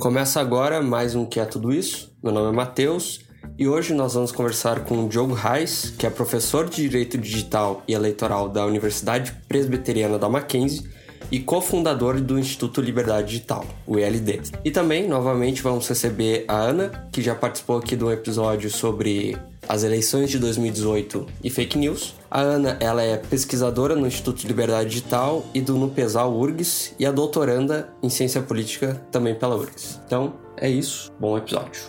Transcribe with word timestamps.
Começa 0.00 0.40
agora 0.40 0.82
mais 0.82 1.14
um 1.14 1.24
Que 1.24 1.38
é 1.38 1.44
Tudo 1.44 1.72
Isso. 1.72 2.12
Meu 2.20 2.32
nome 2.32 2.48
é 2.48 2.52
Matheus 2.52 3.20
e 3.56 3.68
hoje 3.68 3.94
nós 3.94 4.14
vamos 4.14 4.32
conversar 4.32 4.80
com 4.80 5.04
o 5.04 5.08
Diogo 5.08 5.34
Reis, 5.34 5.94
que 5.96 6.04
é 6.04 6.10
professor 6.10 6.68
de 6.68 6.82
Direito 6.82 7.16
Digital 7.16 7.84
e 7.86 7.92
Eleitoral 7.92 8.48
da 8.48 8.66
Universidade 8.66 9.36
Presbiteriana 9.46 10.18
da 10.18 10.28
Mackenzie 10.28 10.90
e 11.30 11.38
cofundador 11.38 12.20
do 12.20 12.36
Instituto 12.40 12.80
Liberdade 12.80 13.28
Digital, 13.28 13.64
o 13.86 13.96
ILD. 13.96 14.40
E 14.64 14.72
também, 14.72 15.06
novamente, 15.06 15.62
vamos 15.62 15.88
receber 15.88 16.44
a 16.48 16.56
Ana, 16.56 17.08
que 17.12 17.22
já 17.22 17.36
participou 17.36 17.78
aqui 17.78 17.94
de 17.94 18.02
um 18.02 18.10
episódio 18.10 18.68
sobre 18.68 19.38
as 19.68 19.84
eleições 19.84 20.28
de 20.28 20.40
2018 20.40 21.24
e 21.44 21.50
fake 21.50 21.78
news. 21.78 22.15
A 22.36 22.40
Ana, 22.40 22.76
ela 22.80 23.02
é 23.02 23.16
pesquisadora 23.16 23.96
no 23.96 24.06
Instituto 24.06 24.46
Liberdade 24.46 24.90
Digital 24.90 25.42
e 25.54 25.60
do 25.62 25.74
Nupesal 25.78 26.36
URGS 26.36 26.94
e 26.98 27.06
a 27.06 27.10
doutoranda 27.10 27.88
em 28.02 28.10
Ciência 28.10 28.42
Política 28.42 29.02
também 29.10 29.34
pela 29.34 29.56
URGS. 29.56 30.02
Então, 30.04 30.34
é 30.54 30.68
isso. 30.68 31.10
Bom 31.18 31.38
episódio. 31.38 31.80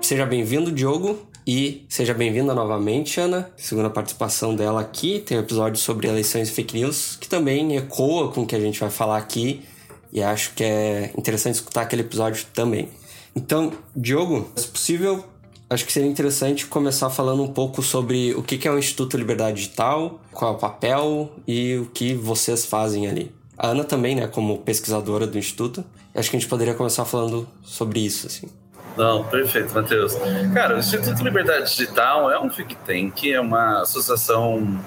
Seja 0.00 0.24
bem-vindo, 0.24 0.70
Diogo, 0.70 1.18
e 1.44 1.84
seja 1.88 2.14
bem-vinda 2.14 2.54
novamente, 2.54 3.18
Ana. 3.18 3.50
Segunda 3.56 3.90
participação 3.90 4.54
dela 4.54 4.80
aqui. 4.80 5.18
Tem 5.18 5.36
um 5.36 5.40
episódio 5.40 5.80
sobre 5.80 6.06
eleições 6.06 6.48
e 6.48 6.52
fake 6.52 6.76
news, 6.76 7.16
que 7.20 7.28
também 7.28 7.76
ecoa 7.76 8.30
com 8.30 8.42
o 8.42 8.46
que 8.46 8.54
a 8.54 8.60
gente 8.60 8.78
vai 8.78 8.90
falar 8.90 9.16
aqui, 9.16 9.64
e 10.12 10.22
acho 10.22 10.54
que 10.54 10.62
é 10.62 11.10
interessante 11.18 11.56
escutar 11.56 11.80
aquele 11.80 12.02
episódio 12.02 12.46
também. 12.54 12.88
Então, 13.36 13.70
Diogo, 13.94 14.50
se 14.56 14.66
possível, 14.66 15.22
acho 15.68 15.84
que 15.84 15.92
seria 15.92 16.08
interessante 16.08 16.66
começar 16.66 17.10
falando 17.10 17.42
um 17.42 17.52
pouco 17.52 17.82
sobre 17.82 18.34
o 18.34 18.42
que 18.42 18.66
é 18.66 18.70
o 18.70 18.78
Instituto 18.78 19.18
Liberdade 19.18 19.56
Digital, 19.58 20.18
qual 20.32 20.54
é 20.54 20.56
o 20.56 20.58
papel 20.58 21.30
e 21.46 21.76
o 21.76 21.86
que 21.86 22.14
vocês 22.14 22.64
fazem 22.64 23.06
ali. 23.06 23.30
A 23.58 23.68
Ana 23.68 23.84
também, 23.84 24.16
né, 24.16 24.26
como 24.26 24.58
pesquisadora 24.58 25.26
do 25.26 25.36
Instituto, 25.36 25.84
acho 26.14 26.30
que 26.30 26.36
a 26.36 26.40
gente 26.40 26.48
poderia 26.48 26.72
começar 26.72 27.04
falando 27.04 27.46
sobre 27.62 28.00
isso, 28.00 28.26
assim. 28.26 28.48
Não, 28.96 29.24
perfeito, 29.24 29.74
Matheus. 29.74 30.14
Cara, 30.54 30.76
o 30.76 30.78
Instituto 30.78 31.22
Liberdade 31.22 31.70
Digital 31.70 32.30
é 32.30 32.40
um 32.40 32.48
think 32.48 32.74
tank, 32.86 33.30
é 33.30 33.38
uma 33.38 33.82
associação. 33.82 34.82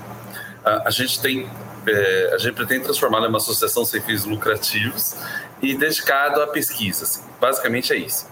A, 0.66 0.88
a 0.88 0.90
gente 0.90 1.22
tem. 1.22 1.48
É, 1.86 2.32
a 2.34 2.38
gente 2.40 2.56
pretende 2.56 2.84
transformá-la 2.84 3.28
em 3.28 3.30
uma 3.30 3.38
associação 3.38 3.86
sem 3.86 4.02
fins 4.02 4.26
lucrativos 4.26 5.16
e 5.62 5.76
dedicado 5.76 6.42
à 6.42 6.48
pesquisa. 6.48 7.04
Assim. 7.04 7.22
Basicamente 7.40 7.94
é 7.94 7.98
isso. 7.98 8.28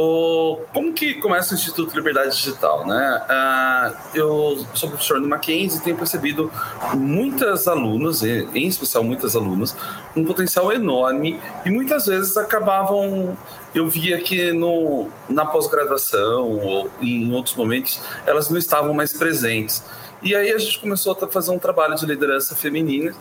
O, 0.00 0.60
como 0.72 0.92
que 0.92 1.14
começa 1.14 1.52
o 1.52 1.56
Instituto 1.56 1.92
Liberdade 1.92 2.36
Digital? 2.36 2.86
Né? 2.86 3.20
Ah, 3.28 3.92
eu 4.14 4.64
sou 4.72 4.90
professor 4.90 5.20
no 5.20 5.26
Mackenzie 5.26 5.80
e 5.80 5.82
tenho 5.82 5.96
percebido 5.96 6.52
muitas 6.94 7.66
alunas, 7.66 8.22
em 8.22 8.68
especial 8.68 9.02
muitas 9.02 9.34
alunas, 9.34 9.74
um 10.14 10.24
potencial 10.24 10.70
enorme 10.70 11.40
e 11.66 11.70
muitas 11.70 12.06
vezes 12.06 12.36
acabavam. 12.36 13.36
Eu 13.74 13.88
via 13.88 14.20
que 14.20 14.52
no, 14.52 15.08
na 15.28 15.44
pós-graduação 15.44 16.48
ou 16.48 16.88
em 17.02 17.34
outros 17.34 17.56
momentos 17.56 18.00
elas 18.24 18.48
não 18.48 18.56
estavam 18.56 18.94
mais 18.94 19.12
presentes. 19.12 19.82
E 20.22 20.32
aí 20.32 20.52
a 20.52 20.58
gente 20.58 20.78
começou 20.78 21.18
a 21.20 21.26
fazer 21.26 21.50
um 21.50 21.58
trabalho 21.58 21.96
de 21.96 22.06
liderança 22.06 22.54
feminina 22.54 23.12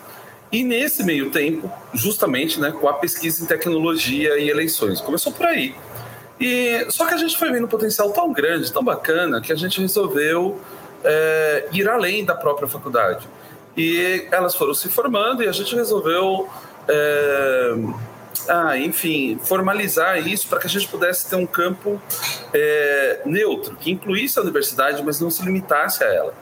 e 0.52 0.64
nesse 0.64 1.04
meio 1.04 1.32
tempo, 1.32 1.72
justamente 1.92 2.60
né, 2.60 2.72
com 2.72 2.88
a 2.88 2.94
pesquisa 2.94 3.44
em 3.44 3.48
tecnologia 3.48 4.38
e 4.38 4.48
eleições. 4.48 5.02
Começou 5.02 5.34
por 5.34 5.48
aí. 5.48 5.76
E 6.40 6.86
só 6.90 7.06
que 7.06 7.14
a 7.14 7.18
gente 7.18 7.38
foi 7.38 7.52
vendo 7.52 7.66
um 7.66 7.70
potencial 7.70 8.12
tão 8.12 8.32
grande, 8.32 8.72
tão 8.72 8.84
bacana, 8.84 9.42
que 9.42 9.52
a 9.52 9.56
gente 9.56 9.82
resolveu 9.82 10.60
é, 11.04 11.68
ir 11.72 11.88
além 11.90 12.24
da 12.24 12.36
própria 12.36 12.68
faculdade. 12.68 13.28
E 13.76 14.28
elas 14.32 14.56
foram 14.56 14.74
se 14.74 14.90
formando 14.90 15.44
e 15.44 15.48
a 15.48 15.52
gente 15.52 15.76
resolveu, 15.76 16.50
é, 16.88 17.76
ah, 18.50 18.78
enfim, 18.78 19.40
formalizar 19.44 20.28
isso 20.28 20.48
para 20.48 20.60
que 20.60 20.68
a 20.68 20.70
gente 20.70 20.88
pudesse 20.88 21.30
ter 21.30 21.36
um 21.36 21.46
campo 21.46 22.02
é, 22.54 23.22
neutro, 23.26 23.76
que 23.76 23.92
incluísse 23.92 24.40
a 24.40 24.42
universidade, 24.42 25.04
mas 25.04 25.20
não 25.20 25.30
se 25.30 25.44
limitasse 25.44 26.04
a 26.04 26.08
ela. 26.08 26.34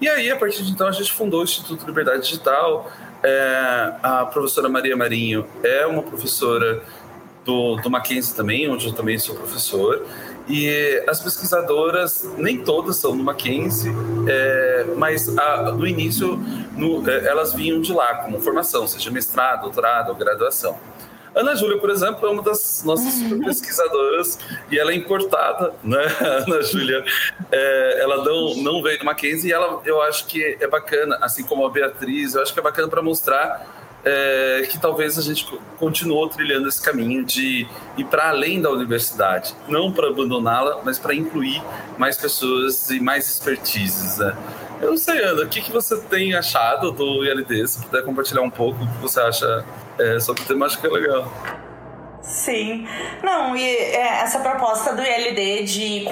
E 0.00 0.08
aí, 0.08 0.30
a 0.30 0.36
partir 0.36 0.62
de 0.62 0.70
então, 0.70 0.86
a 0.86 0.92
gente 0.92 1.12
fundou 1.12 1.40
o 1.40 1.44
Instituto 1.44 1.84
Liberdade 1.84 2.22
Digital. 2.22 2.90
É, 3.22 3.94
a 4.00 4.24
professora 4.26 4.68
Maria 4.68 4.96
Marinho 4.96 5.44
é 5.64 5.84
uma 5.86 6.02
professora 6.04 6.82
do, 7.48 7.76
do 7.76 7.88
Mackenzie 7.88 8.34
também, 8.34 8.68
onde 8.68 8.86
eu 8.86 8.92
também 8.92 9.18
sou 9.18 9.34
professor. 9.34 10.04
E 10.46 11.02
as 11.08 11.18
pesquisadoras, 11.20 12.30
nem 12.36 12.58
todas 12.58 12.96
são 12.96 13.16
do 13.16 13.24
Mackenzie, 13.24 13.90
é, 14.28 14.86
mas 14.96 15.36
a, 15.36 15.72
no 15.72 15.86
início 15.86 16.36
no, 16.76 17.08
é, 17.08 17.26
elas 17.26 17.54
vinham 17.54 17.80
de 17.80 17.92
lá 17.92 18.16
como 18.16 18.38
formação, 18.40 18.86
seja 18.86 19.10
mestrado, 19.10 19.62
doutorado 19.62 20.10
ou 20.10 20.14
graduação. 20.14 20.78
Ana 21.34 21.54
Júlia, 21.54 21.78
por 21.78 21.90
exemplo, 21.90 22.26
é 22.26 22.30
uma 22.30 22.42
das 22.42 22.82
nossas 22.84 23.20
uhum. 23.20 23.44
pesquisadoras 23.44 24.38
e 24.70 24.78
ela 24.78 24.92
é 24.92 24.94
importada, 24.94 25.72
né? 25.84 26.02
Ana 26.20 26.62
Júlia, 26.62 27.04
é, 27.50 28.00
ela 28.00 28.24
não, 28.24 28.54
não 28.56 28.82
veio 28.82 28.98
do 28.98 29.04
Mackenzie 29.04 29.50
e 29.50 29.52
ela, 29.52 29.80
eu 29.84 30.02
acho 30.02 30.26
que 30.26 30.56
é 30.60 30.66
bacana, 30.66 31.18
assim 31.20 31.44
como 31.44 31.64
a 31.64 31.70
Beatriz, 31.70 32.34
eu 32.34 32.42
acho 32.42 32.52
que 32.52 32.58
é 32.58 32.62
bacana 32.62 32.88
para 32.88 33.02
mostrar 33.02 33.87
é, 34.08 34.66
que 34.66 34.78
talvez 34.78 35.18
a 35.18 35.22
gente 35.22 35.46
continuou 35.78 36.26
trilhando 36.28 36.66
esse 36.66 36.80
caminho 36.80 37.22
de 37.24 37.66
ir 37.96 38.04
para 38.04 38.30
além 38.30 38.60
da 38.60 38.70
universidade, 38.70 39.54
não 39.68 39.92
para 39.92 40.08
abandoná-la, 40.08 40.80
mas 40.82 40.98
para 40.98 41.14
incluir 41.14 41.62
mais 41.98 42.16
pessoas 42.16 42.88
e 42.88 43.00
mais 43.00 43.28
expertises. 43.28 44.16
Né? 44.16 44.34
Eu 44.80 44.90
não 44.90 44.96
sei, 44.96 45.22
Ana, 45.22 45.42
o 45.42 45.48
que, 45.48 45.60
que 45.60 45.70
você 45.70 46.00
tem 46.00 46.34
achado 46.34 46.90
do 46.90 47.22
ILD? 47.22 47.68
Se 47.68 47.84
puder 47.84 48.02
compartilhar 48.02 48.40
um 48.40 48.50
pouco 48.50 48.82
o 48.82 48.86
que 48.86 48.98
você 48.98 49.20
acha 49.20 49.64
é, 49.98 50.18
sobre 50.18 50.42
acho 50.64 50.80
que 50.80 50.86
é 50.86 50.90
legal. 50.90 51.30
Sim. 52.28 52.86
Não, 53.22 53.56
e 53.56 53.64
é, 53.64 54.20
essa 54.22 54.40
proposta 54.40 54.92
do 54.92 55.02
ILD 55.02 55.64
de 55.64 56.06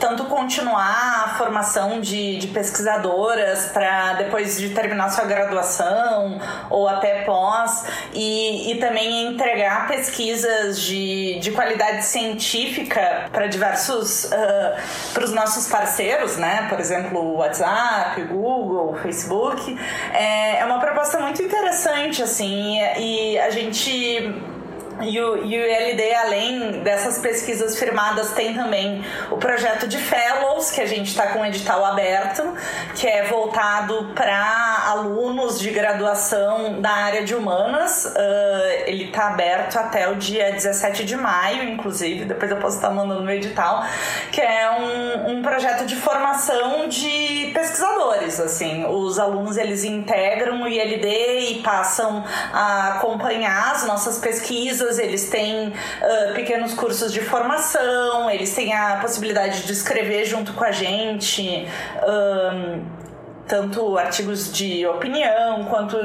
tanto 0.00 0.24
continuar 0.24 1.24
a 1.24 1.34
formação 1.38 2.00
de, 2.00 2.38
de 2.38 2.48
pesquisadoras 2.48 3.66
para 3.66 4.14
depois 4.14 4.58
de 4.58 4.70
terminar 4.70 5.10
sua 5.10 5.24
graduação 5.24 6.40
ou 6.68 6.88
até 6.88 7.22
pós, 7.22 7.84
e, 8.12 8.72
e 8.72 8.78
também 8.78 9.28
entregar 9.28 9.86
pesquisas 9.86 10.80
de, 10.80 11.38
de 11.38 11.52
qualidade 11.52 12.04
científica 12.04 13.28
para 13.32 13.46
diversos. 13.46 14.24
Uh, 14.24 15.10
para 15.14 15.24
os 15.24 15.32
nossos 15.32 15.68
parceiros, 15.68 16.36
né? 16.36 16.66
Por 16.68 16.80
exemplo, 16.80 17.36
WhatsApp, 17.36 18.22
Google, 18.24 18.96
Facebook. 19.02 19.78
É, 20.12 20.58
é 20.58 20.64
uma 20.64 20.78
proposta 20.78 21.18
muito 21.18 21.42
interessante, 21.42 22.22
assim, 22.22 22.78
e 22.98 23.38
a 23.38 23.50
gente 23.50 24.34
e 25.02 25.20
o, 25.20 25.44
e 25.44 25.58
o 25.58 25.66
ILD, 25.66 26.14
além 26.14 26.70
dessas 26.82 27.18
pesquisas 27.18 27.78
firmadas, 27.78 28.32
tem 28.32 28.54
também 28.54 29.04
o 29.30 29.36
projeto 29.36 29.86
de 29.86 29.98
Fellows, 29.98 30.70
que 30.70 30.80
a 30.80 30.86
gente 30.86 31.08
está 31.08 31.28
com 31.28 31.40
o 31.40 31.46
edital 31.46 31.84
aberto, 31.84 32.42
que 32.94 33.06
é 33.06 33.24
voltado 33.24 34.12
para 34.14 34.84
alunos 34.88 35.58
de 35.58 35.70
graduação 35.70 36.80
da 36.80 36.90
área 36.90 37.24
de 37.24 37.34
humanas. 37.34 38.04
Uh, 38.04 38.84
ele 38.86 39.04
está 39.04 39.28
aberto 39.28 39.76
até 39.76 40.08
o 40.08 40.16
dia 40.16 40.52
17 40.52 41.04
de 41.04 41.16
maio, 41.16 41.64
inclusive, 41.64 42.24
depois 42.24 42.50
eu 42.50 42.58
posso 42.58 42.76
estar 42.76 42.90
mandando 42.90 43.22
no 43.22 43.30
edital, 43.30 43.84
que 44.30 44.40
é 44.40 44.70
um, 44.70 45.38
um 45.38 45.42
projeto 45.42 45.86
de 45.86 45.96
formação 45.96 46.88
de 46.88 47.50
pesquisadores. 47.52 48.40
Assim, 48.40 48.84
os 48.86 49.18
alunos 49.18 49.56
eles 49.56 49.84
integram 49.84 50.62
o 50.62 50.68
ILD 50.68 51.08
e 51.50 51.62
passam 51.62 52.24
a 52.52 52.94
acompanhar 52.96 53.72
as 53.72 53.86
nossas 53.86 54.18
pesquisas 54.18 54.89
eles 54.98 55.28
têm 55.28 55.68
uh, 55.68 56.34
pequenos 56.34 56.74
cursos 56.74 57.12
de 57.12 57.20
formação, 57.20 58.30
eles 58.30 58.54
têm 58.54 58.74
a 58.74 58.98
possibilidade 59.00 59.62
de 59.62 59.72
escrever 59.72 60.24
junto 60.24 60.52
com 60.52 60.64
a 60.64 60.72
gente. 60.72 61.66
Um, 62.06 63.00
tanto 63.50 63.98
artigos 63.98 64.52
de 64.52 64.86
opinião 64.86 65.64
quanto 65.64 65.96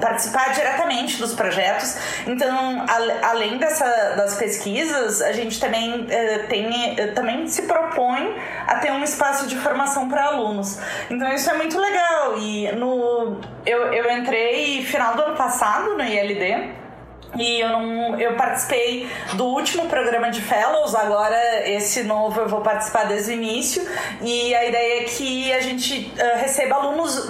participar 0.00 0.52
diretamente 0.54 1.18
dos 1.18 1.34
projetos. 1.34 1.96
Então, 2.26 2.84
além 3.22 3.58
dessa, 3.58 3.84
das 4.16 4.36
pesquisas, 4.36 5.20
a 5.20 5.32
gente 5.32 5.60
também 5.60 6.06
tem 6.48 6.96
também 7.14 7.46
se 7.46 7.62
propõe 7.62 8.34
a 8.66 8.76
ter 8.76 8.92
um 8.92 9.02
espaço 9.02 9.46
de 9.46 9.56
formação 9.56 10.08
para 10.08 10.24
alunos. 10.24 10.78
Então, 11.10 11.32
isso 11.32 11.50
é 11.50 11.54
muito 11.54 11.78
legal. 11.78 12.38
E 12.38 12.72
no 12.72 13.38
eu, 13.66 13.92
eu 13.92 14.10
entrei 14.18 14.82
final 14.84 15.14
do 15.14 15.22
ano 15.22 15.36
passado 15.36 15.96
no 15.96 16.02
ILD 16.02 16.83
E 17.36 17.60
eu 17.60 17.68
não 17.68 18.20
eu 18.20 18.34
participei 18.36 19.08
do 19.34 19.44
último 19.44 19.86
programa 19.88 20.30
de 20.30 20.40
fellows, 20.40 20.94
agora 20.94 21.68
esse 21.68 22.02
novo 22.04 22.40
eu 22.40 22.48
vou 22.48 22.60
participar 22.60 23.04
desde 23.04 23.32
o 23.32 23.34
início. 23.34 23.82
E 24.22 24.54
a 24.54 24.64
ideia 24.64 25.02
é 25.02 25.04
que 25.04 25.52
a 25.52 25.60
gente 25.60 26.12
uh, 26.16 26.38
receba 26.38 26.76
alunos 26.76 27.28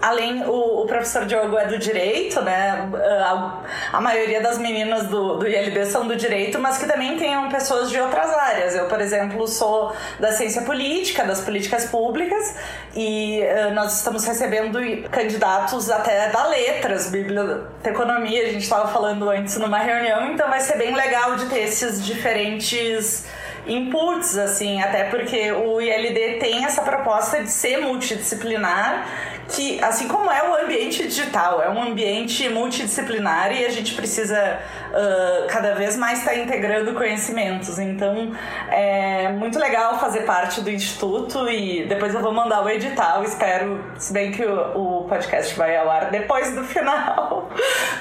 além 0.00 0.44
o, 0.44 0.82
o, 0.82 0.86
professor 0.86 1.24
Diogo 1.24 1.56
é 1.56 1.66
do 1.66 1.78
direito, 1.78 2.40
né? 2.40 2.88
A, 3.24 3.62
a 3.92 4.00
maioria 4.00 4.40
das 4.40 4.58
meninas 4.58 5.06
do, 5.06 5.38
do 5.38 5.48
ILB 5.48 5.86
são 5.86 6.06
do 6.06 6.16
direito, 6.16 6.58
mas 6.58 6.78
que 6.78 6.86
também 6.86 7.16
tenham 7.16 7.48
pessoas 7.48 7.90
de 7.90 7.98
outras 8.00 8.30
áreas. 8.30 8.74
Eu, 8.74 8.86
por 8.86 9.00
exemplo, 9.00 9.46
sou 9.48 9.94
da 10.18 10.32
ciência 10.32 10.62
política, 10.62 11.24
das 11.24 11.40
políticas 11.40 11.86
públicas, 11.86 12.54
e 12.94 13.40
uh, 13.42 13.74
nós 13.74 13.96
estamos 13.96 14.24
recebendo 14.24 14.78
candidatos 15.10 15.90
até 15.90 16.28
da 16.30 16.46
letras, 16.46 17.10
biblioteconomia, 17.10 18.42
a 18.42 18.46
gente 18.46 18.62
estava 18.62 18.88
falando 18.88 19.28
antes 19.28 19.56
numa 19.56 19.78
reunião, 19.78 20.32
então 20.32 20.48
vai 20.48 20.60
ser 20.60 20.76
bem 20.76 20.94
legal 20.94 21.36
de 21.36 21.46
ter 21.46 21.60
esses 21.60 22.04
diferentes 22.04 23.24
inputs, 23.66 24.36
assim, 24.36 24.80
até 24.82 25.04
porque 25.04 25.52
o 25.52 25.80
ILD 25.80 26.38
tem 26.38 26.64
essa 26.64 26.82
proposta 26.82 27.42
de 27.42 27.50
ser 27.50 27.78
multidisciplinar 27.78 29.06
que, 29.48 29.82
assim 29.82 30.08
como 30.08 30.30
é 30.30 30.48
o 30.48 30.64
ambiente 30.64 31.06
digital, 31.06 31.62
é 31.62 31.68
um 31.68 31.82
ambiente 31.82 32.48
multidisciplinar 32.48 33.52
e 33.52 33.64
a 33.64 33.68
gente 33.68 33.94
precisa 33.94 34.58
uh, 34.90 35.46
cada 35.48 35.74
vez 35.74 35.96
mais 35.96 36.20
estar 36.20 36.32
tá 36.32 36.36
integrando 36.36 36.94
conhecimentos. 36.94 37.78
Então, 37.78 38.32
é 38.70 39.28
muito 39.30 39.58
legal 39.58 39.98
fazer 39.98 40.20
parte 40.20 40.60
do 40.60 40.70
Instituto 40.70 41.48
e 41.48 41.84
depois 41.86 42.14
eu 42.14 42.20
vou 42.20 42.32
mandar 42.32 42.64
o 42.64 42.68
edital, 42.68 43.22
espero, 43.24 43.84
se 43.98 44.12
bem 44.12 44.32
que 44.32 44.44
o, 44.44 45.03
o 45.03 45.03
podcast 45.04 45.54
vai 45.56 45.76
ao 45.76 45.90
ar 45.90 46.10
depois 46.10 46.54
do 46.54 46.64
final. 46.64 47.50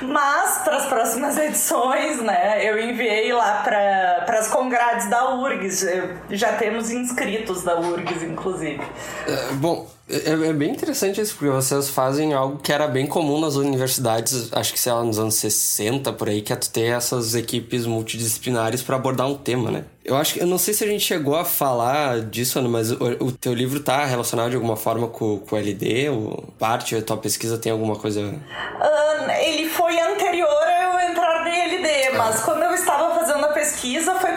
Mas, 0.01 0.59
para 0.63 0.77
as 0.77 0.85
próximas 0.87 1.37
edições, 1.37 2.21
né, 2.21 2.59
eu 2.63 2.79
enviei 2.79 3.31
lá 3.33 3.61
para 3.63 4.39
as 4.39 4.47
congrades 4.47 5.09
da 5.09 5.35
URGS, 5.35 5.85
já 6.29 6.53
temos 6.53 6.91
inscritos 6.91 7.63
da 7.63 7.79
URGS, 7.79 8.23
inclusive. 8.23 8.81
É, 9.27 9.53
bom, 9.53 9.87
é, 10.09 10.31
é, 10.31 10.53
bem 10.53 10.71
interessante 10.71 11.21
isso, 11.21 11.35
porque 11.35 11.49
vocês 11.49 11.89
fazem 11.89 12.33
algo 12.33 12.57
que 12.57 12.73
era 12.73 12.87
bem 12.87 13.07
comum 13.07 13.39
nas 13.39 13.55
universidades, 13.55 14.51
acho 14.51 14.73
que 14.73 14.79
sei 14.79 14.91
lá, 14.91 15.01
nos 15.01 15.17
anos 15.17 15.35
60 15.35 16.11
por 16.13 16.27
aí, 16.27 16.41
que 16.41 16.51
é 16.51 16.55
tu 16.57 16.69
ter 16.69 16.93
essas 16.93 17.35
equipes 17.35 17.85
multidisciplinares 17.85 18.81
para 18.81 18.97
abordar 18.97 19.27
um 19.27 19.35
tema, 19.35 19.71
né? 19.71 19.85
Eu 20.03 20.17
acho 20.17 20.33
que 20.33 20.41
eu 20.41 20.47
não 20.47 20.57
sei 20.57 20.73
se 20.73 20.83
a 20.83 20.87
gente 20.87 21.05
chegou 21.05 21.37
a 21.37 21.45
falar 21.45 22.19
disso, 22.19 22.59
Ana, 22.59 22.67
mas 22.67 22.91
o, 22.91 22.97
o 23.21 23.31
teu 23.31 23.53
livro 23.53 23.79
tá 23.79 24.03
relacionado 24.03 24.49
de 24.49 24.57
alguma 24.57 24.75
forma 24.75 25.07
com, 25.07 25.39
com 25.39 25.55
o 25.55 25.59
LD? 25.59 26.09
O, 26.09 26.43
parte 26.59 26.95
da 26.95 27.01
tua 27.01 27.15
pesquisa 27.15 27.57
tem 27.57 27.71
alguma 27.71 27.95
coisa? 27.95 28.19
Uh, 28.19 29.31
ele 29.41 29.69
foi 29.69 29.97
anterior 30.01 30.49
a 30.49 30.83
eu 30.83 31.09
entrar 31.09 31.45
no 31.45 31.49
LD, 31.49 32.17
mas 32.17 32.41
quando 32.41 32.63
eu 32.63 32.73
estava 32.73 33.15
fazendo 33.15 33.45
a 33.45 33.53
pesquisa 33.53 34.15
foi 34.15 34.32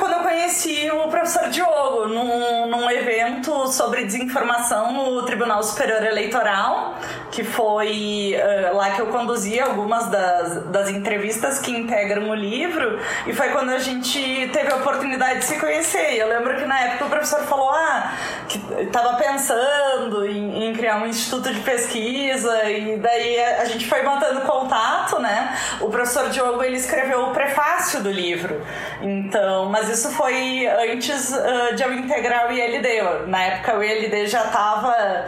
conheci 0.47 0.89
o 0.93 1.09
professor 1.09 1.49
Diogo 1.49 2.07
num, 2.07 2.69
num 2.69 2.89
evento 2.89 3.67
sobre 3.67 4.05
desinformação 4.05 4.93
no 4.93 5.23
Tribunal 5.23 5.61
Superior 5.61 6.05
Eleitoral, 6.05 6.95
que 7.33 7.43
foi 7.43 8.37
uh, 8.37 8.77
lá 8.77 8.91
que 8.91 9.01
eu 9.01 9.09
conduzi 9.09 9.59
algumas 9.59 10.09
das, 10.09 10.67
das 10.67 10.89
entrevistas 10.89 11.59
que 11.59 11.73
integram 11.73 12.31
o 12.31 12.35
livro, 12.35 12.97
e 13.27 13.33
foi 13.33 13.49
quando 13.49 13.71
a 13.71 13.81
gente 13.81 14.49
teve 14.53 14.73
a 14.73 14.77
oportunidade 14.77 15.41
de 15.41 15.47
se 15.47 15.59
conhecer. 15.59 16.15
Eu 16.17 16.29
lembro 16.29 16.55
que 16.57 16.65
na 16.65 16.79
época 16.81 17.07
o 17.07 17.11
professor 17.11 17.41
falou 17.41 17.71
ah, 17.71 18.13
que 18.49 18.59
estava 18.83 19.17
pensando 19.17 20.25
em, 20.25 20.69
em, 20.69 20.73
criar 20.75 20.99
um 20.99 21.07
instituto 21.07 21.53
de 21.53 21.61
pesquisa, 21.61 22.71
e 22.71 22.97
daí 22.99 23.41
a, 23.41 23.65
gente 23.65 23.89
foi 23.89 24.03
mantendo 24.03 24.43
contato, 24.43 25.19
né? 25.19 25.57
O 25.81 25.91
professor 25.91 26.29
Diogo 26.31 26.63
ele 26.63 26.77
escreveu 26.77 27.27
o 27.27 27.31
prefácio 27.33 28.01
do 28.01 28.11
livro, 28.13 28.63
então, 29.03 29.67
mas 29.67 29.89
isso 29.89 30.11
foi 30.11 30.37
antes 30.67 31.33
uh, 31.33 31.75
de 31.75 31.83
eu 31.83 31.93
integrar 31.93 32.49
o 32.49 32.53
ILD. 32.53 33.27
Na 33.29 33.43
época 33.43 33.79
o 33.79 33.83
ILD 33.83 34.27
já 34.27 34.45
estava 34.45 35.27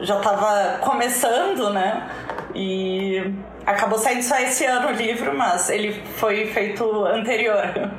já 0.00 0.18
tava 0.20 0.78
começando, 0.78 1.70
né? 1.70 2.08
E 2.54 3.32
acabou 3.66 3.98
saindo 3.98 4.22
só 4.22 4.38
esse 4.38 4.64
ano 4.64 4.88
o 4.88 4.92
livro, 4.92 5.36
mas 5.36 5.68
ele 5.68 6.02
foi 6.16 6.46
feito 6.46 7.04
anterior. 7.04 7.90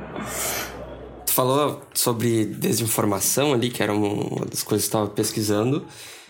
Tu 1.25 1.33
falou 1.33 1.81
sobre 1.93 2.45
desinformação 2.45 3.53
ali, 3.53 3.69
que 3.69 3.81
era 3.81 3.93
uma 3.93 4.45
das 4.45 4.63
coisas 4.63 4.85
que 4.85 4.89
estava 4.89 5.07
pesquisando. 5.07 5.85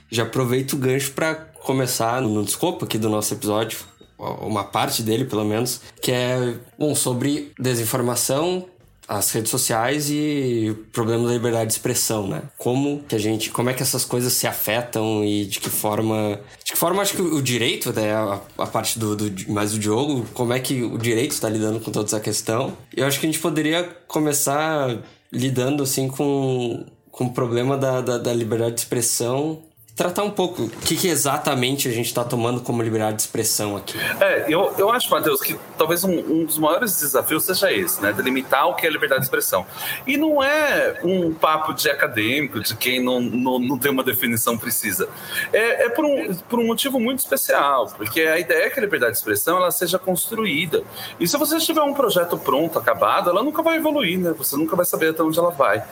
Já 0.10 0.24
aproveito 0.24 0.74
o 0.74 0.78
gancho 0.78 1.12
para 1.14 1.36
começar 1.36 2.22
no 2.22 2.44
escopo 2.44 2.86
aqui 2.86 2.98
do 2.98 3.10
nosso 3.10 3.34
episódio, 3.34 3.80
uma 4.18 4.64
parte 4.64 5.02
dele 5.02 5.26
pelo 5.26 5.46
menos, 5.46 5.82
que 6.02 6.12
é 6.12 6.56
bom 6.78 6.94
sobre 6.94 7.54
desinformação, 7.58 8.68
as 9.12 9.30
redes 9.32 9.52
sociais 9.52 10.10
e 10.10 10.70
o 10.72 10.76
problema 10.90 11.28
da 11.28 11.34
liberdade 11.34 11.68
de 11.68 11.74
expressão, 11.74 12.28
né? 12.28 12.44
Como 12.58 13.04
que 13.10 13.14
a 13.14 13.20
gente, 13.20 13.50
como 13.52 13.70
é 13.70 13.74
que 13.74 13.84
essas 13.84 14.06
coisas 14.06 14.32
se 14.32 14.48
afetam 14.48 15.22
e 15.26 15.44
de 15.46 15.60
que 15.60 15.70
forma, 15.70 16.40
de 16.64 16.72
que 16.72 16.78
forma 16.78 17.02
acho 17.02 17.18
que 17.18 17.22
o 17.22 17.42
direito, 17.42 17.92
né, 17.92 18.14
a, 18.14 18.40
a 18.58 18.66
parte 18.66 18.98
do, 18.98 19.14
do 19.18 19.52
mais 19.52 19.74
do 19.74 19.80
Diogo, 19.80 20.26
como 20.34 20.54
é 20.54 20.62
que 20.62 20.82
o 20.82 20.98
direito 20.98 21.32
está 21.32 21.50
lidando 21.50 21.82
com 21.82 21.92
toda 21.92 22.06
essa 22.06 22.22
questão? 22.22 22.78
Eu 22.96 23.06
acho 23.06 23.20
que 23.20 23.26
a 23.26 23.30
gente 23.30 23.42
poderia 23.42 23.84
começar 24.08 24.98
lidando 25.30 25.84
assim 25.84 26.08
com 26.08 26.86
com 27.12 27.26
o 27.26 27.34
problema 27.34 27.78
da, 27.78 28.00
da, 28.00 28.18
da 28.18 28.34
liberdade 28.34 28.76
de 28.76 28.80
expressão 28.80 29.62
tratar 29.96 30.24
um 30.24 30.32
pouco 30.32 30.64
o 30.64 30.70
que, 30.70 30.96
que 30.96 31.08
exatamente 31.08 31.88
a 31.88 31.92
gente 31.92 32.08
está 32.08 32.24
tomando 32.24 32.62
como 32.62 32.82
liberdade 32.82 33.18
de 33.18 33.22
expressão 33.24 33.76
aqui. 33.76 33.98
É, 34.20 34.46
eu, 34.48 34.74
eu 34.78 34.90
acho, 34.90 35.10
Matheus, 35.10 35.42
que 35.42 35.58
talvez 35.78 36.04
um, 36.04 36.12
um, 36.12 36.46
dos 36.46 36.58
maiores 36.58 37.00
desafios 37.00 37.44
seja 37.44 37.72
esse, 37.72 38.02
né? 38.02 38.12
Delimitar 38.14 38.68
o 38.68 38.76
que 38.76 38.88
é 38.88 38.90
liberdade 38.90 39.22
de 39.22 39.26
expressão. 39.28 39.66
E 40.08 40.18
não 40.18 40.42
é 40.42 41.00
um 41.04 41.34
papo 41.34 41.74
de 41.74 41.90
acadêmico, 41.90 42.60
de 42.60 42.76
quem 42.76 43.04
não, 43.04 43.20
não, 43.20 43.60
não 43.60 43.78
tem 43.78 43.92
uma 43.92 44.04
definição 44.04 44.58
precisa. 44.58 45.10
É, 45.52 45.86
é 45.86 45.90
por, 45.90 46.06
um, 46.06 46.34
por 46.50 46.60
um 46.60 46.68
motivo 46.68 47.00
muito 47.00 47.20
especial, 47.20 47.88
porque 47.98 48.22
a 48.22 48.40
ideia 48.40 48.66
é 48.66 48.70
que 48.70 48.80
a 48.80 48.84
liberdade 48.84 49.14
de 49.14 49.18
expressão 49.20 49.58
ela 49.58 49.72
seja 49.72 50.00
construída. 50.00 50.84
E 51.20 51.28
se 51.28 51.38
você 51.38 51.58
tiver 51.60 51.82
um 51.82 51.94
projeto 51.94 52.38
pronto, 52.38 52.80
acabado, 52.80 53.30
ela 53.30 53.44
nunca 53.44 53.62
vai 53.62 53.78
evoluir, 53.78 54.20
né? 54.20 54.34
Você 54.38 54.56
nunca 54.56 54.76
vai 54.76 54.86
saber 54.86 55.10
até 55.10 55.22
onde 55.22 55.38
ela 55.38 55.52
vai. 55.52 55.84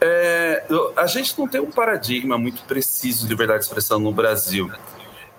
É, 0.00 0.64
a 0.96 1.06
gente 1.06 1.36
não 1.38 1.48
tem 1.48 1.60
um 1.60 1.70
paradigma 1.70 2.38
muito 2.38 2.62
preciso 2.64 3.24
de 3.24 3.28
liberdade 3.28 3.60
de 3.60 3.66
expressão 3.66 3.98
no 3.98 4.12
Brasil. 4.12 4.70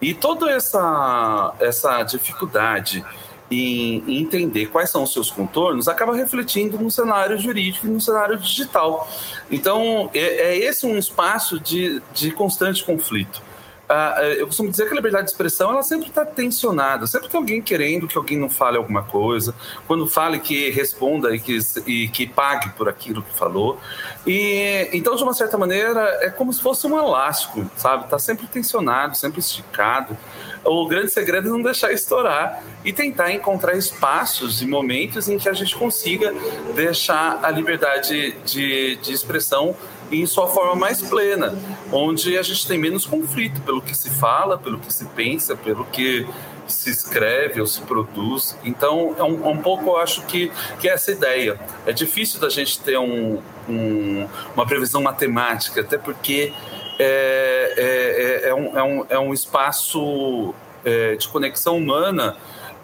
E 0.01 0.13
toda 0.13 0.49
essa, 0.51 1.53
essa 1.59 2.03
dificuldade 2.03 3.05
em, 3.51 4.19
entender 4.19 4.67
quais 4.67 4.89
são 4.89 5.03
os 5.03 5.11
seus 5.11 5.31
contornos 5.31 5.87
acaba 5.87 6.15
refletindo 6.15 6.77
no 6.77 6.91
cenário 6.91 7.37
jurídico 7.37 7.87
e 7.87 7.89
no 7.89 7.99
cenário 7.99 8.37
digital. 8.37 9.09
Então, 9.49 10.09
é, 10.13 10.19
é 10.19 10.57
esse 10.57 10.85
um 10.85 10.97
espaço 10.97 11.59
de, 11.59 12.01
de 12.13 12.31
constante 12.31 12.83
conflito. 12.83 13.41
É, 13.89 14.39
eu 14.39 14.45
costumo 14.45 14.69
dizer 14.69 14.85
que 14.85 14.91
a 14.93 14.95
liberdade 14.95 15.25
de 15.25 15.31
expressão 15.31 15.71
ela 15.71 15.81
sempre 15.81 16.09
está 16.09 16.23
tensionada, 16.23 17.07
sempre 17.07 17.27
tem 17.27 17.39
alguém 17.39 17.59
querendo 17.59 18.07
que 18.07 18.15
alguém 18.15 18.37
não 18.37 18.49
fale 18.49 18.77
alguma 18.77 19.01
coisa, 19.01 19.55
quando 19.87 20.05
fale 20.07 20.39
que 20.39 20.69
responda 20.69 21.35
e 21.35 21.39
que, 21.39 21.57
e 21.87 22.07
que 22.07 22.27
pague 22.27 22.69
por 22.73 22.87
aquilo 22.87 23.23
que 23.23 23.33
falou. 23.35 23.79
E 24.27 24.87
então, 24.93 25.15
de 25.15 25.23
uma 25.23 25.33
certa 25.33 25.57
maneira, 25.57 26.01
é 26.21 26.29
como 26.29 26.53
se 26.53 26.61
fosse 26.61 26.85
um 26.85 26.99
elástico, 26.99 27.65
sabe? 27.75 28.03
Está 28.03 28.19
sempre 28.19 28.45
tensionado, 28.45 29.17
sempre 29.17 29.39
esticado. 29.39 30.15
O 30.63 30.87
grande 30.87 31.09
segredo 31.11 31.47
é 31.47 31.51
não 31.51 31.61
deixar 31.63 31.91
estourar 31.91 32.61
e 32.85 32.93
tentar 32.93 33.31
encontrar 33.31 33.75
espaços 33.75 34.61
e 34.61 34.67
momentos 34.67 35.27
em 35.27 35.39
que 35.39 35.49
a 35.49 35.53
gente 35.53 35.75
consiga 35.75 36.31
deixar 36.75 37.39
a 37.41 37.49
liberdade 37.49 38.35
de, 38.45 38.97
de 38.97 39.13
expressão 39.13 39.75
em 40.11 40.25
sua 40.25 40.47
forma 40.47 40.75
mais 40.75 41.01
plena, 41.01 41.57
onde 41.91 42.37
a 42.37 42.41
gente 42.41 42.67
tem 42.67 42.77
menos 42.77 43.05
conflito 43.05 43.61
pelo 43.61 43.81
que 43.81 43.95
se 43.95 44.09
fala, 44.09 44.57
pelo 44.57 44.79
que 44.79 44.93
se 44.93 45.05
pensa, 45.05 45.55
pelo 45.55 45.85
que 45.85 46.27
se 46.67 46.89
escreve 46.89 47.59
ou 47.59 47.67
se 47.67 47.81
produz. 47.81 48.57
Então, 48.63 49.15
é 49.17 49.23
um, 49.23 49.49
um 49.49 49.57
pouco, 49.57 49.89
eu 49.89 49.97
acho 49.97 50.21
que, 50.25 50.51
que 50.79 50.87
é 50.87 50.93
essa 50.93 51.11
ideia. 51.11 51.59
É 51.85 51.91
difícil 51.91 52.39
da 52.39 52.49
gente 52.49 52.79
ter 52.79 52.97
um, 52.97 53.41
um, 53.67 54.27
uma 54.55 54.65
previsão 54.65 55.01
matemática, 55.01 55.81
até 55.81 55.97
porque 55.97 56.53
é, 56.99 57.73
é, 57.77 58.45
é, 58.45 58.49
é 58.49 58.53
um, 58.53 58.77
é, 58.77 58.83
um, 58.83 59.05
é 59.09 59.19
um 59.19 59.33
espaço 59.33 60.53
é, 60.85 61.15
de 61.15 61.27
conexão 61.27 61.77
humana 61.77 62.37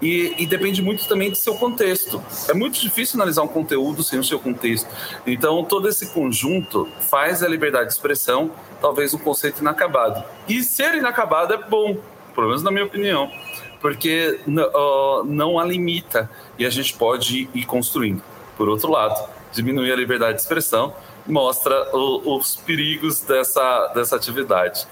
e, 0.06 0.44
e, 0.44 0.46
depende 0.46 0.84
muito 0.84 1.08
também 1.08 1.32
do 1.32 1.36
seu 1.36 1.56
contexto. 1.56 2.24
É 2.48 2.54
muito 2.54 2.80
difícil 2.80 3.18
analisar 3.18 3.42
um 3.42 3.48
conteúdo 3.48 4.04
sem 4.04 4.20
o 4.20 4.24
seu 4.24 4.40
contexto. 4.40 4.88
Então, 5.26 5.64
todo 5.64 5.90
esse 5.90 6.14
conjunto 6.14 6.88
faz 7.10 7.42
a 7.42 7.48
liberdade 7.48 7.88
de 7.88 7.94
expressão 7.94 8.52
talvez 8.80 9.16
um 9.16 9.18
conceito 9.18 9.62
inacabado. 9.62 10.24
E 10.48 10.62
ser 10.62 10.94
inacabado 10.94 11.56
é 11.56 11.58
bom, 11.58 11.98
pelo 12.36 12.48
menos 12.48 12.62
na 12.62 12.70
minha 12.70 12.86
opinião, 12.86 13.32
porque 13.82 14.40
uh, 14.48 15.24
não 15.24 15.58
a 15.58 15.66
limita 15.66 16.30
e 16.60 16.68
a 16.68 16.70
gente 16.70 16.94
pode 16.94 17.50
ir 17.52 17.66
construindo. 17.66 18.22
Por 18.56 18.70
outro 18.70 18.92
lado, 18.92 19.28
diminuir 19.52 19.92
a 19.92 19.96
liberdade 19.96 20.36
de 20.36 20.42
expressão 20.42 20.94
mostra 21.26 21.90
o, 21.98 22.38
os 22.38 22.58
perigos 22.58 23.22
dessa, 23.22 23.88
dessa 23.96 24.16
atividade. 24.16 24.86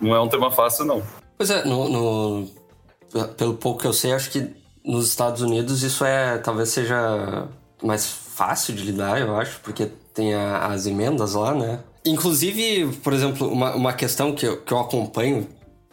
Não 0.00 0.14
é 0.14 0.20
um 0.20 0.28
tema 0.28 0.48
fácil, 0.52 0.84
não. 0.84 1.02
Pois 1.36 1.50
é, 1.50 1.64
no, 1.64 1.88
no 1.88 3.26
pelo 3.36 3.54
pouco 3.54 3.80
que 3.80 3.86
eu 3.88 3.92
sei, 3.92 4.12
acho 4.12 4.30
que 4.30 4.59
nos 4.84 5.08
Estados 5.08 5.42
Unidos 5.42 5.82
isso 5.82 6.04
é 6.04 6.38
talvez 6.38 6.70
seja 6.70 7.48
mais 7.82 8.06
fácil 8.06 8.74
de 8.74 8.82
lidar, 8.82 9.20
eu 9.20 9.36
acho, 9.36 9.60
porque 9.60 9.88
tem 10.14 10.34
a, 10.34 10.66
as 10.66 10.86
emendas 10.86 11.34
lá, 11.34 11.54
né? 11.54 11.80
Inclusive, 12.04 12.96
por 13.02 13.12
exemplo, 13.12 13.50
uma, 13.50 13.74
uma 13.74 13.92
questão 13.92 14.34
que 14.34 14.46
eu, 14.46 14.60
que 14.62 14.72
eu 14.72 14.78
acompanho 14.78 15.46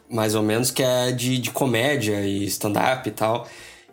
mais 0.10 0.36
ou 0.36 0.42
menos, 0.42 0.72
que 0.72 0.82
é 0.82 1.12
de, 1.12 1.38
de 1.38 1.52
comédia 1.52 2.22
e 2.22 2.46
stand-up 2.46 3.08
e 3.08 3.12
tal 3.12 3.48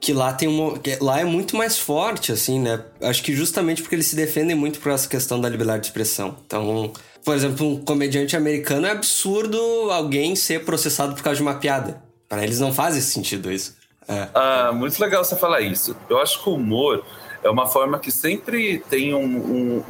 que 0.04 0.12
lá 0.12 0.34
tem 0.34 0.46
uma. 0.46 0.78
Lá 1.00 1.20
é 1.20 1.24
muito 1.24 1.56
mais 1.56 1.78
forte, 1.78 2.30
assim, 2.30 2.60
né? 2.60 2.78
Acho 3.00 3.22
que 3.22 3.34
justamente 3.34 3.80
porque 3.80 3.94
eles 3.94 4.06
se 4.06 4.14
defendem 4.14 4.54
muito 4.54 4.78
por 4.78 4.92
essa 4.92 5.08
questão 5.08 5.40
da 5.40 5.48
liberdade 5.48 5.80
de 5.80 5.86
expressão. 5.86 6.36
Então, 6.44 6.92
por 7.24 7.34
exemplo, 7.34 7.66
um 7.66 7.82
comediante 7.82 8.36
americano 8.36 8.86
é 8.86 8.90
absurdo 8.90 9.58
alguém 9.90 10.36
ser 10.36 10.62
processado 10.62 11.14
por 11.14 11.22
causa 11.22 11.38
de 11.38 11.42
uma 11.42 11.54
piada. 11.54 12.02
Para 12.28 12.44
eles 12.44 12.60
não 12.60 12.70
faz 12.70 12.98
esse 12.98 13.12
sentido 13.12 13.50
isso. 13.50 13.76
É. 14.08 14.28
Ah, 14.34 14.70
muito 14.72 14.98
legal 15.00 15.24
você 15.24 15.36
falar 15.36 15.60
isso. 15.60 15.96
Eu 16.08 16.20
acho 16.20 16.42
que 16.42 16.48
o 16.48 16.54
humor 16.54 17.04
é 17.42 17.50
uma 17.50 17.66
forma 17.66 17.98
que 17.98 18.10
sempre 18.10 18.78
tem 18.90 19.14
um, 19.14 19.24
um, 19.24 19.84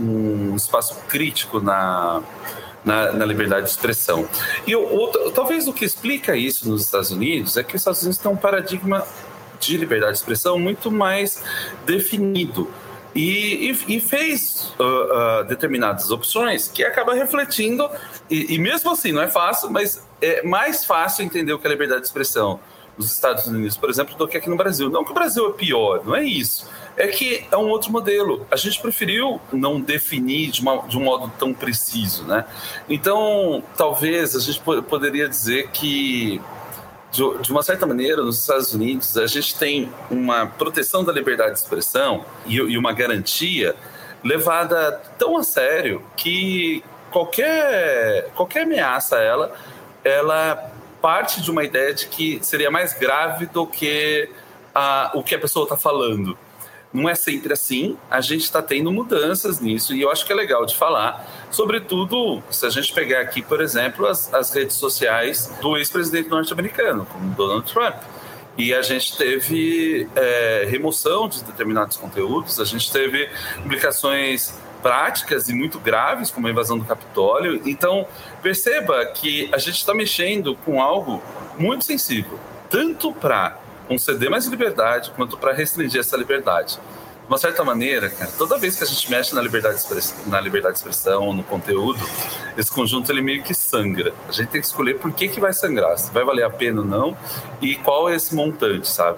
um 0.50 0.56
espaço 0.56 0.96
crítico 1.08 1.60
na, 1.60 2.22
na, 2.84 3.12
na, 3.12 3.24
liberdade 3.24 3.64
de 3.64 3.70
expressão. 3.70 4.28
E 4.66 4.74
o, 4.74 5.08
talvez 5.34 5.66
o 5.68 5.72
que 5.72 5.84
explica 5.84 6.36
isso 6.36 6.68
nos 6.68 6.82
Estados 6.84 7.10
Unidos 7.10 7.56
é 7.56 7.62
que 7.62 7.74
os 7.74 7.80
Estados 7.80 8.02
Unidos 8.02 8.18
têm 8.18 8.30
um 8.30 8.36
paradigma 8.36 9.06
de 9.58 9.76
liberdade 9.76 10.12
de 10.12 10.18
expressão 10.18 10.58
muito 10.58 10.90
mais 10.90 11.42
definido. 11.86 12.70
E, 13.14 13.70
e, 13.70 13.96
e 13.96 14.00
fez 14.00 14.74
uh, 14.80 14.82
uh, 14.82 15.44
determinadas 15.44 16.10
opções 16.10 16.66
que 16.66 16.82
acaba 16.82 17.14
refletindo, 17.14 17.88
e, 18.28 18.54
e, 18.54 18.58
mesmo 18.58 18.90
assim 18.90 19.12
não 19.12 19.22
é 19.22 19.28
fácil, 19.28 19.70
mas 19.70 20.04
é 20.20 20.42
mais 20.42 20.84
fácil 20.84 21.24
entender 21.24 21.52
o 21.52 21.58
que 21.60 21.66
é 21.68 21.70
liberdade 21.70 22.00
de 22.00 22.08
expressão 22.08 22.58
nos 22.96 23.12
Estados 23.12 23.46
Unidos, 23.46 23.76
por 23.76 23.90
exemplo, 23.90 24.16
do 24.16 24.28
que 24.28 24.36
aqui 24.36 24.48
no 24.48 24.56
Brasil. 24.56 24.88
Não 24.90 25.04
que 25.04 25.10
o 25.10 25.14
Brasil 25.14 25.48
é 25.48 25.52
pior, 25.52 26.02
não 26.04 26.14
é 26.14 26.24
isso. 26.24 26.68
É 26.96 27.08
que 27.08 27.44
é 27.50 27.56
um 27.56 27.68
outro 27.68 27.90
modelo. 27.90 28.46
A 28.50 28.56
gente 28.56 28.80
preferiu 28.80 29.40
não 29.52 29.80
definir 29.80 30.50
de, 30.50 30.60
uma, 30.60 30.86
de 30.86 30.96
um 30.96 31.02
modo 31.02 31.30
tão 31.38 31.52
preciso, 31.52 32.24
né? 32.24 32.44
Então, 32.88 33.62
talvez 33.76 34.36
a 34.36 34.40
gente 34.40 34.60
poderia 34.60 35.28
dizer 35.28 35.70
que 35.70 36.40
de, 37.10 37.52
uma 37.52 37.62
certa 37.62 37.86
maneira, 37.86 38.22
nos 38.22 38.40
Estados 38.40 38.74
Unidos, 38.74 39.16
a 39.16 39.26
gente 39.26 39.56
tem 39.56 39.92
uma 40.10 40.46
proteção 40.46 41.04
da 41.04 41.12
liberdade 41.12 41.52
de 41.52 41.58
expressão 41.58 42.24
e, 42.44 42.56
e 42.56 42.76
uma 42.76 42.92
garantia 42.92 43.76
levada 44.22 45.00
tão 45.16 45.36
a 45.36 45.44
sério 45.44 46.02
que 46.16 46.82
qualquer, 47.12 48.30
qualquer 48.34 48.62
ameaça 48.62 49.16
a 49.16 49.22
ela, 49.22 49.52
ela 50.02 50.73
parte 51.04 51.42
de 51.42 51.50
uma 51.50 51.62
ideia 51.62 51.92
de 51.92 52.06
que 52.06 52.38
seria 52.40 52.70
mais 52.70 52.94
grave 52.94 53.44
do 53.44 53.66
que 53.66 54.26
a, 54.74 55.10
o 55.12 55.22
que 55.22 55.34
a 55.34 55.38
pessoa 55.38 55.64
está 55.64 55.76
falando. 55.76 56.34
Não 56.90 57.06
é 57.06 57.14
sempre 57.14 57.52
assim, 57.52 57.98
a 58.10 58.22
gente 58.22 58.44
está 58.44 58.62
tendo 58.62 58.90
mudanças 58.90 59.60
nisso 59.60 59.94
e 59.94 60.00
eu 60.00 60.10
acho 60.10 60.24
que 60.24 60.32
é 60.32 60.34
legal 60.34 60.64
de 60.64 60.74
falar, 60.74 61.46
sobretudo 61.50 62.42
se 62.50 62.64
a 62.64 62.70
gente 62.70 62.90
pegar 62.94 63.20
aqui, 63.20 63.42
por 63.42 63.60
exemplo, 63.60 64.06
as, 64.06 64.32
as 64.32 64.54
redes 64.54 64.76
sociais 64.76 65.54
do 65.60 65.76
ex-presidente 65.76 66.30
norte-americano, 66.30 67.04
como 67.12 67.34
Donald 67.34 67.70
Trump. 67.70 67.96
E 68.56 68.72
a 68.72 68.80
gente 68.80 69.14
teve 69.18 70.08
é, 70.16 70.66
remoção 70.70 71.28
de 71.28 71.44
determinados 71.44 71.98
conteúdos, 71.98 72.58
a 72.58 72.64
gente 72.64 72.90
teve 72.90 73.28
implicações 73.62 74.54
práticas 74.84 75.48
e 75.48 75.54
muito 75.54 75.80
graves, 75.80 76.30
como 76.30 76.46
a 76.46 76.50
invasão 76.50 76.76
do 76.76 76.84
Capitólio. 76.84 77.62
Então, 77.64 78.06
perceba 78.42 79.06
que 79.06 79.48
a 79.50 79.56
gente 79.56 79.78
está 79.78 79.94
mexendo 79.94 80.54
com 80.56 80.82
algo 80.82 81.22
muito 81.58 81.86
sensível, 81.86 82.38
tanto 82.68 83.10
para 83.10 83.56
conceder 83.88 84.28
mais 84.28 84.44
liberdade 84.44 85.10
quanto 85.16 85.38
para 85.38 85.54
restringir 85.54 86.00
essa 86.00 86.18
liberdade. 86.18 86.74
De 86.74 87.28
uma 87.28 87.38
certa 87.38 87.64
maneira, 87.64 88.10
cara, 88.10 88.30
toda 88.36 88.58
vez 88.58 88.76
que 88.76 88.84
a 88.84 88.86
gente 88.86 89.10
mexe 89.10 89.34
na 89.34 89.40
liberdade, 89.40 89.78
de 89.78 90.28
na 90.28 90.38
liberdade 90.38 90.74
de 90.74 90.80
expressão, 90.80 91.32
no 91.32 91.42
conteúdo, 91.42 92.06
esse 92.54 92.70
conjunto 92.70 93.10
ele 93.10 93.22
meio 93.22 93.42
que 93.42 93.54
sangra. 93.54 94.12
A 94.28 94.32
gente 94.32 94.48
tem 94.48 94.60
que 94.60 94.66
escolher 94.66 94.98
por 94.98 95.10
que, 95.12 95.28
que 95.28 95.40
vai 95.40 95.54
sangrar, 95.54 95.96
se 95.96 96.12
vai 96.12 96.24
valer 96.24 96.44
a 96.44 96.50
pena 96.50 96.82
ou 96.82 96.86
não 96.86 97.16
e 97.62 97.76
qual 97.76 98.10
é 98.10 98.16
esse 98.16 98.34
montante, 98.34 98.86
sabe? 98.86 99.16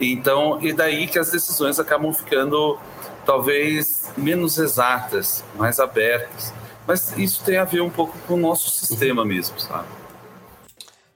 Então, 0.00 0.58
e 0.60 0.72
daí 0.72 1.06
que 1.06 1.20
as 1.20 1.30
decisões 1.30 1.78
acabam 1.78 2.12
ficando 2.12 2.76
talvez 3.24 4.10
menos 4.16 4.58
exatas, 4.58 5.44
mais 5.56 5.80
abertas. 5.80 6.52
Mas 6.86 7.16
isso 7.16 7.42
tem 7.44 7.56
a 7.56 7.64
ver 7.64 7.80
um 7.80 7.90
pouco 7.90 8.16
com 8.26 8.34
o 8.34 8.36
nosso 8.36 8.70
sistema 8.70 9.24
mesmo, 9.24 9.58
sabe? 9.58 9.88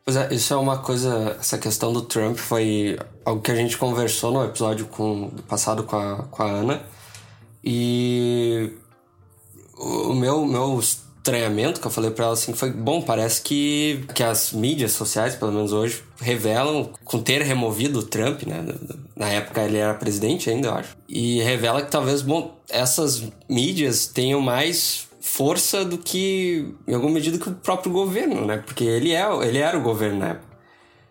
Pois 0.05 0.17
é, 0.17 0.33
isso 0.33 0.55
é 0.55 0.57
uma 0.57 0.79
coisa, 0.79 1.37
essa 1.39 1.59
questão 1.59 1.93
do 1.93 2.01
Trump 2.01 2.39
foi 2.39 2.99
algo 3.25 3.43
que 3.43 3.51
a 3.51 3.55
gente 3.55 3.77
conversou 3.77 4.33
no 4.33 4.43
episódio 4.43 4.87
com, 4.87 5.29
do 5.29 5.43
passado 5.43 5.83
com 5.83 5.97
a, 5.97 6.23
com 6.31 6.43
a 6.43 6.47
Ana. 6.47 6.83
E 7.63 8.73
o 9.77 10.15
meu, 10.15 10.47
meu 10.47 10.81
estranhamento 11.29 11.81
que 11.81 11.87
eu 11.87 11.91
falei 11.91 12.11
para 12.11 12.25
ela 12.25 12.35
assim 12.35 12.53
foi 12.55 12.71
bom 12.71 13.03
parece 13.03 13.43
que, 13.43 14.05
que 14.15 14.23
as 14.23 14.53
mídias 14.53 14.93
sociais 14.93 15.35
pelo 15.35 15.53
menos 15.53 15.73
hoje 15.73 16.03
revelam 16.21 16.91
com 17.05 17.21
ter 17.21 17.43
removido 17.43 17.99
o 17.99 18.03
Trump 18.03 18.43
né 18.45 18.65
na 19.15 19.29
época 19.29 19.63
ele 19.63 19.77
era 19.77 19.95
presidente 19.95 20.49
ainda 20.49 20.69
eu 20.69 20.75
acho 20.75 20.97
e 21.09 21.41
revela 21.43 21.83
que 21.83 21.91
talvez 21.91 22.23
bom 22.23 22.59
essas 22.69 23.23
mídias 23.49 24.07
tenham 24.07 24.41
mais 24.41 25.09
força 25.21 25.85
do 25.85 25.99
que, 25.99 26.75
em 26.87 26.95
alguma 26.95 27.13
medida, 27.13 27.39
que 27.39 27.51
o 27.51 27.55
próprio 27.55 27.93
governo, 27.93 28.47
né? 28.47 28.59
Porque 28.59 28.85
ele, 28.85 29.13
é, 29.13 29.47
ele 29.47 29.59
era 29.59 29.79
o 29.79 29.83
governo 29.83 30.19
na 30.19 30.29
época. 30.29 30.59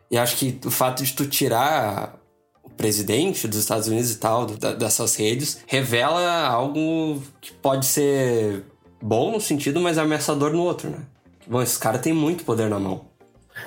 E 0.09 0.17
acho 0.17 0.37
que 0.37 0.59
o 0.65 0.71
fato 0.71 1.03
de 1.03 1.13
tu 1.13 1.27
tirar 1.27 2.17
o 2.63 2.69
presidente 2.69 3.47
dos 3.47 3.59
Estados 3.59 3.87
Unidos 3.87 4.11
e 4.11 4.17
tal, 4.17 4.45
dessas 4.45 5.15
redes, 5.15 5.59
revela 5.67 6.47
algo 6.47 7.21
que 7.39 7.53
pode 7.53 7.85
ser 7.85 8.63
bom 9.01 9.31
no 9.31 9.41
sentido, 9.41 9.79
mas 9.79 9.97
ameaçador 9.97 10.51
no 10.51 10.63
outro, 10.63 10.89
né? 10.89 10.99
Bom, 11.45 11.61
esses 11.61 11.77
caras 11.77 12.01
têm 12.01 12.13
muito 12.13 12.43
poder 12.43 12.69
na 12.69 12.79
mão. 12.79 13.05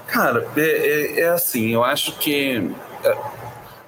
Cara, 0.07 0.47
é, 0.57 0.61
é, 0.61 1.21
é 1.21 1.29
assim, 1.29 1.71
eu 1.71 1.83
acho 1.83 2.13
que 2.19 2.71
é, 3.03 3.19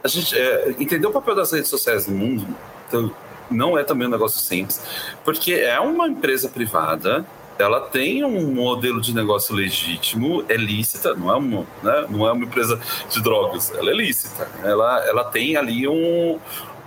a 0.02 0.08
gente 0.08 0.36
é, 0.36 0.74
entender 0.78 1.06
o 1.06 1.12
papel 1.12 1.34
das 1.34 1.52
redes 1.52 1.68
sociais 1.68 2.06
no 2.06 2.16
mundo, 2.16 2.46
então, 2.88 3.14
não 3.50 3.78
é 3.78 3.84
também 3.84 4.08
um 4.08 4.10
negócio 4.10 4.40
simples, 4.40 4.80
porque 5.24 5.52
é 5.52 5.78
uma 5.78 6.08
empresa 6.08 6.48
privada, 6.48 7.24
ela 7.58 7.80
tem 7.80 8.24
um 8.24 8.52
modelo 8.52 9.00
de 9.00 9.14
negócio 9.14 9.54
legítimo, 9.54 10.44
é 10.48 10.56
lícita, 10.56 11.14
não 11.14 11.30
é 11.30 11.36
uma, 11.36 11.66
né, 11.82 12.06
não 12.08 12.26
é 12.26 12.32
uma 12.32 12.44
empresa 12.44 12.80
de 13.10 13.22
drogas, 13.22 13.72
ela 13.76 13.90
é 13.90 13.94
lícita. 13.94 14.48
Ela, 14.64 15.04
ela 15.06 15.24
tem 15.24 15.56
ali 15.56 15.86
um, 15.86 16.38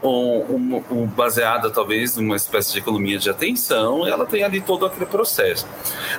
um, 0.10 0.56
um, 0.56 0.84
um, 0.92 1.06
baseada 1.06 1.70
talvez 1.70 2.18
numa 2.18 2.36
espécie 2.36 2.74
de 2.74 2.80
economia 2.80 3.18
de 3.18 3.30
atenção, 3.30 4.08
ela 4.08 4.26
tem 4.26 4.44
ali 4.44 4.62
todo 4.62 4.86
aquele 4.86 5.06
processo. 5.06 5.68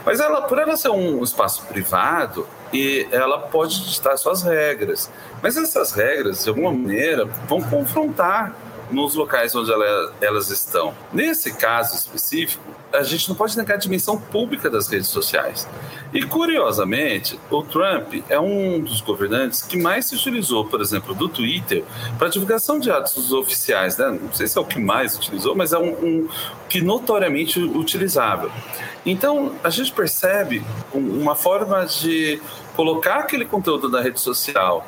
Mas 0.04 0.20
ela, 0.20 0.42
por 0.42 0.58
ela 0.58 0.76
ser 0.76 0.90
um 0.90 1.22
espaço 1.22 1.64
privado, 1.66 2.46
e 2.72 3.06
ela 3.10 3.38
pode 3.38 3.88
ditar 3.88 4.16
suas 4.18 4.42
regras. 4.42 5.10
Mas 5.42 5.56
essas 5.56 5.92
regras, 5.92 6.42
de 6.42 6.48
alguma 6.48 6.72
maneira, 6.72 7.24
vão 7.48 7.62
confrontar 7.62 8.54
nos 8.90 9.14
locais 9.14 9.54
onde 9.54 9.72
ela, 9.72 10.14
elas 10.20 10.50
estão. 10.50 10.94
Nesse 11.12 11.54
caso 11.54 11.96
específico, 11.96 12.62
a 12.92 13.02
gente 13.02 13.28
não 13.28 13.36
pode 13.36 13.56
negar 13.56 13.74
a 13.74 13.78
dimensão 13.78 14.18
pública 14.18 14.70
das 14.70 14.88
redes 14.88 15.08
sociais. 15.08 15.68
E, 16.14 16.22
curiosamente, 16.22 17.38
o 17.50 17.62
Trump 17.62 18.14
é 18.28 18.38
um 18.38 18.80
dos 18.80 19.00
governantes 19.00 19.62
que 19.62 19.76
mais 19.76 20.06
se 20.06 20.14
utilizou, 20.14 20.64
por 20.64 20.80
exemplo, 20.80 21.14
do 21.14 21.28
Twitter 21.28 21.84
para 22.18 22.28
divulgação 22.28 22.78
de 22.78 22.90
atos 22.90 23.32
oficiais. 23.32 23.98
Né? 23.98 24.18
Não 24.22 24.32
sei 24.32 24.46
se 24.46 24.56
é 24.56 24.60
o 24.60 24.64
que 24.64 24.78
mais 24.78 25.16
utilizou, 25.16 25.54
mas 25.54 25.72
é 25.72 25.78
um, 25.78 25.90
um 25.90 26.28
que 26.68 26.80
notoriamente 26.80 27.60
utilizável. 27.60 28.50
Então, 29.04 29.52
a 29.62 29.70
gente 29.70 29.92
percebe 29.92 30.64
uma 30.92 31.34
forma 31.34 31.84
de 31.84 32.40
colocar 32.74 33.16
aquele 33.16 33.44
conteúdo 33.44 33.90
da 33.90 34.00
rede 34.00 34.20
social 34.20 34.86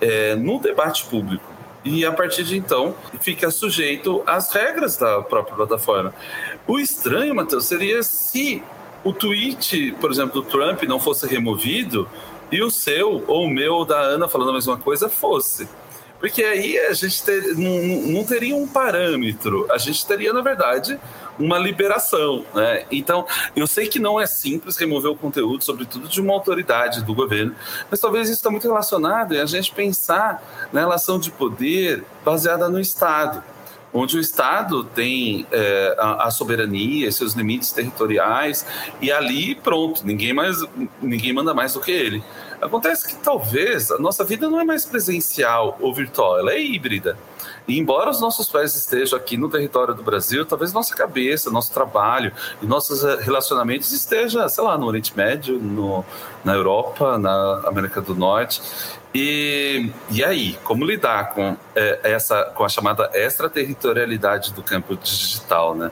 é, 0.00 0.34
no 0.36 0.60
debate 0.60 1.04
público 1.06 1.57
e 1.88 2.04
a 2.04 2.12
partir 2.12 2.44
de 2.44 2.56
então 2.56 2.94
fica 3.20 3.50
sujeito 3.50 4.22
às 4.26 4.52
regras 4.52 4.96
da 4.96 5.22
própria 5.22 5.56
plataforma. 5.56 6.14
O 6.66 6.78
estranho, 6.78 7.34
Matheus, 7.34 7.66
seria 7.66 8.02
se 8.02 8.62
o 9.02 9.12
tweet, 9.12 9.94
por 10.00 10.10
exemplo, 10.10 10.42
do 10.42 10.48
Trump 10.48 10.82
não 10.82 11.00
fosse 11.00 11.26
removido 11.26 12.08
e 12.50 12.62
o 12.62 12.70
seu, 12.70 13.24
ou 13.26 13.44
o 13.44 13.50
meu, 13.50 13.74
ou 13.74 13.84
da 13.84 13.98
Ana 13.98 14.28
falando 14.28 14.50
a 14.50 14.54
mesma 14.54 14.76
coisa 14.76 15.08
fosse. 15.08 15.68
Porque 16.18 16.42
aí 16.42 16.78
a 16.78 16.92
gente 16.92 17.22
ter, 17.22 17.54
não, 17.56 17.78
não 18.12 18.24
teria 18.24 18.56
um 18.56 18.66
parâmetro, 18.66 19.66
a 19.70 19.78
gente 19.78 20.04
teria, 20.04 20.32
na 20.32 20.40
verdade, 20.40 20.98
uma 21.38 21.58
liberação. 21.58 22.44
Né? 22.54 22.84
Então, 22.90 23.26
eu 23.54 23.66
sei 23.66 23.86
que 23.86 23.98
não 23.98 24.20
é 24.20 24.26
simples 24.26 24.76
remover 24.76 25.10
o 25.10 25.16
conteúdo, 25.16 25.64
sobretudo 25.64 26.08
de 26.08 26.20
uma 26.20 26.32
autoridade 26.32 27.02
do 27.04 27.14
governo, 27.14 27.54
mas 27.90 28.00
talvez 28.00 28.28
isso 28.28 28.38
está 28.38 28.50
muito 28.50 28.66
relacionado 28.66 29.34
em 29.34 29.40
a 29.40 29.46
gente 29.46 29.72
pensar 29.72 30.42
na 30.72 30.80
relação 30.80 31.18
de 31.18 31.30
poder 31.30 32.04
baseada 32.24 32.68
no 32.68 32.80
Estado 32.80 33.42
onde 33.92 34.16
o 34.16 34.20
Estado 34.20 34.84
tem 34.84 35.46
é, 35.50 35.96
a, 35.98 36.26
a, 36.26 36.30
soberania, 36.30 37.10
seus 37.10 37.32
limites 37.32 37.72
territoriais, 37.72 38.66
e 39.00 39.10
ali 39.10 39.54
pronto, 39.54 40.06
ninguém 40.06 40.32
mais 40.32 40.58
ninguém 41.00 41.32
manda 41.32 41.54
mais 41.54 41.72
do 41.72 41.80
que 41.80 41.90
ele. 41.90 42.22
Acontece 42.60 43.08
que 43.08 43.16
talvez 43.16 43.90
a 43.90 43.98
nossa 43.98 44.24
vida 44.24 44.48
não 44.50 44.60
é 44.60 44.64
mais 44.64 44.84
presencial 44.84 45.76
ou 45.80 45.94
virtual, 45.94 46.38
ela 46.38 46.52
é 46.52 46.62
híbrida. 46.62 47.16
E 47.68 47.78
embora 47.78 48.08
os 48.08 48.18
nossos 48.18 48.48
pés 48.48 48.74
estejam 48.74 49.18
aqui 49.18 49.36
no 49.36 49.50
território 49.50 49.94
do 49.94 50.02
Brasil, 50.02 50.46
talvez 50.46 50.72
nossa 50.72 50.96
cabeça, 50.96 51.50
nosso 51.50 51.70
trabalho 51.70 52.32
e 52.62 52.66
nossos 52.66 53.04
eh, 53.04 53.16
relacionamentos 53.20 53.92
estejam, 53.92 54.48
sei 54.48 54.64
lá, 54.64 54.78
no 54.78 54.86
Oriente 54.86 55.14
Médio, 55.14 55.58
no, 55.58 56.02
na 56.42 56.54
Europa, 56.54 57.18
na 57.18 57.62
América 57.66 58.00
do 58.00 58.14
Norte. 58.14 58.62
E, 59.14 59.90
e 60.10 60.24
aí, 60.24 60.58
como 60.64 60.82
lidar 60.84 61.34
com, 61.34 61.56
é, 61.74 62.00
essa, 62.04 62.44
com 62.54 62.64
a 62.64 62.68
chamada 62.68 63.10
extraterritorialidade 63.12 64.52
do 64.52 64.62
campo 64.62 64.96
digital, 64.96 65.74
né? 65.74 65.90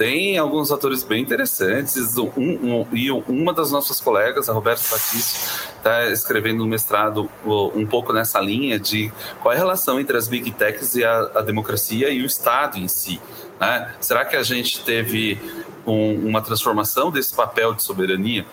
Tem 0.00 0.38
alguns 0.38 0.72
atores 0.72 1.02
bem 1.02 1.20
interessantes. 1.20 2.16
Um, 2.16 2.30
um, 2.34 2.86
e 2.90 3.10
uma 3.10 3.52
das 3.52 3.70
nossas 3.70 4.00
colegas, 4.00 4.48
a 4.48 4.52
Roberta 4.54 4.80
Batista, 4.90 5.68
está 5.76 6.06
escrevendo 6.08 6.64
um 6.64 6.66
mestrado 6.66 7.28
um 7.44 7.84
pouco 7.84 8.10
nessa 8.10 8.40
linha 8.40 8.80
de 8.80 9.12
qual 9.42 9.52
é 9.52 9.56
a 9.56 9.58
relação 9.58 10.00
entre 10.00 10.16
as 10.16 10.26
big 10.26 10.52
techs 10.52 10.94
e 10.94 11.04
a, 11.04 11.30
a 11.34 11.42
democracia 11.42 12.08
e 12.08 12.22
o 12.22 12.24
Estado 12.24 12.78
em 12.78 12.88
si. 12.88 13.20
Né? 13.60 13.94
Será 14.00 14.24
que 14.24 14.36
a 14.36 14.42
gente 14.42 14.82
teve 14.82 15.38
um, 15.86 16.28
uma 16.28 16.40
transformação 16.40 17.10
desse 17.10 17.34
papel 17.34 17.74
de 17.74 17.82
soberania? 17.82 18.46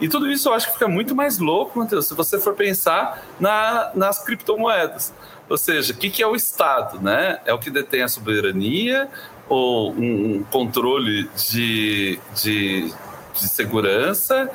E 0.00 0.08
tudo 0.08 0.30
isso 0.30 0.48
eu 0.48 0.54
acho 0.54 0.68
que 0.68 0.72
fica 0.72 0.88
muito 0.88 1.14
mais 1.14 1.38
louco, 1.38 1.78
Matheus, 1.78 2.06
se 2.06 2.14
você 2.14 2.40
for 2.40 2.54
pensar 2.54 3.22
na, 3.38 3.90
nas 3.94 4.24
criptomoedas. 4.24 5.12
Ou 5.50 5.58
seja, 5.58 5.92
o 5.92 5.96
que, 5.96 6.08
que 6.08 6.22
é 6.22 6.26
o 6.26 6.34
Estado? 6.34 6.98
Né? 6.98 7.38
É 7.44 7.52
o 7.52 7.58
que 7.58 7.70
detém 7.70 8.02
a 8.02 8.08
soberania 8.08 9.10
ou 9.48 9.92
um, 9.92 10.42
controle 10.50 11.28
de, 11.36 12.18
de, 12.34 12.92
de 13.34 13.48
segurança 13.48 14.50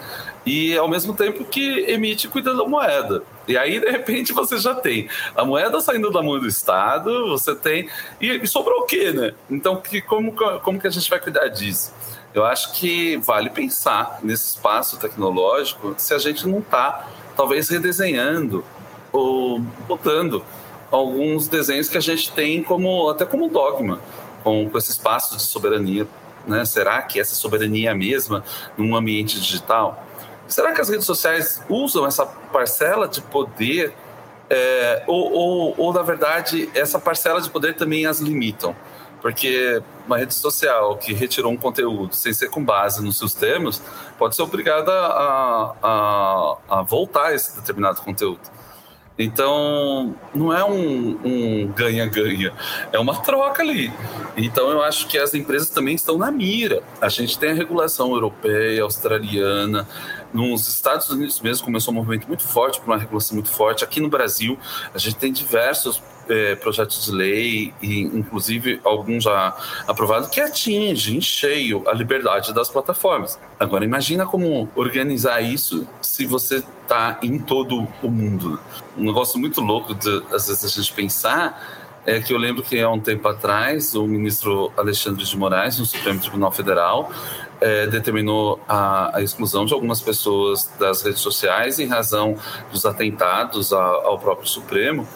e 0.46 0.76
ao 0.78 0.88
mesmo 0.88 1.14
tempo 1.14 1.46
que 1.46 1.86
emite 1.88 2.28
e 2.28 2.30
cuida 2.30 2.56
da 2.56 2.66
moeda. 2.66 3.24
E 3.48 3.58
aí, 3.58 3.80
de 3.80 3.90
repente, 3.90 4.34
você 4.34 4.58
já 4.58 4.74
tem 4.74 5.08
a 5.36 5.44
moeda 5.44 5.80
saindo 5.82 6.10
da 6.12 6.22
mão 6.22 6.40
do 6.40 6.48
Estado, 6.48 7.30
você 7.30 7.56
tem. 7.56 7.90
E, 8.20 8.28
e 8.28 8.48
sobrou 8.48 8.82
o 8.82 8.86
quê, 8.86 9.12
né? 9.12 9.34
Então, 9.50 9.76
que, 9.78 10.02
como, 10.02 10.34
como 10.62 10.80
que 10.80 10.88
a 10.88 10.92
gente 10.92 11.10
vai 11.10 11.20
cuidar 11.20 11.48
disso? 11.50 11.94
Eu 12.34 12.46
acho 12.46 12.74
que 12.74 13.18
vale 13.18 13.50
pensar 13.50 14.20
nesse 14.22 14.50
espaço 14.50 14.98
tecnológico 14.98 15.96
se 15.98 16.14
a 16.14 16.20
gente 16.20 16.48
não 16.48 16.60
está, 16.60 17.08
talvez, 17.36 17.70
redesenhando 17.70 18.64
ou 19.12 19.60
botando 19.88 20.44
alguns 20.92 21.48
desenhos 21.48 21.90
que 21.90 21.98
a 21.98 22.02
gente 22.02 22.32
tem 22.32 22.64
como 22.64 23.10
até 23.10 23.26
como 23.26 23.50
dogma 23.50 24.00
com, 24.44 24.70
com 24.70 24.78
esse 24.78 24.92
espaço 24.92 25.36
de 25.36 25.42
soberania. 25.42 26.08
Né? 26.48 26.66
Será 26.66 27.02
que 27.02 27.20
essa 27.20 27.36
soberania 27.36 27.90
é 27.90 27.92
a 27.92 27.96
mesma 27.96 28.44
num 28.78 28.96
ambiente 28.96 29.40
digital? 29.40 30.06
Será 30.48 30.74
que 30.74 30.82
as 30.82 30.90
redes 30.90 31.06
sociais 31.06 31.62
usam 31.70 32.08
essa 32.08 32.26
parcela 32.26 33.08
de 33.08 33.22
poder 33.22 33.94
é, 34.50 35.04
ou, 35.06 35.32
ou, 35.32 35.76
ou, 35.78 35.94
na 35.94 36.02
verdade, 36.02 36.70
essa 36.74 37.00
parcela 37.00 37.40
de 37.40 37.50
poder 37.50 37.76
também 37.76 38.08
as 38.08 38.20
limitam? 38.20 38.76
Porque 39.22 39.82
uma 40.08 40.18
rede 40.18 40.34
social 40.34 40.98
que 40.98 41.14
retirou 41.14 41.52
um 41.52 41.58
conteúdo 41.58 42.16
sem 42.16 42.34
ser 42.34 42.50
com 42.50 42.64
base 42.64 43.04
nos 43.04 43.18
seus 43.18 43.34
termos 43.34 43.82
pode 44.18 44.36
ser 44.36 44.42
obrigada 44.42 44.92
a, 44.92 45.76
a, 45.84 46.58
a 46.70 46.82
voltar 46.82 47.36
esse 47.36 47.56
determinado 47.56 48.02
conteúdo. 48.02 48.40
Então, 49.20 50.16
não 50.34 50.54
é 50.54 50.64
um 50.64 51.68
ganha-ganha, 51.76 52.54
um 52.54 52.56
é 52.94 53.00
uma 53.00 53.22
troca 53.22 53.62
ali. 53.62 53.92
Então, 54.38 54.72
eu 54.72 54.82
acho 54.82 55.08
que 55.08 55.18
as 55.18 55.34
empresas 55.34 55.70
também 55.70 55.94
estão 55.94 56.18
na 56.18 56.32
mira. 56.32 56.82
A 57.02 57.10
gente 57.10 57.38
tem 57.38 57.52
a 57.52 57.54
regulação 57.54 58.14
europeia, 58.14 58.82
australiana, 58.82 59.86
nos 60.34 60.68
Estados 60.68 61.10
Unidos 61.10 61.42
mesmo 61.42 61.66
começou 61.66 61.94
um 61.94 61.98
movimento 61.98 62.28
muito 62.28 62.44
forte, 62.44 62.80
para 62.80 62.88
uma 62.88 62.98
regulação 62.98 63.36
muito 63.36 63.50
forte. 63.50 63.84
Aqui 63.84 64.00
no 64.00 64.10
Brasil, 64.10 64.58
a 64.94 64.98
gente 64.98 65.16
tem 65.16 65.34
diversos 65.34 66.02
é, 66.30 66.56
projetos 66.56 67.06
de 67.06 67.12
lei, 67.12 67.74
e 67.82 68.02
inclusive 68.02 68.80
alguns 68.84 69.24
já 69.24 69.58
aprovados, 69.88 70.30
que 70.30 70.40
atinge 70.40 71.18
em 71.18 71.22
cheio 71.22 71.84
a 71.88 71.94
liberdade 71.94 72.54
das 72.54 72.70
plataformas. 72.70 73.40
Agora, 73.60 73.84
imagina 73.84 74.26
como 74.26 74.70
organizar 74.76 75.42
isso 75.42 75.88
se 76.02 76.26
você 76.26 76.64
está 76.84 77.20
em 77.24 77.40
todo 77.40 77.88
o 78.02 78.10
mundo. 78.10 78.60
Um 79.00 79.06
negócio 79.06 79.40
muito 79.40 79.62
louco, 79.62 79.96
de, 79.96 80.24
às 80.32 80.48
vezes, 80.48 80.66
a 80.66 80.68
gente 80.68 80.94
pensar 80.94 81.80
é 82.06 82.20
que 82.20 82.34
eu 82.34 82.38
lembro 82.38 82.64
que 82.64 82.80
há 82.80 82.90
um 82.90 83.00
tempo 83.00 83.28
atrás 83.28 83.94
o 83.94 84.06
ministro 84.08 84.72
Alexandre 84.76 85.24
de 85.24 85.38
Moraes, 85.38 85.80
no 85.80 85.86
Supremo 85.86 86.20
Tribunal 86.20 86.52
Federal, 86.52 87.12
é, 87.62 87.88
determinou 87.88 88.60
a, 88.68 89.18
a, 89.18 89.22
exclusão 89.22 89.66
de 89.66 89.74
algumas 89.74 90.02
pessoas 90.02 90.72
das 90.80 91.02
redes 91.02 91.20
sociais 91.20 91.80
em 91.80 91.88
razão 91.88 92.36
dos 92.72 92.86
atentados 92.86 93.74
ao, 93.74 94.08
ao 94.08 94.20
próprio 94.20 94.48
Supremo 94.48 95.08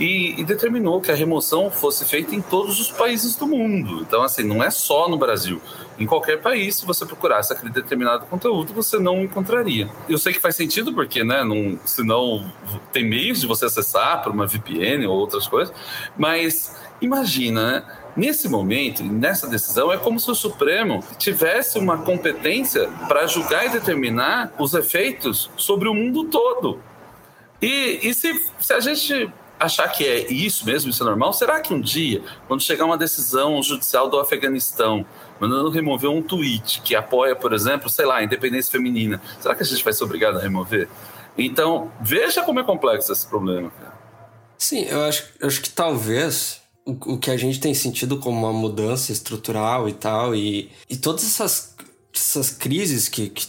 e, 0.00 0.40
e, 0.40 0.44
determinou 0.44 0.98
que 0.98 1.12
a 1.12 1.14
remoção 1.14 1.70
fosse 1.70 2.06
feita 2.06 2.34
em 2.34 2.40
todos 2.40 2.80
os 2.80 2.90
países 2.90 3.36
do 3.36 3.46
mundo. 3.46 4.00
Então, 4.00 4.22
assim, 4.22 4.42
não 4.42 4.64
é 4.64 4.70
só 4.70 5.06
no 5.10 5.18
Brasil. 5.18 5.60
Em 5.98 6.06
qualquer 6.06 6.40
país, 6.40 6.76
se 6.76 6.86
você 6.86 7.04
procurasse 7.04 7.52
aquele 7.52 7.70
determinado 7.70 8.24
conteúdo, 8.24 8.72
você 8.72 8.98
não 8.98 9.22
encontraria. 9.22 9.90
Eu 10.08 10.16
sei 10.16 10.32
que 10.32 10.40
faz 10.40 10.56
sentido, 10.56 10.94
porque, 10.94 11.22
né, 11.22 11.44
não, 11.44 11.78
senão 11.84 12.50
tem 12.90 13.04
meios 13.04 13.42
de 13.42 13.46
você 13.46 13.66
acessar 13.66 14.22
por 14.22 14.32
uma 14.32 14.46
VPN 14.46 15.06
ou 15.06 15.18
outras 15.18 15.46
coisas, 15.46 15.74
mas 16.16 16.74
imagina, 17.02 17.72
né? 17.72 17.96
Nesse 18.16 18.48
momento, 18.48 19.04
nessa 19.04 19.46
decisão, 19.46 19.92
é 19.92 19.96
como 19.96 20.18
se 20.18 20.28
o 20.30 20.34
Supremo 20.34 21.02
tivesse 21.16 21.78
uma 21.78 21.98
competência 21.98 22.88
para 23.06 23.24
julgar 23.26 23.66
e 23.66 23.68
determinar 23.68 24.52
os 24.58 24.74
efeitos 24.74 25.48
sobre 25.56 25.88
o 25.88 25.94
mundo 25.94 26.24
todo. 26.24 26.80
E, 27.62 28.00
e 28.02 28.14
se, 28.14 28.44
se 28.58 28.72
a 28.72 28.80
gente 28.80 29.30
achar 29.60 29.88
que 29.88 30.04
é 30.04 30.32
isso 30.32 30.64
mesmo, 30.64 30.90
isso 30.90 31.02
é 31.02 31.06
normal, 31.06 31.32
será 31.34 31.60
que 31.60 31.72
um 31.72 31.80
dia, 31.80 32.22
quando 32.48 32.62
chegar 32.62 32.86
uma 32.86 32.96
decisão 32.96 33.62
judicial 33.62 34.08
do 34.08 34.18
Afeganistão, 34.18 35.04
mandando 35.38 35.68
remover 35.68 36.10
um 36.10 36.22
tweet 36.22 36.80
que 36.80 36.96
apoia, 36.96 37.36
por 37.36 37.52
exemplo, 37.52 37.90
sei 37.90 38.06
lá, 38.06 38.16
a 38.16 38.24
independência 38.24 38.72
feminina, 38.72 39.20
será 39.38 39.54
que 39.54 39.62
a 39.62 39.66
gente 39.66 39.84
vai 39.84 39.92
ser 39.92 40.02
obrigado 40.02 40.38
a 40.38 40.40
remover? 40.40 40.88
Então, 41.36 41.92
veja 42.00 42.42
como 42.42 42.58
é 42.58 42.64
complexo 42.64 43.12
esse 43.12 43.26
problema. 43.26 43.70
Cara. 43.70 43.92
Sim, 44.58 44.86
eu 44.88 45.04
acho, 45.04 45.24
eu 45.38 45.46
acho 45.46 45.60
que 45.60 45.70
talvez 45.70 46.60
o, 46.84 47.14
o 47.14 47.18
que 47.18 47.30
a 47.30 47.36
gente 47.36 47.60
tem 47.60 47.74
sentido 47.74 48.18
como 48.18 48.38
uma 48.38 48.52
mudança 48.52 49.12
estrutural 49.12 49.88
e 49.88 49.92
tal, 49.92 50.34
e, 50.34 50.70
e 50.88 50.96
todas 50.96 51.24
essas, 51.24 51.74
essas 52.14 52.50
crises 52.50 53.08
que, 53.08 53.28
que 53.28 53.46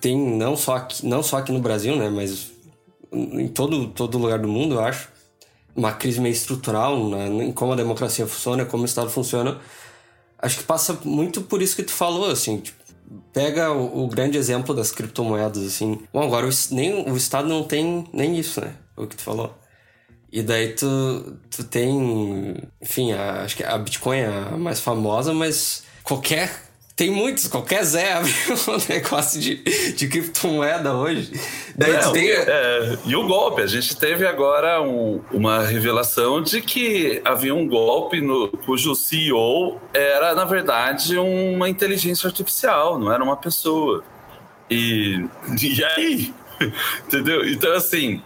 tem 0.00 0.16
não 0.16 0.56
só, 0.56 0.76
aqui, 0.76 1.06
não 1.06 1.22
só 1.22 1.38
aqui 1.38 1.52
no 1.52 1.60
Brasil, 1.60 1.96
né, 1.96 2.10
mas 2.10 2.52
em 3.12 3.48
todo, 3.48 3.88
todo 3.88 4.18
lugar 4.18 4.38
do 4.38 4.48
mundo, 4.48 4.74
eu 4.74 4.80
acho, 4.80 5.08
uma 5.74 5.92
crise 5.92 6.20
meio 6.20 6.32
estrutural 6.32 7.08
né, 7.08 7.26
em 7.26 7.52
como 7.52 7.72
a 7.72 7.76
democracia 7.76 8.26
funciona, 8.26 8.64
como 8.64 8.82
o 8.82 8.86
Estado 8.86 9.10
funciona, 9.10 9.58
acho 10.38 10.58
que 10.58 10.64
passa 10.64 10.98
muito 11.04 11.42
por 11.42 11.62
isso 11.62 11.76
que 11.76 11.82
tu 11.82 11.92
falou, 11.92 12.30
assim, 12.30 12.58
tipo, 12.58 12.84
pega 13.32 13.72
o, 13.72 14.04
o, 14.04 14.08
grande 14.08 14.38
exemplo 14.38 14.74
das 14.74 14.90
criptomoedas, 14.90 15.64
assim. 15.64 16.00
Bom, 16.12 16.22
agora 16.22 16.46
o, 16.46 16.50
nem, 16.70 17.10
o 17.10 17.16
Estado 17.16 17.48
não 17.48 17.64
tem 17.64 18.08
nem 18.12 18.38
isso, 18.38 18.60
né? 18.60 18.74
O 18.96 19.06
que 19.06 19.16
tu 19.16 19.22
falou. 19.22 19.54
E 20.32 20.42
daí 20.42 20.72
tu, 20.72 21.36
tu 21.50 21.64
tem, 21.64 22.56
enfim, 22.80 23.12
a, 23.12 23.42
acho 23.42 23.56
que 23.56 23.62
a 23.62 23.78
Bitcoin 23.78 24.18
é 24.18 24.26
a 24.26 24.56
mais 24.56 24.80
famosa, 24.80 25.32
mas 25.32 25.84
qualquer 26.02 26.63
tem 26.96 27.10
muitos, 27.10 27.48
qualquer 27.48 27.82
Zé 27.82 28.12
abre 28.12 28.30
um 28.68 28.92
negócio 28.92 29.40
de, 29.40 29.56
de 29.94 30.06
criptomoeda 30.06 30.94
hoje. 30.94 31.32
Daí 31.74 31.92
é, 31.92 32.10
tem... 32.12 32.30
é, 32.30 32.98
e 33.04 33.16
o 33.16 33.26
golpe, 33.26 33.62
a 33.62 33.66
gente 33.66 33.96
teve 33.96 34.24
agora 34.24 34.80
um, 34.80 35.20
uma 35.32 35.64
revelação 35.64 36.40
de 36.40 36.60
que 36.60 37.20
havia 37.24 37.52
um 37.54 37.66
golpe 37.66 38.20
no, 38.20 38.48
cujo 38.48 38.94
CEO 38.94 39.80
era, 39.92 40.34
na 40.36 40.44
verdade, 40.44 41.18
uma 41.18 41.68
inteligência 41.68 42.28
artificial, 42.28 42.96
não 42.98 43.12
era 43.12 43.24
uma 43.24 43.36
pessoa. 43.36 44.04
E, 44.70 45.24
e 45.60 45.84
aí? 45.84 46.34
Entendeu? 47.06 47.44
Então, 47.44 47.72
assim, 47.72 48.22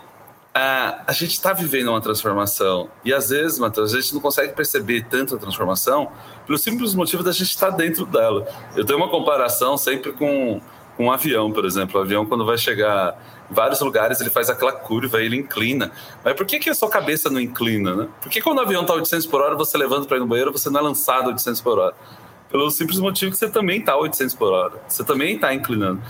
a, 0.58 1.04
a 1.06 1.12
gente 1.12 1.32
está 1.32 1.52
vivendo 1.52 1.88
uma 1.88 2.00
transformação. 2.00 2.88
E 3.04 3.14
às 3.14 3.30
vezes, 3.30 3.60
Matheus, 3.60 3.94
a 3.94 4.00
gente 4.00 4.12
não 4.12 4.20
consegue 4.20 4.52
perceber 4.54 5.06
tanto 5.08 5.36
a 5.36 5.38
transformação 5.38 6.10
pelo 6.44 6.58
simples 6.58 6.94
motivo 6.94 7.22
da 7.22 7.30
gente 7.30 7.50
estar 7.50 7.70
tá 7.70 7.76
dentro 7.76 8.04
dela. 8.04 8.44
Eu 8.74 8.84
tenho 8.84 8.98
uma 8.98 9.08
comparação 9.08 9.78
sempre 9.78 10.12
com, 10.12 10.60
com 10.96 11.06
um 11.06 11.12
avião, 11.12 11.52
por 11.52 11.64
exemplo. 11.64 12.00
O 12.00 12.02
avião, 12.02 12.26
quando 12.26 12.44
vai 12.44 12.58
chegar 12.58 13.16
em 13.48 13.54
vários 13.54 13.80
lugares, 13.80 14.20
ele 14.20 14.30
faz 14.30 14.50
aquela 14.50 14.72
curva, 14.72 15.22
ele 15.22 15.36
inclina. 15.36 15.92
Mas 16.24 16.34
por 16.34 16.44
que, 16.44 16.58
que 16.58 16.68
a 16.68 16.74
sua 16.74 16.90
cabeça 16.90 17.30
não 17.30 17.40
inclina, 17.40 17.94
né? 17.94 18.08
Por 18.20 18.28
que 18.28 18.40
quando 18.40 18.58
o 18.58 18.62
avião 18.62 18.82
está 18.82 18.94
800 18.94 19.26
por 19.26 19.40
hora, 19.40 19.54
você 19.54 19.78
levanta 19.78 20.06
para 20.06 20.16
ir 20.16 20.20
no 20.20 20.26
banheiro, 20.26 20.50
você 20.50 20.68
não 20.68 20.80
é 20.80 20.82
lançado 20.82 21.28
800 21.28 21.60
por 21.60 21.78
hora? 21.78 21.94
Pelo 22.50 22.68
simples 22.70 22.98
motivo 22.98 23.30
que 23.30 23.38
você 23.38 23.48
também 23.48 23.78
está 23.78 23.96
800 23.96 24.34
por 24.34 24.52
hora. 24.52 24.82
Você 24.88 25.04
também 25.04 25.36
está 25.36 25.54
inclinando. 25.54 26.02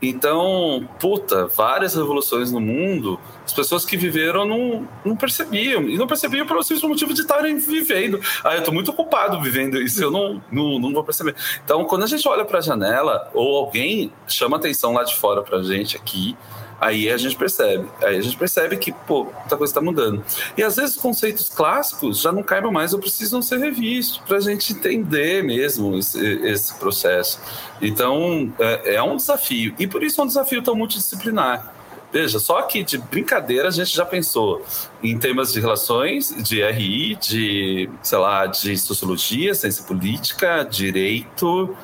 Então, 0.00 0.88
puta, 1.00 1.46
várias 1.48 1.94
revoluções 1.94 2.52
no 2.52 2.60
mundo, 2.60 3.18
as 3.44 3.52
pessoas 3.52 3.84
que 3.84 3.96
viveram 3.96 4.46
não, 4.46 4.88
não 5.04 5.16
percebiam. 5.16 5.82
E 5.82 5.96
não 5.96 6.06
percebiam 6.06 6.46
pelo 6.46 6.62
simples 6.62 6.88
motivo 6.88 7.12
de 7.12 7.22
estarem 7.22 7.58
vivendo. 7.58 8.20
Ah, 8.44 8.54
eu 8.54 8.62
tô 8.62 8.70
muito 8.70 8.90
ocupado 8.92 9.40
vivendo 9.40 9.80
isso, 9.80 10.02
eu 10.02 10.10
não, 10.10 10.40
não, 10.52 10.78
não 10.78 10.92
vou 10.92 11.02
perceber. 11.02 11.34
Então, 11.64 11.84
quando 11.84 12.04
a 12.04 12.06
gente 12.06 12.26
olha 12.28 12.44
para 12.44 12.58
a 12.58 12.62
janela, 12.62 13.28
ou 13.34 13.56
alguém 13.56 14.12
chama 14.28 14.56
atenção 14.56 14.92
lá 14.92 15.02
de 15.02 15.16
fora 15.16 15.42
pra 15.42 15.62
gente 15.62 15.96
aqui, 15.96 16.36
Aí 16.80 17.10
a 17.10 17.16
gente 17.16 17.36
percebe. 17.36 17.88
Aí 18.02 18.16
a 18.16 18.20
gente 18.20 18.36
percebe 18.36 18.76
que, 18.76 18.92
pô, 18.92 19.24
muita 19.24 19.56
coisa 19.56 19.70
está 19.70 19.80
mudando. 19.80 20.24
E 20.56 20.62
às 20.62 20.76
vezes 20.76 20.96
conceitos 20.96 21.48
clássicos 21.48 22.20
já 22.20 22.30
não 22.30 22.42
caibam 22.42 22.70
mais 22.70 22.92
ou 22.92 23.00
precisam 23.00 23.42
ser 23.42 23.58
revistos 23.58 24.18
para 24.18 24.36
a 24.36 24.40
gente 24.40 24.72
entender 24.72 25.42
mesmo 25.42 25.96
esse, 25.98 26.18
esse 26.44 26.74
processo. 26.74 27.40
Então, 27.82 28.52
é, 28.58 28.94
é 28.94 29.02
um 29.02 29.16
desafio. 29.16 29.74
E 29.78 29.86
por 29.86 30.02
isso 30.02 30.20
é 30.20 30.24
um 30.24 30.26
desafio 30.28 30.62
tão 30.62 30.76
multidisciplinar. 30.76 31.74
Veja, 32.10 32.38
só 32.38 32.62
que 32.62 32.82
de 32.82 32.96
brincadeira 32.96 33.68
a 33.68 33.70
gente 33.70 33.94
já 33.94 34.04
pensou 34.04 34.64
em 35.02 35.18
temas 35.18 35.52
de 35.52 35.60
relações, 35.60 36.34
de 36.42 36.62
RI, 36.62 37.16
de, 37.16 37.90
sei 38.02 38.18
lá, 38.18 38.46
de 38.46 38.78
sociologia, 38.78 39.54
ciência 39.54 39.84
política, 39.84 40.62
direito, 40.64 41.76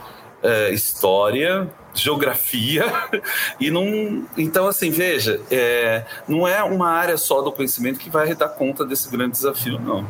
é, 0.43 0.73
história, 0.73 1.71
geografia 1.95 2.85
e 3.61 3.71
não 3.71 4.27
então 4.37 4.67
assim 4.67 4.91
veja 4.91 5.41
é, 5.51 6.05
não 6.27 6.47
é 6.47 6.63
uma 6.63 6.91
área 6.91 7.17
só 7.17 7.43
do 7.43 7.53
conhecimento 7.53 7.99
que 7.99 8.11
vai 8.11 8.35
dar 8.35 8.49
conta 8.49 8.85
desse 8.85 9.11
grande 9.11 9.33
desafio 9.33 9.79
não 9.79 10.07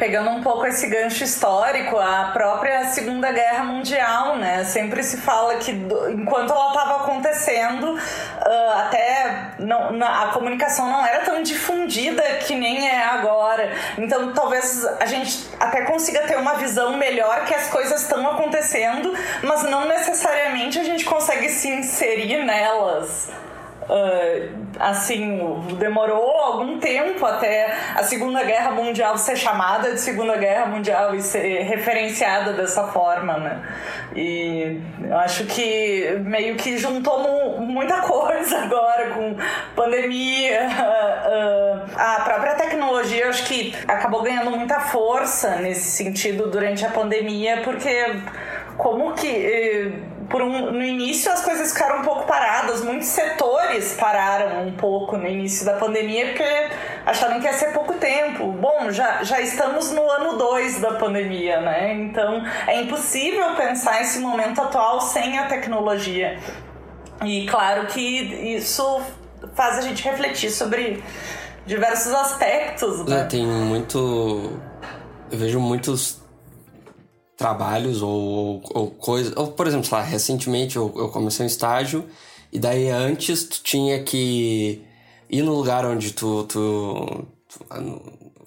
pegando 0.00 0.30
um 0.30 0.42
pouco 0.42 0.66
esse 0.66 0.86
gancho 0.86 1.22
histórico, 1.22 1.98
a 1.98 2.30
própria 2.32 2.86
Segunda 2.86 3.30
Guerra 3.30 3.62
Mundial, 3.64 4.36
né? 4.36 4.64
Sempre 4.64 5.02
se 5.02 5.18
fala 5.18 5.56
que 5.56 5.70
enquanto 5.70 6.50
ela 6.50 6.68
estava 6.68 6.96
acontecendo, 7.02 7.92
uh, 7.94 8.70
até 8.78 9.52
não, 9.58 9.92
na, 9.92 10.24
a 10.24 10.26
comunicação 10.28 10.88
não 10.90 11.04
era 11.06 11.22
tão 11.22 11.42
difundida 11.42 12.22
que 12.46 12.54
nem 12.56 12.88
é 12.88 13.04
agora. 13.04 13.70
Então 13.98 14.32
talvez 14.32 14.86
a 14.98 15.04
gente 15.04 15.46
até 15.60 15.82
consiga 15.82 16.20
ter 16.20 16.38
uma 16.38 16.54
visão 16.54 16.96
melhor 16.96 17.44
que 17.44 17.54
as 17.54 17.68
coisas 17.68 18.00
estão 18.02 18.26
acontecendo, 18.26 19.12
mas 19.42 19.62
não 19.64 19.86
necessariamente 19.86 20.78
a 20.78 20.84
gente 20.84 21.04
consegue 21.04 21.50
se 21.50 21.68
inserir 21.68 22.42
nelas. 22.42 23.28
Uh, 23.90 24.48
assim, 24.78 25.40
demorou 25.80 26.30
algum 26.36 26.78
tempo 26.78 27.26
até 27.26 27.74
a 27.96 28.04
Segunda 28.04 28.44
Guerra 28.44 28.70
Mundial 28.70 29.18
ser 29.18 29.36
chamada 29.36 29.92
de 29.92 30.00
Segunda 30.00 30.36
Guerra 30.36 30.66
Mundial 30.66 31.12
e 31.12 31.20
ser 31.20 31.64
referenciada 31.64 32.52
dessa 32.52 32.84
forma, 32.84 33.36
né? 33.38 33.60
E 34.14 34.80
eu 35.02 35.18
acho 35.18 35.44
que 35.46 36.16
meio 36.20 36.54
que 36.54 36.78
juntou 36.78 37.58
muita 37.58 38.02
coisa 38.06 38.58
agora 38.58 39.10
com 39.10 39.36
pandemia, 39.74 40.68
uh, 40.68 41.90
a 41.96 42.20
própria 42.20 42.54
tecnologia, 42.54 43.28
acho 43.28 43.44
que 43.44 43.74
acabou 43.88 44.22
ganhando 44.22 44.52
muita 44.52 44.78
força 44.78 45.56
nesse 45.56 45.90
sentido 45.90 46.48
durante 46.48 46.86
a 46.86 46.90
pandemia, 46.90 47.62
porque 47.64 47.90
como 48.76 49.14
que 49.14 49.26
eh, 49.28 49.92
por 50.30 50.40
um, 50.40 50.70
no 50.70 50.82
início 50.82 51.30
as 51.30 51.44
coisas 51.44 51.72
ficaram 51.72 52.00
um 52.00 52.04
pouco 52.04 52.24
paradas, 52.24 52.82
muitos 52.82 53.08
setores 53.08 53.94
pararam 53.94 54.68
um 54.68 54.72
pouco 54.72 55.16
no 55.16 55.26
início 55.26 55.66
da 55.66 55.74
pandemia 55.74 56.26
porque 56.28 56.44
acharam 57.04 57.40
que 57.40 57.46
ia 57.46 57.52
ser 57.52 57.72
pouco 57.72 57.94
tempo. 57.94 58.52
Bom, 58.52 58.92
já, 58.92 59.24
já 59.24 59.40
estamos 59.40 59.90
no 59.90 60.08
ano 60.08 60.38
2 60.38 60.80
da 60.80 60.94
pandemia, 60.94 61.60
né? 61.60 61.94
Então 61.94 62.44
é 62.66 62.80
impossível 62.80 63.56
pensar 63.56 64.00
esse 64.00 64.20
momento 64.20 64.60
atual 64.60 65.00
sem 65.00 65.36
a 65.36 65.46
tecnologia. 65.46 66.38
E 67.24 67.46
claro 67.46 67.88
que 67.88 68.00
isso 68.56 69.02
faz 69.54 69.78
a 69.78 69.80
gente 69.82 70.02
refletir 70.04 70.50
sobre 70.50 71.02
diversos 71.66 72.14
aspectos. 72.14 73.04
Né? 73.04 73.20
É, 73.20 73.24
tem 73.24 73.44
muito. 73.44 74.60
Eu 75.30 75.38
vejo 75.38 75.58
muitos 75.58 76.19
trabalhos 77.40 78.02
ou, 78.02 78.62
ou 78.74 78.90
coisas. 78.90 79.34
Ou, 79.34 79.46
por 79.48 79.66
exemplo, 79.66 79.88
lá, 79.90 80.02
recentemente 80.02 80.76
eu, 80.76 80.92
eu 80.94 81.08
comecei 81.08 81.42
um 81.42 81.46
estágio 81.46 82.04
e 82.52 82.58
daí 82.58 82.90
antes 82.90 83.44
tu 83.44 83.62
tinha 83.62 84.02
que 84.02 84.82
ir 85.30 85.42
no 85.42 85.54
lugar 85.54 85.86
onde 85.86 86.12
tu, 86.12 86.44
tu, 86.44 87.26
tu 87.48 87.64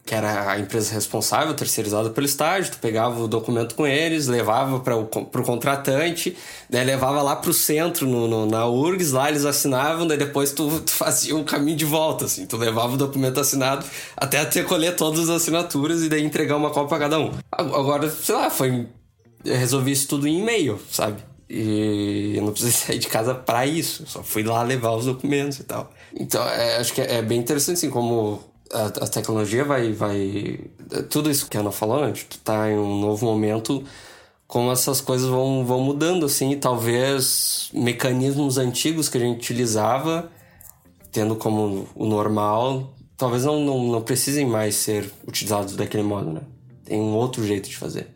que 0.06 0.14
era 0.14 0.52
a 0.52 0.60
empresa 0.60 0.94
responsável, 0.94 1.54
terceirizada 1.54 2.10
pelo 2.10 2.26
estágio, 2.26 2.74
tu 2.74 2.80
pegava 2.80 3.22
o 3.22 3.28
documento 3.28 3.74
com 3.74 3.88
eles, 3.88 4.28
levava 4.28 4.80
para 4.82 4.98
o 4.98 5.08
contratante, 5.46 6.36
daí 6.70 6.84
levava 6.84 7.22
lá 7.22 7.38
pro 7.38 7.54
centro, 7.54 8.06
no, 8.06 8.28
no, 8.28 8.46
na 8.46 8.68
URGS, 8.68 9.12
lá 9.14 9.30
eles 9.30 9.46
assinavam, 9.46 10.06
daí 10.06 10.18
depois 10.18 10.52
tu, 10.52 10.82
tu, 10.82 10.92
fazia 10.92 11.36
o 11.36 11.46
caminho 11.46 11.78
de 11.78 11.86
volta, 11.86 12.26
assim, 12.26 12.46
tu 12.46 12.58
levava 12.58 12.96
o 12.96 12.98
documento 12.98 13.40
assinado 13.40 13.86
até 14.18 14.44
te 14.44 14.62
colher 14.64 14.94
todas 14.96 15.30
as 15.30 15.42
assinaturas 15.42 16.04
e 16.04 16.10
daí 16.10 16.24
entregar 16.24 16.58
uma 16.58 16.70
cópia 16.70 16.90
para 16.90 17.00
cada 17.00 17.20
um. 17.20 17.32
Agora, 17.52 18.10
sei 18.10 18.36
lá, 18.36 18.50
foi... 18.50 18.88
Eu 19.46 19.58
resolvi 19.58 19.92
isso 19.92 20.08
tudo 20.08 20.28
em 20.28 20.40
e-mail, 20.40 20.80
sabe? 20.90 21.22
E 21.50 22.34
eu 22.36 22.44
não 22.44 22.52
precisei 22.52 22.74
sair 22.88 23.00
de 23.00 23.08
casa 23.08 23.34
para 23.34 23.66
isso, 23.66 24.04
só 24.06 24.22
fui 24.22 24.44
lá 24.44 24.64
levar 24.64 24.92
os 24.92 25.06
documentos 25.06 25.60
e 25.60 25.64
tal. 25.64 25.92
Então, 26.14 26.46
é, 26.48 26.78
acho 26.78 26.94
que 26.94 27.02
é, 27.02 27.16
é 27.16 27.22
bem 27.22 27.40
interessante, 27.40 27.78
assim, 27.78 27.90
como 27.90 28.53
a, 28.74 28.86
a, 28.86 29.08
tecnologia 29.08 29.64
vai, 29.64 29.92
vai. 29.94 30.60
Tudo 31.10 31.30
isso 31.30 31.48
que 31.48 31.56
a 31.56 31.60
Ana 31.60 31.72
falou, 31.72 32.02
né? 32.02 32.12
Tu 32.12 32.40
tá 32.40 32.70
em 32.70 32.78
um 32.78 33.00
novo 33.00 33.26
momento, 33.26 33.84
como 34.48 34.72
essas 34.72 35.00
coisas 35.00 35.30
vão, 35.30 35.66
vão 35.66 35.80
mudando, 35.82 36.26
assim, 36.26 36.52
e 36.52 36.56
talvez 36.56 37.70
mecanismos 37.74 38.58
antigos 38.58 39.08
que 39.08 39.18
a 39.18 39.22
gente 39.22 39.38
utilizava, 39.38 40.32
tendo 41.12 41.36
como 41.36 41.88
o 41.96 42.06
normal, 42.06 42.94
talvez 43.16 43.46
não, 43.46 43.60
não, 43.60 43.84
não 43.84 44.02
precisem 44.02 44.46
mais 44.46 44.76
ser 44.76 45.10
utilizados 45.28 45.76
daquele 45.76 46.04
modo, 46.04 46.32
né? 46.32 46.42
Tem 46.84 47.00
um 47.00 47.14
outro 47.16 47.46
jeito 47.46 47.70
de 47.70 47.78
fazer. 47.78 48.08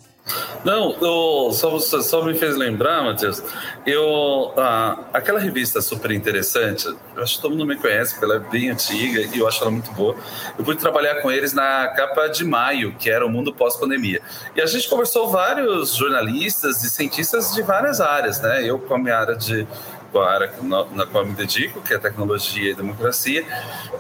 Não, 0.64 0.96
eu, 1.02 1.52
só, 1.54 1.80
só 1.80 2.24
me 2.24 2.34
fez 2.36 2.56
lembrar, 2.56 3.04
Matheus, 3.04 3.42
eu, 3.86 4.54
ah, 4.58 5.00
aquela 5.14 5.40
revista 5.40 5.82
super 5.82 6.12
interessante, 6.12 6.88
eu 7.16 7.24
acho 7.24 7.38
que 7.38 7.42
todo 7.42 7.52
mundo 7.52 7.66
me 7.66 7.78
conhece, 7.78 8.14
porque 8.14 8.26
ela 8.26 8.36
é 8.36 8.40
bem 8.40 8.70
antiga 8.70 9.22
e 9.34 9.40
eu 9.40 9.48
acho 9.48 9.62
ela 9.62 9.72
muito 9.72 9.92
boa. 9.92 10.16
Eu 10.58 10.66
pude 10.66 10.80
trabalhar 10.80 11.22
com 11.22 11.32
eles 11.32 11.54
na 11.54 11.88
capa 11.90 12.28
de 12.28 12.44
maio, 12.44 12.94
que 12.96 13.10
era 13.10 13.26
o 13.26 13.30
mundo 13.30 13.54
pós-pandemia. 13.54 14.22
E 14.56 14.62
a 14.62 14.66
gente 14.66 14.90
conversou 14.90 15.30
vários 15.30 15.96
jornalistas 15.96 16.84
e 16.84 16.90
cientistas 16.90 17.54
de 17.54 17.62
várias 17.62 18.02
áreas, 18.02 18.42
né? 18.42 18.64
Eu 18.64 18.80
com 18.80 18.96
a 18.96 18.98
minha 18.98 19.18
área 19.18 19.36
de 19.36 19.66
com 20.12 20.20
a 20.20 20.32
área 20.32 20.54
na, 20.62 21.06
qual 21.06 21.26
me 21.26 21.34
dedico, 21.34 21.82
que 21.82 21.94
é 21.94 21.98
tecnologia 21.98 22.72
e 22.72 22.76
democracia. 22.76 23.46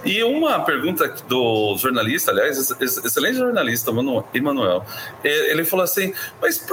E 0.04 0.24
uma 0.24 0.60
pergunta 0.63 1.08
do 1.28 1.76
jornalista, 1.78 2.32
aliás, 2.32 2.72
excelente 2.80 3.38
jornalista, 3.38 3.91
Emanuel, 4.34 4.86
ele 5.24 5.63
falou 5.63 5.84
assim: 5.84 6.13
Mas 6.41 6.65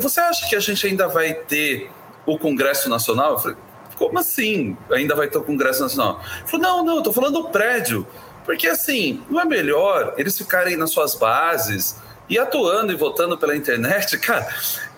você 0.00 0.20
acha 0.20 0.48
que 0.48 0.56
a 0.56 0.60
gente 0.60 0.86
ainda 0.86 1.08
vai 1.08 1.34
ter 1.34 1.90
o 2.26 2.38
Congresso 2.38 2.88
Nacional? 2.88 3.32
Eu 3.32 3.38
falei: 3.38 3.56
Como 3.96 4.18
assim? 4.18 4.76
Ainda 4.92 5.14
vai 5.14 5.28
ter 5.28 5.38
o 5.38 5.42
Congresso 5.42 5.82
Nacional? 5.82 6.20
Ele 6.38 6.48
falou: 6.48 6.66
Não, 6.66 6.84
não, 6.84 6.96
eu 6.96 7.02
tô 7.02 7.12
falando 7.12 7.42
do 7.42 7.48
prédio. 7.48 8.06
Porque 8.44 8.66
assim, 8.66 9.22
não 9.28 9.38
é 9.38 9.44
melhor 9.44 10.14
eles 10.16 10.38
ficarem 10.38 10.74
nas 10.74 10.90
suas 10.90 11.14
bases 11.14 11.96
e 12.28 12.38
atuando 12.38 12.92
e 12.92 12.96
votando 12.96 13.38
pela 13.38 13.56
internet, 13.56 14.18
cara. 14.20 14.48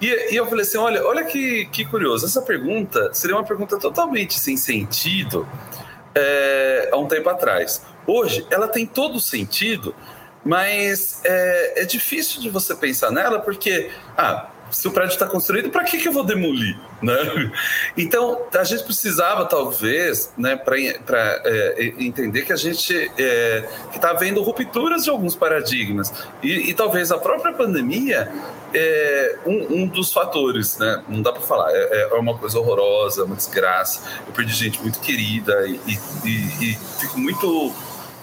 E, 0.01 0.33
e, 0.33 0.37
eu 0.37 0.47
falei 0.47 0.63
assim: 0.63 0.79
olha, 0.79 1.05
olha 1.05 1.25
que, 1.25 1.67
que 1.67 1.85
curioso. 1.85 2.27
Essa 2.27 2.43
pergunta 2.43 3.13
seria 3.13 3.37
uma 3.37 3.45
pergunta 3.45 3.79
totalmente 3.79 4.39
sem 4.39 4.57
sentido 4.57 5.47
é, 6.15 6.91
há 6.93 6.97
um 6.97 7.07
tempo 7.07 7.29
atrás. 7.29 7.83
Hoje, 8.07 8.47
ela 8.51 8.67
tem 8.67 8.87
todo 8.87 9.21
sentido, 9.21 9.95
mas 10.45 11.21
é, 11.25 11.83
é 11.83 11.85
difícil 11.85 12.41
de 12.41 12.51
você 12.51 12.75
pensar 12.75 13.11
nela 13.11 13.39
porque, 13.39 13.91
ah, 14.17 14.49
se 14.71 14.87
o 14.89 14.91
prédio 14.91 15.15
está 15.15 15.27
construído, 15.27 15.71
para 15.71 15.85
que, 15.85 15.99
que 15.99 16.09
eu 16.09 16.13
vou 16.13 16.25
demolir? 16.25 16.79
Né? 17.03 17.51
Então, 17.97 18.43
a 18.55 18.65
gente 18.65 18.85
precisava, 18.85 19.45
talvez, 19.45 20.33
né, 20.37 20.57
para 20.57 20.77
é, 20.79 21.95
entender 21.99 22.43
que 22.43 22.53
a 22.53 22.57
gente 22.57 23.11
é, 23.19 23.69
está 23.95 24.13
vendo 24.13 24.43
rupturas 24.43 25.05
de 25.05 25.11
alguns 25.11 25.35
paradigmas. 25.35 26.13
E, 26.43 26.71
e 26.71 26.75
talvez 26.75 27.11
a 27.11 27.19
própria 27.19 27.53
pandemia 27.53 28.31
é 28.73 29.39
um, 29.45 29.83
um 29.83 29.87
dos 29.87 30.13
fatores, 30.13 30.79
né? 30.79 31.03
não 31.09 31.23
dá 31.23 31.33
para 31.33 31.43
falar, 31.43 31.71
é, 31.73 32.09
é, 32.11 32.15
uma 32.15 32.37
coisa 32.37 32.59
horrorosa, 32.59 33.25
uma 33.25 33.37
desgraça. 33.37 34.03
Eu 34.27 34.33
perdi 34.33 34.55
gente 34.55 34.81
muito 34.81 35.01
querida 35.01 35.67
e, 35.67 35.99
e, 36.25 36.29
e 36.65 36.79
fico 36.99 37.19
muito 37.19 37.75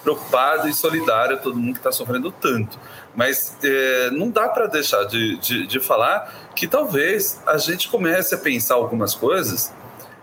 preocupado 0.03 0.69
e 0.69 0.73
solidário 0.73 1.36
a 1.36 1.39
todo 1.39 1.57
mundo 1.57 1.73
que 1.73 1.79
está 1.79 1.91
sofrendo 1.91 2.31
tanto. 2.31 2.79
Mas 3.17 3.58
é, 3.63 4.12
não 4.12 4.30
dá 4.30 4.47
para 4.47 4.67
deixar 4.67 5.03
de, 5.06 5.38
de, 5.38 5.65
de, 5.65 5.80
falar 5.80 6.51
que 6.56 6.67
talvez 6.67 7.41
a 7.47 7.58
gente 7.58 7.89
comece 7.89 8.36
a 8.36 8.38
pensar 8.38 8.75
algumas 8.75 9.15
coisas 9.15 9.73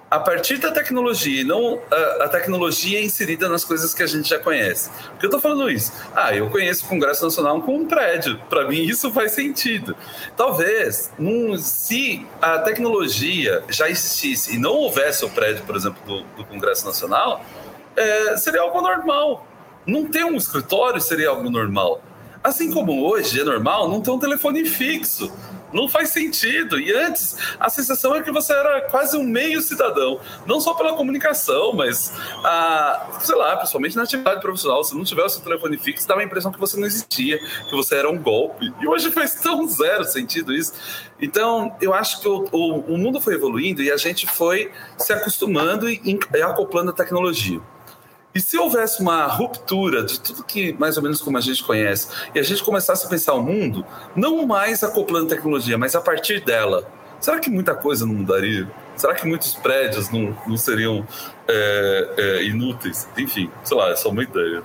a 0.08 0.20
partir 0.20 0.58
da 0.58 0.70
tecnologia 0.70 1.40
e 1.40 1.44
não 1.44 1.80
a, 1.90 2.24
a 2.24 2.28
tecnologia 2.28 3.02
inserida 3.02 3.48
nas 3.48 3.64
coisas 3.64 3.92
que 3.92 4.00
a 4.00 4.06
gente 4.06 4.28
já 4.28 4.38
conhece. 4.38 4.90
Por 4.90 5.18
que 5.18 5.26
eu 5.26 5.28
estou 5.28 5.40
falando 5.40 5.68
isso? 5.68 5.92
Ah, 6.14 6.32
eu 6.36 6.48
conheço 6.48 6.84
o 6.84 6.88
Congresso 6.88 7.24
Nacional 7.24 7.60
como 7.62 7.78
um 7.78 7.86
prédio. 7.88 8.40
Para 8.48 8.68
mim, 8.68 8.82
isso 8.82 9.12
faz 9.12 9.32
sentido. 9.32 9.96
Talvez, 10.36 11.10
num, 11.18 11.58
se 11.58 12.24
a 12.40 12.60
tecnologia 12.60 13.64
já 13.68 13.90
existisse 13.90 14.54
e 14.54 14.58
não 14.58 14.70
houvesse 14.70 15.24
o 15.24 15.30
prédio, 15.30 15.64
por 15.64 15.74
exemplo, 15.74 16.00
do, 16.06 16.22
do 16.36 16.44
Congresso 16.44 16.86
Nacional, 16.86 17.44
é, 17.96 18.36
seria 18.36 18.60
algo 18.60 18.80
normal 18.80 19.48
não 19.86 20.06
ter 20.06 20.24
um 20.24 20.36
escritório 20.36 21.00
seria 21.00 21.28
algo 21.28 21.50
normal. 21.50 22.00
Assim 22.44 22.70
como 22.70 23.02
hoje 23.08 23.40
é 23.40 23.44
normal 23.44 23.88
não 23.88 24.02
ter 24.02 24.10
um 24.10 24.18
telefone 24.18 24.66
fixo. 24.66 25.32
Não 25.72 25.88
faz 25.88 26.10
sentido. 26.10 26.78
E 26.78 26.94
antes, 26.94 27.36
a 27.58 27.70
sensação 27.70 28.14
é 28.14 28.22
que 28.22 28.30
você 28.30 28.52
era 28.52 28.82
quase 28.82 29.16
um 29.16 29.24
meio 29.24 29.62
cidadão, 29.62 30.20
não 30.46 30.60
só 30.60 30.74
pela 30.74 30.92
comunicação, 30.92 31.72
mas, 31.72 32.12
ah, 32.44 33.18
sei 33.20 33.34
lá, 33.34 33.56
principalmente 33.56 33.96
na 33.96 34.02
atividade 34.02 34.42
profissional. 34.42 34.84
Se 34.84 34.94
não 34.94 35.04
tivesse 35.04 35.38
o 35.38 35.40
telefone 35.40 35.78
fixo, 35.78 36.06
dava 36.06 36.20
a 36.20 36.24
impressão 36.24 36.52
que 36.52 36.60
você 36.60 36.78
não 36.78 36.86
existia, 36.86 37.38
que 37.38 37.74
você 37.74 37.96
era 37.96 38.10
um 38.10 38.22
golpe. 38.22 38.72
E 38.78 38.86
hoje 38.86 39.10
faz 39.10 39.36
tão 39.36 39.66
zero 39.66 40.04
sentido 40.04 40.52
isso. 40.52 40.74
Então, 41.18 41.74
eu 41.80 41.94
acho 41.94 42.20
que 42.20 42.28
o, 42.28 42.46
o, 42.52 42.80
o 42.94 42.98
mundo 42.98 43.22
foi 43.22 43.34
evoluindo 43.34 43.82
e 43.82 43.90
a 43.90 43.96
gente 43.96 44.26
foi 44.26 44.70
se 44.98 45.14
acostumando 45.14 45.88
e, 45.88 46.20
e 46.34 46.42
acoplando 46.42 46.90
a 46.90 46.94
tecnologia. 46.94 47.60
E 48.34 48.40
se 48.40 48.58
houvesse 48.58 49.00
uma 49.00 49.26
ruptura 49.26 50.02
de 50.02 50.18
tudo 50.18 50.42
que 50.42 50.72
mais 50.72 50.96
ou 50.96 51.02
menos 51.02 51.20
como 51.20 51.38
a 51.38 51.40
gente 51.40 51.62
conhece, 51.62 52.08
e 52.34 52.38
a 52.38 52.42
gente 52.42 52.64
começasse 52.64 53.06
a 53.06 53.08
pensar 53.08 53.34
o 53.34 53.42
mundo, 53.42 53.86
não 54.16 54.44
mais 54.44 54.82
acoplando 54.82 55.28
tecnologia, 55.28 55.78
mas 55.78 55.94
a 55.94 56.00
partir 56.00 56.44
dela, 56.44 56.90
será 57.20 57.38
que 57.38 57.48
muita 57.48 57.76
coisa 57.76 58.04
não 58.04 58.14
mudaria? 58.14 58.68
Será 58.96 59.14
que 59.14 59.26
muitos 59.26 59.54
prédios 59.54 60.10
não, 60.10 60.36
não 60.46 60.56
seriam 60.56 61.06
é, 61.46 62.14
é, 62.16 62.44
inúteis? 62.44 63.08
Enfim, 63.16 63.50
sei 63.62 63.76
lá, 63.76 63.90
é 63.90 63.96
só 63.96 64.10
uma 64.10 64.24
ideia. 64.24 64.62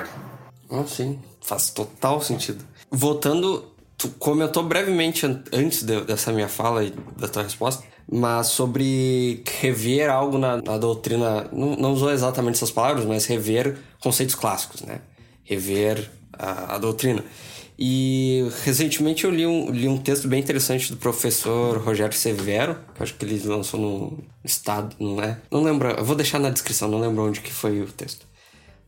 Ah, 0.72 0.84
sim, 0.88 1.20
faz 1.42 1.70
total 1.70 2.22
sentido. 2.22 2.66
Voltando, 2.90 3.66
tu 3.98 4.10
comentou 4.18 4.64
brevemente 4.64 5.26
antes 5.54 5.84
dessa 5.84 6.32
minha 6.32 6.48
fala 6.48 6.84
e 6.84 6.94
da 7.18 7.28
tua 7.28 7.44
resposta, 7.44 7.84
mas 8.12 8.48
sobre 8.48 9.44
rever 9.62 10.10
algo 10.10 10.38
na, 10.38 10.58
na 10.58 10.78
doutrina, 10.78 11.48
não, 11.52 11.76
não, 11.76 11.94
usou 11.94 12.12
exatamente 12.12 12.56
essas 12.56 12.72
palavras, 12.72 13.06
mas 13.06 13.26
rever 13.26 13.78
conceitos 14.00 14.34
clássicos, 14.34 14.82
né? 14.82 15.02
Rever 15.44 16.10
a, 16.34 16.76
a 16.76 16.78
doutrina. 16.80 17.24
E 17.78 18.46
recentemente 18.66 19.24
eu 19.24 19.32
li 19.32 19.46
um, 19.46 19.70
li 19.70 19.88
um 19.88 19.98
texto 19.98 20.28
bem 20.28 20.40
interessante 20.40 20.92
do 20.92 20.98
professor 20.98 21.78
Rogério 21.78 22.18
Severo, 22.18 22.76
que 22.96 23.04
acho 23.04 23.14
que 23.14 23.24
ele 23.24 23.42
lançou 23.48 23.80
no 23.80 24.18
Estado, 24.44 24.96
não 25.00 25.22
é? 25.22 25.38
Não 25.52 25.64
lembro, 25.64 25.90
eu 25.90 26.04
vou 26.04 26.16
deixar 26.16 26.40
na 26.40 26.50
descrição, 26.50 26.90
não 26.90 27.00
lembro 27.00 27.24
onde 27.24 27.40
que 27.42 27.54
foi 27.54 27.80
o 27.80 27.86
texto. 27.86 28.28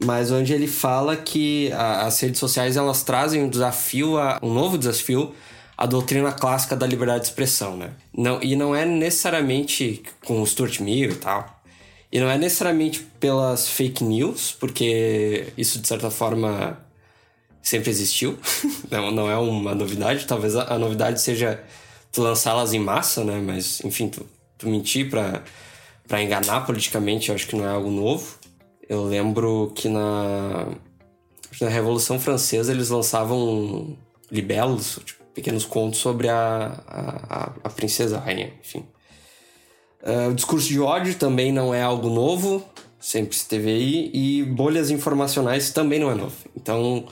Mas 0.03 0.31
onde 0.31 0.51
ele 0.51 0.67
fala 0.67 1.15
que 1.15 1.71
a, 1.71 2.07
as 2.07 2.19
redes 2.19 2.39
sociais 2.39 2.75
elas 2.75 3.03
trazem 3.03 3.43
um 3.43 3.49
desafio, 3.49 4.17
a, 4.17 4.39
um 4.41 4.51
novo 4.51 4.77
desafio 4.77 5.31
a 5.82 5.88
doutrina 5.88 6.32
clássica 6.32 6.76
da 6.76 6.86
liberdade 6.86 7.22
de 7.22 7.30
expressão, 7.30 7.76
né? 7.76 7.89
Não, 8.15 8.39
e 8.39 8.56
não 8.56 8.76
é 8.76 8.86
necessariamente 8.86 10.04
com 10.24 10.39
o 10.39 10.46
Stuart 10.46 10.80
Mill 10.80 11.10
e 11.10 11.15
tal. 11.15 11.60
E 12.12 12.20
não 12.20 12.30
é 12.30 12.38
necessariamente 12.38 13.00
pelas 13.20 13.67
fake 13.67 14.04
news, 14.04 14.56
porque 14.60 15.48
isso 15.58 15.80
de 15.80 15.88
certa 15.88 16.12
forma 16.12 16.78
sempre 17.63 17.89
existiu. 17.89 18.38
não, 18.91 19.10
não 19.10 19.28
é 19.28 19.36
uma 19.36 19.74
novidade. 19.74 20.28
Talvez 20.28 20.56
a, 20.56 20.76
a 20.76 20.78
novidade 20.78 21.20
seja 21.20 21.60
tu 22.12 22.22
lançá-las 22.22 22.74
em 22.74 22.80
massa, 22.80 23.24
né? 23.24 23.41
Mas, 23.44 23.84
enfim, 23.84 24.08
tu, 24.08 24.24
tu 24.60 24.70
mentir 24.70 25.10
para 25.10 25.44
para 26.08 26.22
enganar 26.22 26.63
politicamente, 26.63 27.30
eu 27.30 27.36
acho 27.36 27.48
que 27.48 27.56
não 27.56 27.65
é 27.65 27.70
algo 27.70 27.89
novo. 27.89 28.38
Eu 28.88 29.04
lembro 29.06 29.72
que 29.74 29.89
na, 29.89 30.67
na 31.60 31.70
Revolução 31.70 32.20
Francesa 32.20 32.72
eles 32.72 32.89
lançavam 32.89 33.98
libelos, 34.30 35.00
tipo, 35.04 35.20
pequenos 35.34 35.65
contos 35.65 36.00
sobre 36.00 36.30
a, 36.30 36.82
a, 36.88 37.52
a 37.63 37.70
princesa 37.70 38.20
Rainha, 38.20 38.54
enfim. 38.60 38.86
Uh, 40.04 40.30
o 40.32 40.34
discurso 40.34 40.67
de 40.67 40.80
ódio 40.80 41.15
também 41.15 41.52
não 41.52 41.74
é 41.74 41.82
algo 41.82 42.10
novo, 42.10 42.65
sempre 43.00 43.36
esteve 43.36 43.70
aí, 43.70 44.12
e 44.13 44.44
bolhas 44.44 44.89
informacionais 44.89 45.72
também 45.72 46.00
não 46.00 46.10
é 46.10 46.15
novo. 46.15 46.36
Então, 46.56 47.06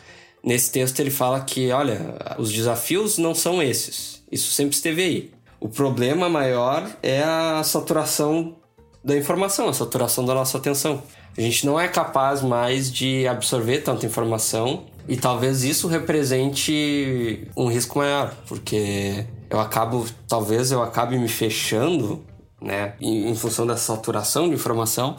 nesse 0.43 0.71
texto 0.71 0.99
ele 0.99 1.11
fala 1.11 1.41
que, 1.41 1.71
olha, 1.71 2.17
os 2.37 2.51
desafios 2.51 3.17
não 3.17 3.35
são 3.35 3.61
esses, 3.61 4.23
isso 4.31 4.51
sempre 4.51 4.75
esteve 4.75 5.01
aí. 5.01 5.31
O 5.59 5.67
problema 5.67 6.29
maior 6.29 6.89
é 7.03 7.21
a 7.21 7.61
saturação 7.63 8.55
da 9.03 9.15
informação, 9.17 9.67
a 9.67 9.73
saturação 9.73 10.25
da 10.25 10.33
nossa 10.33 10.57
atenção. 10.57 11.03
A 11.37 11.41
gente 11.41 11.65
não 11.65 11.79
é 11.79 11.87
capaz 11.87 12.41
mais 12.41 12.91
de 12.91 13.27
absorver 13.27 13.79
tanta 13.79 14.05
informação 14.05 14.85
e 15.09 15.17
talvez 15.17 15.63
isso 15.63 15.87
represente 15.87 17.47
um 17.57 17.65
risco 17.65 17.97
maior, 17.97 18.31
porque 18.47 19.25
eu 19.49 19.59
acabo, 19.59 20.05
talvez 20.27 20.71
eu 20.71 20.83
acabe 20.83 21.17
me 21.17 21.27
fechando, 21.27 22.23
né, 22.61 22.93
em, 23.01 23.27
em 23.27 23.35
função 23.35 23.65
da 23.65 23.75
saturação 23.75 24.47
de 24.47 24.53
informação, 24.53 25.17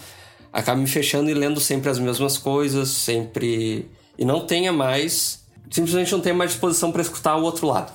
acabe 0.52 0.80
me 0.80 0.86
fechando 0.86 1.28
e 1.28 1.34
lendo 1.34 1.58
sempre 1.58 1.90
as 1.90 1.98
mesmas 1.98 2.38
coisas, 2.38 2.88
sempre 2.88 3.90
e 4.16 4.24
não 4.24 4.46
tenha 4.46 4.72
mais, 4.72 5.44
simplesmente 5.68 6.12
não 6.12 6.20
tenha 6.20 6.36
mais 6.36 6.52
disposição 6.52 6.92
para 6.92 7.02
escutar 7.02 7.34
o 7.34 7.42
outro 7.42 7.66
lado, 7.66 7.92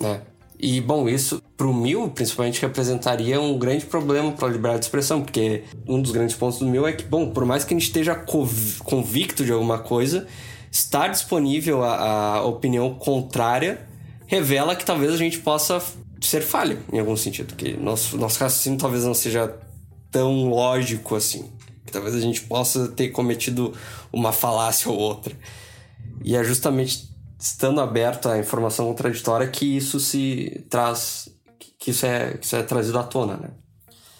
né? 0.00 0.22
E, 0.58 0.80
bom, 0.80 1.08
isso 1.08 1.40
para 1.56 1.66
o 1.66 1.74
Mil, 1.74 2.08
principalmente, 2.08 2.60
representaria 2.62 3.40
um 3.40 3.58
grande 3.58 3.84
problema 3.84 4.32
para 4.32 4.46
a 4.46 4.50
liberdade 4.50 4.80
de 4.80 4.86
expressão, 4.86 5.20
porque 5.20 5.64
um 5.88 6.00
dos 6.00 6.12
grandes 6.12 6.36
pontos 6.36 6.58
do 6.58 6.66
Mil 6.66 6.86
é 6.86 6.92
que, 6.92 7.04
bom, 7.04 7.30
por 7.30 7.44
mais 7.44 7.64
que 7.64 7.74
a 7.74 7.76
gente 7.76 7.86
esteja 7.86 8.14
convicto 8.14 9.44
de 9.44 9.50
alguma 9.50 9.78
coisa, 9.78 10.26
estar 10.72 11.08
disponível 11.08 11.84
a, 11.84 12.36
a 12.36 12.44
opinião 12.44 12.94
contrária 12.94 13.86
revela 14.26 14.74
que 14.74 14.84
talvez 14.84 15.12
a 15.12 15.18
gente 15.18 15.38
possa 15.38 15.80
ser 16.18 16.40
falho 16.40 16.82
em 16.90 16.98
algum 16.98 17.16
sentido, 17.16 17.54
que 17.54 17.76
nosso, 17.76 18.16
nosso 18.16 18.40
raciocínio 18.40 18.78
talvez 18.78 19.04
não 19.04 19.12
seja 19.12 19.54
tão 20.10 20.48
lógico 20.48 21.14
assim, 21.14 21.52
que 21.84 21.92
talvez 21.92 22.14
a 22.14 22.20
gente 22.20 22.40
possa 22.42 22.88
ter 22.88 23.10
cometido 23.10 23.74
uma 24.10 24.32
falácia 24.32 24.90
ou 24.90 24.98
outra. 24.98 25.36
E 26.24 26.34
é 26.34 26.42
justamente 26.42 27.10
estando 27.38 27.80
aberto 27.80 28.28
à 28.28 28.38
informação 28.38 28.86
contraditória 28.86 29.48
que 29.48 29.76
isso 29.76 30.00
se 30.00 30.64
traz, 30.70 31.28
que 31.78 31.90
isso 31.90 32.06
é, 32.06 32.38
que 32.38 32.46
isso 32.46 32.56
é 32.56 32.62
trazido 32.62 32.98
à 32.98 33.02
tona, 33.02 33.36
né? 33.36 33.50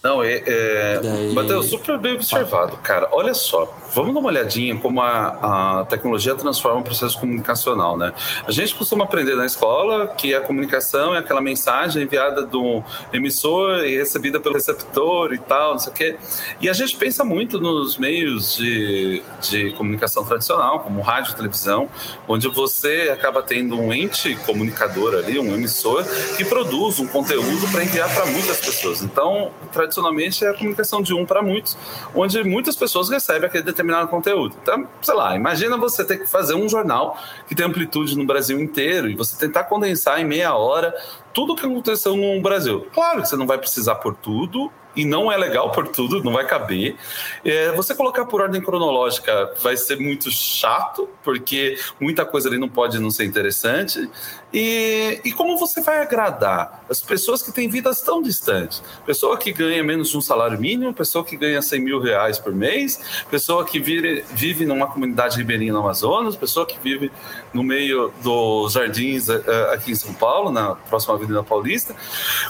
Não, 0.02 0.22
é. 0.22 0.42
é... 0.44 1.00
Daí... 1.00 1.32
Matheus, 1.32 1.66
super 1.66 1.98
bem 1.98 2.14
observado, 2.14 2.76
cara. 2.78 3.08
Olha 3.12 3.32
só, 3.32 3.72
vamos 3.94 4.14
dar 4.14 4.20
uma 4.20 4.28
olhadinha 4.28 4.76
como 4.76 5.00
a, 5.00 5.80
a 5.80 5.84
tecnologia 5.84 6.34
transforma 6.34 6.80
o 6.80 6.82
processo 6.82 7.18
comunicacional, 7.18 7.96
né? 7.96 8.12
A 8.46 8.50
gente 8.50 8.74
costuma 8.74 9.04
aprender 9.04 9.34
na 9.36 9.46
escola 9.46 10.08
que 10.08 10.34
a 10.34 10.40
comunicação 10.40 11.14
é 11.14 11.18
aquela 11.18 11.40
mensagem 11.40 12.02
enviada 12.02 12.42
do 12.42 12.82
emissor 13.12 13.84
e 13.84 13.96
recebida 13.96 14.40
pelo 14.40 14.54
receptor 14.54 15.32
e 15.32 15.38
tal, 15.38 15.72
não 15.72 15.78
sei 15.78 15.92
o 15.92 15.94
quê. 15.94 16.16
E 16.60 16.68
a 16.68 16.72
gente 16.72 16.96
pensa 16.96 17.24
muito 17.24 17.60
nos 17.60 17.98
meios 17.98 18.56
de, 18.56 19.22
de 19.40 19.72
comunicação 19.72 20.24
tradicional, 20.24 20.80
como 20.80 21.00
rádio 21.00 21.34
televisão, 21.34 21.88
onde 22.26 22.48
você 22.48 23.10
acaba 23.12 23.42
tendo 23.42 23.78
um 23.78 23.92
ente 23.92 24.34
comunicador 24.46 25.14
ali, 25.14 25.38
um 25.38 25.54
emissor, 25.54 26.04
que 26.36 26.44
produz 26.44 26.98
um 26.98 27.06
conteúdo 27.06 27.70
para 27.70 27.84
enviar 27.84 28.12
para 28.12 28.26
muitas 28.26 28.58
pessoas. 28.58 29.02
Então, 29.02 29.50
tradicionalmente 29.72 30.44
é 30.44 30.50
a 30.50 30.54
comunicação 30.54 31.02
de 31.02 31.14
um 31.14 31.24
para 31.24 31.42
muitos, 31.42 31.76
onde 32.14 32.42
muitas 32.42 32.76
pessoas 32.76 33.08
recebem 33.08 33.46
aquele 33.46 33.64
determinado 33.64 33.81
conteúdo. 34.08 34.56
Então, 34.62 34.86
sei 35.00 35.14
lá, 35.14 35.34
imagina 35.36 35.76
você 35.76 36.04
ter 36.04 36.18
que 36.18 36.26
fazer 36.26 36.54
um 36.54 36.68
jornal 36.68 37.16
que 37.46 37.54
tem 37.54 37.66
amplitude 37.66 38.16
no 38.16 38.24
Brasil 38.24 38.60
inteiro 38.60 39.08
e 39.08 39.14
você 39.14 39.36
tentar 39.36 39.64
condensar 39.64 40.20
em 40.20 40.24
meia 40.24 40.54
hora 40.54 40.94
tudo 41.32 41.54
que 41.54 41.64
aconteceu 41.64 42.16
no 42.16 42.40
Brasil. 42.40 42.86
Claro 42.92 43.22
que 43.22 43.28
você 43.28 43.36
não 43.36 43.46
vai 43.46 43.58
precisar 43.58 43.96
por 43.96 44.14
tudo, 44.14 44.70
e 44.94 45.04
não 45.04 45.30
é 45.30 45.36
legal 45.36 45.70
por 45.70 45.88
tudo, 45.88 46.22
não 46.22 46.32
vai 46.32 46.46
caber. 46.46 46.96
É, 47.44 47.72
você 47.72 47.94
colocar 47.94 48.24
por 48.26 48.40
ordem 48.40 48.60
cronológica 48.60 49.54
vai 49.62 49.76
ser 49.76 49.98
muito 49.98 50.30
chato, 50.30 51.08
porque 51.22 51.78
muita 52.00 52.24
coisa 52.24 52.48
ali 52.48 52.58
não 52.58 52.68
pode 52.68 52.98
não 52.98 53.10
ser 53.10 53.24
interessante. 53.24 54.08
E, 54.52 55.20
e 55.24 55.32
como 55.32 55.56
você 55.56 55.80
vai 55.80 56.02
agradar 56.02 56.84
as 56.90 57.00
pessoas 57.00 57.42
que 57.42 57.50
têm 57.50 57.68
vidas 57.68 58.02
tão 58.02 58.20
distantes? 58.20 58.82
Pessoa 59.06 59.38
que 59.38 59.50
ganha 59.50 59.82
menos 59.82 60.10
de 60.10 60.16
um 60.18 60.20
salário 60.20 60.60
mínimo, 60.60 60.92
pessoa 60.92 61.24
que 61.24 61.36
ganha 61.36 61.62
100 61.62 61.80
mil 61.80 62.00
reais 62.00 62.38
por 62.38 62.54
mês, 62.54 63.24
pessoa 63.30 63.64
que 63.64 63.80
vive, 63.80 64.22
vive 64.30 64.66
numa 64.66 64.86
comunidade 64.86 65.38
ribeirinha 65.38 65.72
no 65.72 65.78
Amazonas, 65.78 66.36
pessoa 66.36 66.66
que 66.66 66.78
vive 66.78 67.10
no 67.54 67.62
meio 67.62 68.12
dos 68.22 68.74
jardins 68.74 69.28
uh, 69.28 69.42
aqui 69.72 69.92
em 69.92 69.94
São 69.94 70.12
Paulo, 70.12 70.52
na 70.52 70.74
próxima 70.74 71.16
Avenida 71.24 71.42
Paulista. 71.42 71.94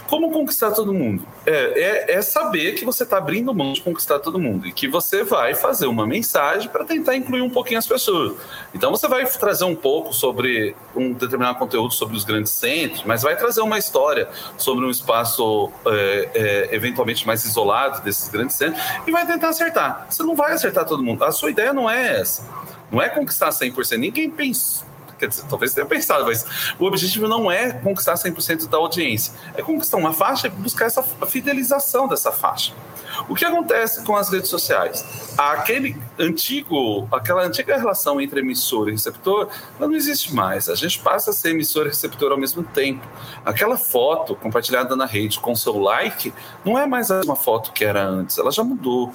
Como 0.06 0.30
conquistar 0.30 0.72
todo 0.72 0.92
mundo? 0.92 1.26
É, 1.46 2.10
é, 2.10 2.14
é 2.14 2.22
saber 2.22 2.72
que 2.72 2.84
você 2.84 3.04
está 3.04 3.18
abrindo 3.18 3.54
mão 3.54 3.72
de 3.72 3.80
conquistar 3.80 4.18
todo 4.18 4.38
mundo 4.38 4.66
e 4.66 4.72
que 4.72 4.88
você 4.88 5.24
vai 5.24 5.54
fazer 5.54 5.86
uma 5.86 6.06
mensagem 6.06 6.68
para 6.68 6.84
tentar 6.84 7.16
incluir 7.16 7.42
um 7.42 7.50
pouquinho 7.50 7.78
as 7.78 7.86
pessoas. 7.86 8.36
Então 8.74 8.90
você 8.90 9.08
vai 9.08 9.26
trazer 9.26 9.64
um 9.64 9.74
pouco 9.74 10.12
sobre 10.12 10.74
um 10.94 11.12
determinado 11.12 11.58
conteúdo 11.58 11.92
sobre 11.92 12.16
os 12.16 12.24
grandes 12.24 12.52
centros, 12.52 13.02
mas 13.04 13.22
vai 13.22 13.36
trazer 13.36 13.60
uma 13.60 13.78
história 13.78 14.28
sobre 14.56 14.84
um 14.84 14.90
espaço 14.90 15.70
é, 15.86 16.30
é, 16.34 16.74
eventualmente 16.74 17.26
mais 17.26 17.44
isolado 17.44 18.02
desses 18.02 18.28
grandes 18.28 18.56
centros 18.56 18.82
e 19.06 19.10
vai 19.10 19.26
tentar 19.26 19.48
acertar. 19.48 20.06
Você 20.08 20.22
não 20.22 20.34
vai 20.34 20.52
acertar 20.52 20.86
todo 20.86 21.02
mundo. 21.02 21.24
A 21.24 21.32
sua 21.32 21.50
ideia 21.50 21.72
não 21.72 21.88
é 21.88 22.20
essa. 22.20 22.46
Não 22.90 23.00
é 23.00 23.08
conquistar 23.08 23.50
100%. 23.50 23.96
Ninguém 23.96 24.30
pensa 24.30 24.91
quer 25.22 25.28
dizer, 25.28 25.44
talvez 25.48 25.72
tenha 25.72 25.86
pensado, 25.86 26.24
mas 26.24 26.44
o 26.78 26.84
objetivo 26.84 27.28
não 27.28 27.50
é 27.50 27.70
conquistar 27.70 28.14
100% 28.14 28.68
da 28.68 28.76
audiência, 28.76 29.32
é 29.54 29.62
conquistar 29.62 29.96
uma 29.96 30.12
faixa 30.12 30.48
e 30.48 30.50
buscar 30.50 30.86
essa 30.86 31.02
fidelização 31.02 32.08
dessa 32.08 32.32
faixa. 32.32 32.72
O 33.28 33.34
que 33.34 33.44
acontece 33.44 34.04
com 34.04 34.16
as 34.16 34.30
redes 34.30 34.48
sociais? 34.48 35.04
Aquele 35.36 35.96
antigo, 36.18 37.08
aquela 37.10 37.44
antiga 37.44 37.76
relação 37.76 38.20
entre 38.20 38.40
emissor 38.40 38.88
e 38.88 38.92
receptor, 38.92 39.48
ela 39.78 39.88
não 39.88 39.94
existe 39.94 40.34
mais. 40.34 40.68
A 40.68 40.74
gente 40.74 40.98
passa 40.98 41.30
a 41.30 41.32
ser 41.32 41.50
emissor 41.50 41.86
e 41.86 41.88
receptor 41.88 42.32
ao 42.32 42.38
mesmo 42.38 42.62
tempo. 42.62 43.06
Aquela 43.44 43.76
foto 43.76 44.34
compartilhada 44.34 44.96
na 44.96 45.06
rede 45.06 45.40
com 45.40 45.54
seu 45.54 45.78
like 45.78 46.32
não 46.64 46.78
é 46.78 46.86
mais 46.86 47.10
a 47.10 47.16
mesma 47.16 47.36
foto 47.36 47.72
que 47.72 47.84
era 47.84 48.04
antes, 48.04 48.38
ela 48.38 48.50
já 48.50 48.62
mudou. 48.64 49.12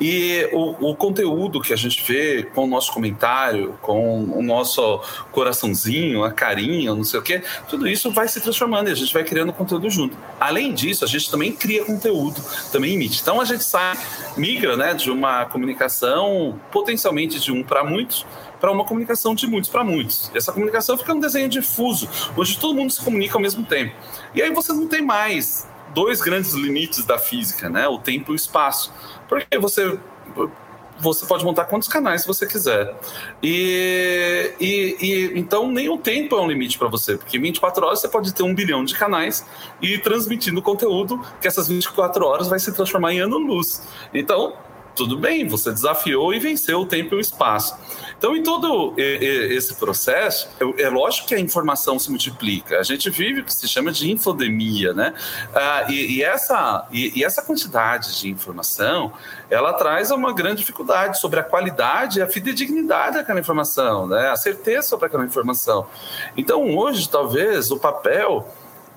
E 0.00 0.48
o, 0.52 0.90
o 0.90 0.96
conteúdo 0.96 1.60
que 1.60 1.72
a 1.72 1.76
gente 1.76 2.02
vê 2.02 2.42
com 2.42 2.64
o 2.64 2.66
nosso 2.66 2.92
comentário, 2.92 3.78
com 3.82 4.24
o 4.24 4.42
nosso 4.42 5.00
coraçãozinho, 5.32 6.24
a 6.24 6.30
carinha, 6.30 6.94
não 6.94 7.04
sei 7.04 7.20
o 7.20 7.22
quê, 7.22 7.42
tudo 7.68 7.86
isso 7.86 8.10
vai 8.10 8.28
se 8.28 8.40
transformando 8.40 8.88
e 8.88 8.92
a 8.92 8.94
gente 8.94 9.12
vai 9.12 9.24
criando 9.24 9.52
conteúdo 9.52 9.88
junto. 9.90 10.16
Além 10.40 10.72
disso, 10.72 11.04
a 11.04 11.08
gente 11.08 11.30
também 11.30 11.52
cria 11.52 11.84
conteúdo, 11.84 12.42
também 12.70 12.94
emite. 12.94 13.20
Então 13.20 13.37
a 13.40 13.44
gente 13.44 13.64
sai, 13.64 13.96
migra 14.36 14.76
né, 14.76 14.94
de 14.94 15.10
uma 15.10 15.46
comunicação 15.46 16.58
potencialmente 16.70 17.40
de 17.40 17.52
um 17.52 17.62
para 17.62 17.84
muitos 17.84 18.26
para 18.60 18.72
uma 18.72 18.84
comunicação 18.84 19.34
de 19.34 19.46
muitos 19.46 19.70
para 19.70 19.84
muitos. 19.84 20.30
Essa 20.34 20.52
comunicação 20.52 20.98
fica 20.98 21.14
um 21.14 21.20
desenho 21.20 21.48
difuso, 21.48 22.08
onde 22.36 22.58
todo 22.58 22.74
mundo 22.74 22.92
se 22.92 23.00
comunica 23.00 23.34
ao 23.34 23.40
mesmo 23.40 23.64
tempo. 23.64 23.94
E 24.34 24.42
aí 24.42 24.52
você 24.52 24.72
não 24.72 24.88
tem 24.88 25.00
mais 25.00 25.68
dois 25.94 26.20
grandes 26.20 26.54
limites 26.54 27.04
da 27.04 27.18
física, 27.18 27.68
né? 27.68 27.86
O 27.88 27.98
tempo 27.98 28.32
e 28.32 28.34
o 28.34 28.36
espaço. 28.36 28.92
Porque 29.28 29.58
você 29.58 29.98
você 30.98 31.26
pode 31.26 31.44
montar 31.44 31.64
quantos 31.64 31.88
canais 31.88 32.26
você 32.26 32.46
quiser. 32.46 32.94
E, 33.42 34.52
e, 34.60 34.96
e, 35.00 35.38
então 35.38 35.70
nem 35.70 35.88
o 35.88 35.98
tempo 35.98 36.36
é 36.36 36.40
um 36.40 36.48
limite 36.48 36.78
para 36.78 36.88
você, 36.88 37.16
porque 37.16 37.38
24 37.38 37.86
horas 37.86 38.00
você 38.00 38.08
pode 38.08 38.32
ter 38.34 38.42
um 38.42 38.54
bilhão 38.54 38.84
de 38.84 38.94
canais 38.94 39.46
e 39.80 39.98
transmitindo 39.98 40.60
conteúdo 40.60 41.20
que 41.40 41.46
essas 41.46 41.68
24 41.68 42.24
horas 42.24 42.48
vai 42.48 42.58
se 42.58 42.72
transformar 42.72 43.12
em 43.12 43.20
ano-luz. 43.20 43.82
Então, 44.12 44.54
tudo 44.98 45.16
bem, 45.16 45.46
você 45.46 45.70
desafiou 45.70 46.34
e 46.34 46.40
venceu 46.40 46.80
o 46.80 46.86
tempo 46.86 47.14
e 47.14 47.18
o 47.18 47.20
espaço. 47.20 47.76
Então, 48.18 48.36
em 48.36 48.42
todo 48.42 48.94
esse 48.96 49.74
processo, 49.76 50.48
é 50.76 50.88
lógico 50.88 51.28
que 51.28 51.34
a 51.36 51.38
informação 51.38 52.00
se 52.00 52.10
multiplica. 52.10 52.80
A 52.80 52.82
gente 52.82 53.08
vive 53.08 53.40
o 53.40 53.44
que 53.44 53.54
se 53.54 53.68
chama 53.68 53.92
de 53.92 54.10
infodemia, 54.10 54.92
né? 54.92 55.14
Ah, 55.54 55.86
e, 55.88 56.16
e, 56.16 56.22
essa, 56.24 56.86
e, 56.90 57.20
e, 57.20 57.24
essa 57.24 57.40
quantidade 57.42 58.20
de 58.20 58.28
informação, 58.28 59.12
ela 59.48 59.72
traz 59.72 60.10
uma 60.10 60.32
grande 60.34 60.56
dificuldade 60.56 61.20
sobre 61.20 61.38
a 61.38 61.44
qualidade 61.44 62.18
e 62.18 62.22
a 62.22 62.26
fidedignidade 62.26 63.18
daquela 63.18 63.38
informação, 63.38 64.08
né? 64.08 64.30
A 64.30 64.36
certeza 64.36 64.88
sobre 64.88 65.06
aquela 65.06 65.24
informação. 65.24 65.86
Então, 66.36 66.76
hoje, 66.76 67.08
talvez, 67.08 67.70
o 67.70 67.78
papel 67.78 68.52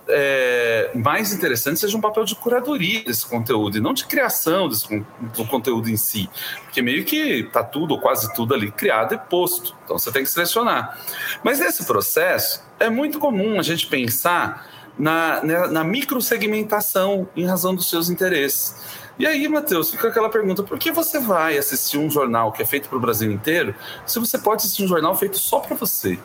é, 0.08 0.92
mais 0.96 1.34
interessante 1.34 1.80
seja 1.80 1.98
um 1.98 2.02
papel 2.02 2.24
de 2.26 2.36
curadoria 2.36 3.04
desse 3.04 3.26
conteúdo 3.26 3.78
e 3.78 3.82
não 3.82 3.94
de 3.94 4.06
criação 4.06 4.68
desse, 4.68 5.06
do 5.36 5.46
conteúdo 5.46 5.90
em 5.90 5.98
si, 5.98 6.30
porque 6.64 6.82
meio 6.82 7.06
que 7.06 7.42
está 7.42 7.64
tudo 7.64 7.94
ou 7.94 8.00
quase 8.00 8.34
tudo 8.34 8.54
ali 8.54 8.72
criado 8.72 9.14
e 9.14 9.18
posto, 9.18 9.76
então 9.84 9.98
você 9.98 10.12
tem 10.12 10.24
que 10.24 10.30
selecionar. 10.30 11.00
Mas 11.44 11.60
nesse 11.60 11.86
processo 11.86 12.64
é 12.80 12.90
muito 12.90 13.20
comum 13.20 13.60
a 13.60 13.64
gente 13.64 13.88
pensar 13.88 14.68
na, 14.98 15.44
na, 15.44 15.68
na 15.68 15.84
microsegmentação 15.84 17.28
em 17.36 17.46
razão 17.46 17.74
dos 17.74 17.90
seus 17.90 18.10
interesses. 18.10 18.76
E 19.18 19.26
aí, 19.26 19.48
Matheus, 19.48 19.92
fica 19.92 20.08
aquela 20.08 20.30
pergunta: 20.30 20.64
por 20.64 20.78
que 20.80 20.92
você 20.92 21.20
vai 21.20 21.58
assistir 21.58 21.98
um 21.98 22.10
jornal 22.10 22.52
que 22.52 22.62
é 22.62 22.66
feito 22.66 22.90
para 22.90 22.98
o 22.98 23.02
Brasil 23.02 23.32
inteiro 23.32 23.76
se 24.06 24.20
você 24.20 24.38
pode 24.38 24.64
assistir 24.64 24.84
um 24.84 24.88
jornal 24.88 25.16
feito 25.16 25.38
só 25.38 25.60
para 25.60 25.76
você? 25.76 26.18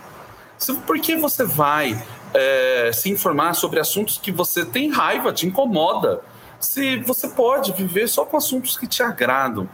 Por 0.87 0.99
que 0.99 1.17
você 1.17 1.45
vai 1.45 2.03
é, 2.37 2.91
se 2.93 3.11
informar 3.11 3.55
sobre 3.55 3.81
assuntos 3.81 4.19
que 4.19 4.31
você 4.31 4.65
tem 4.65 4.91
raiva, 4.91 5.33
te 5.33 5.47
incomoda? 5.47 6.21
Se 6.61 6.99
você 6.99 7.29
pode 7.29 7.73
viver 7.73 8.09
só 8.09 8.25
com 8.25 8.37
assuntos 8.37 8.77
que 8.77 8.87
te 8.87 9.03
agradam. 9.03 9.69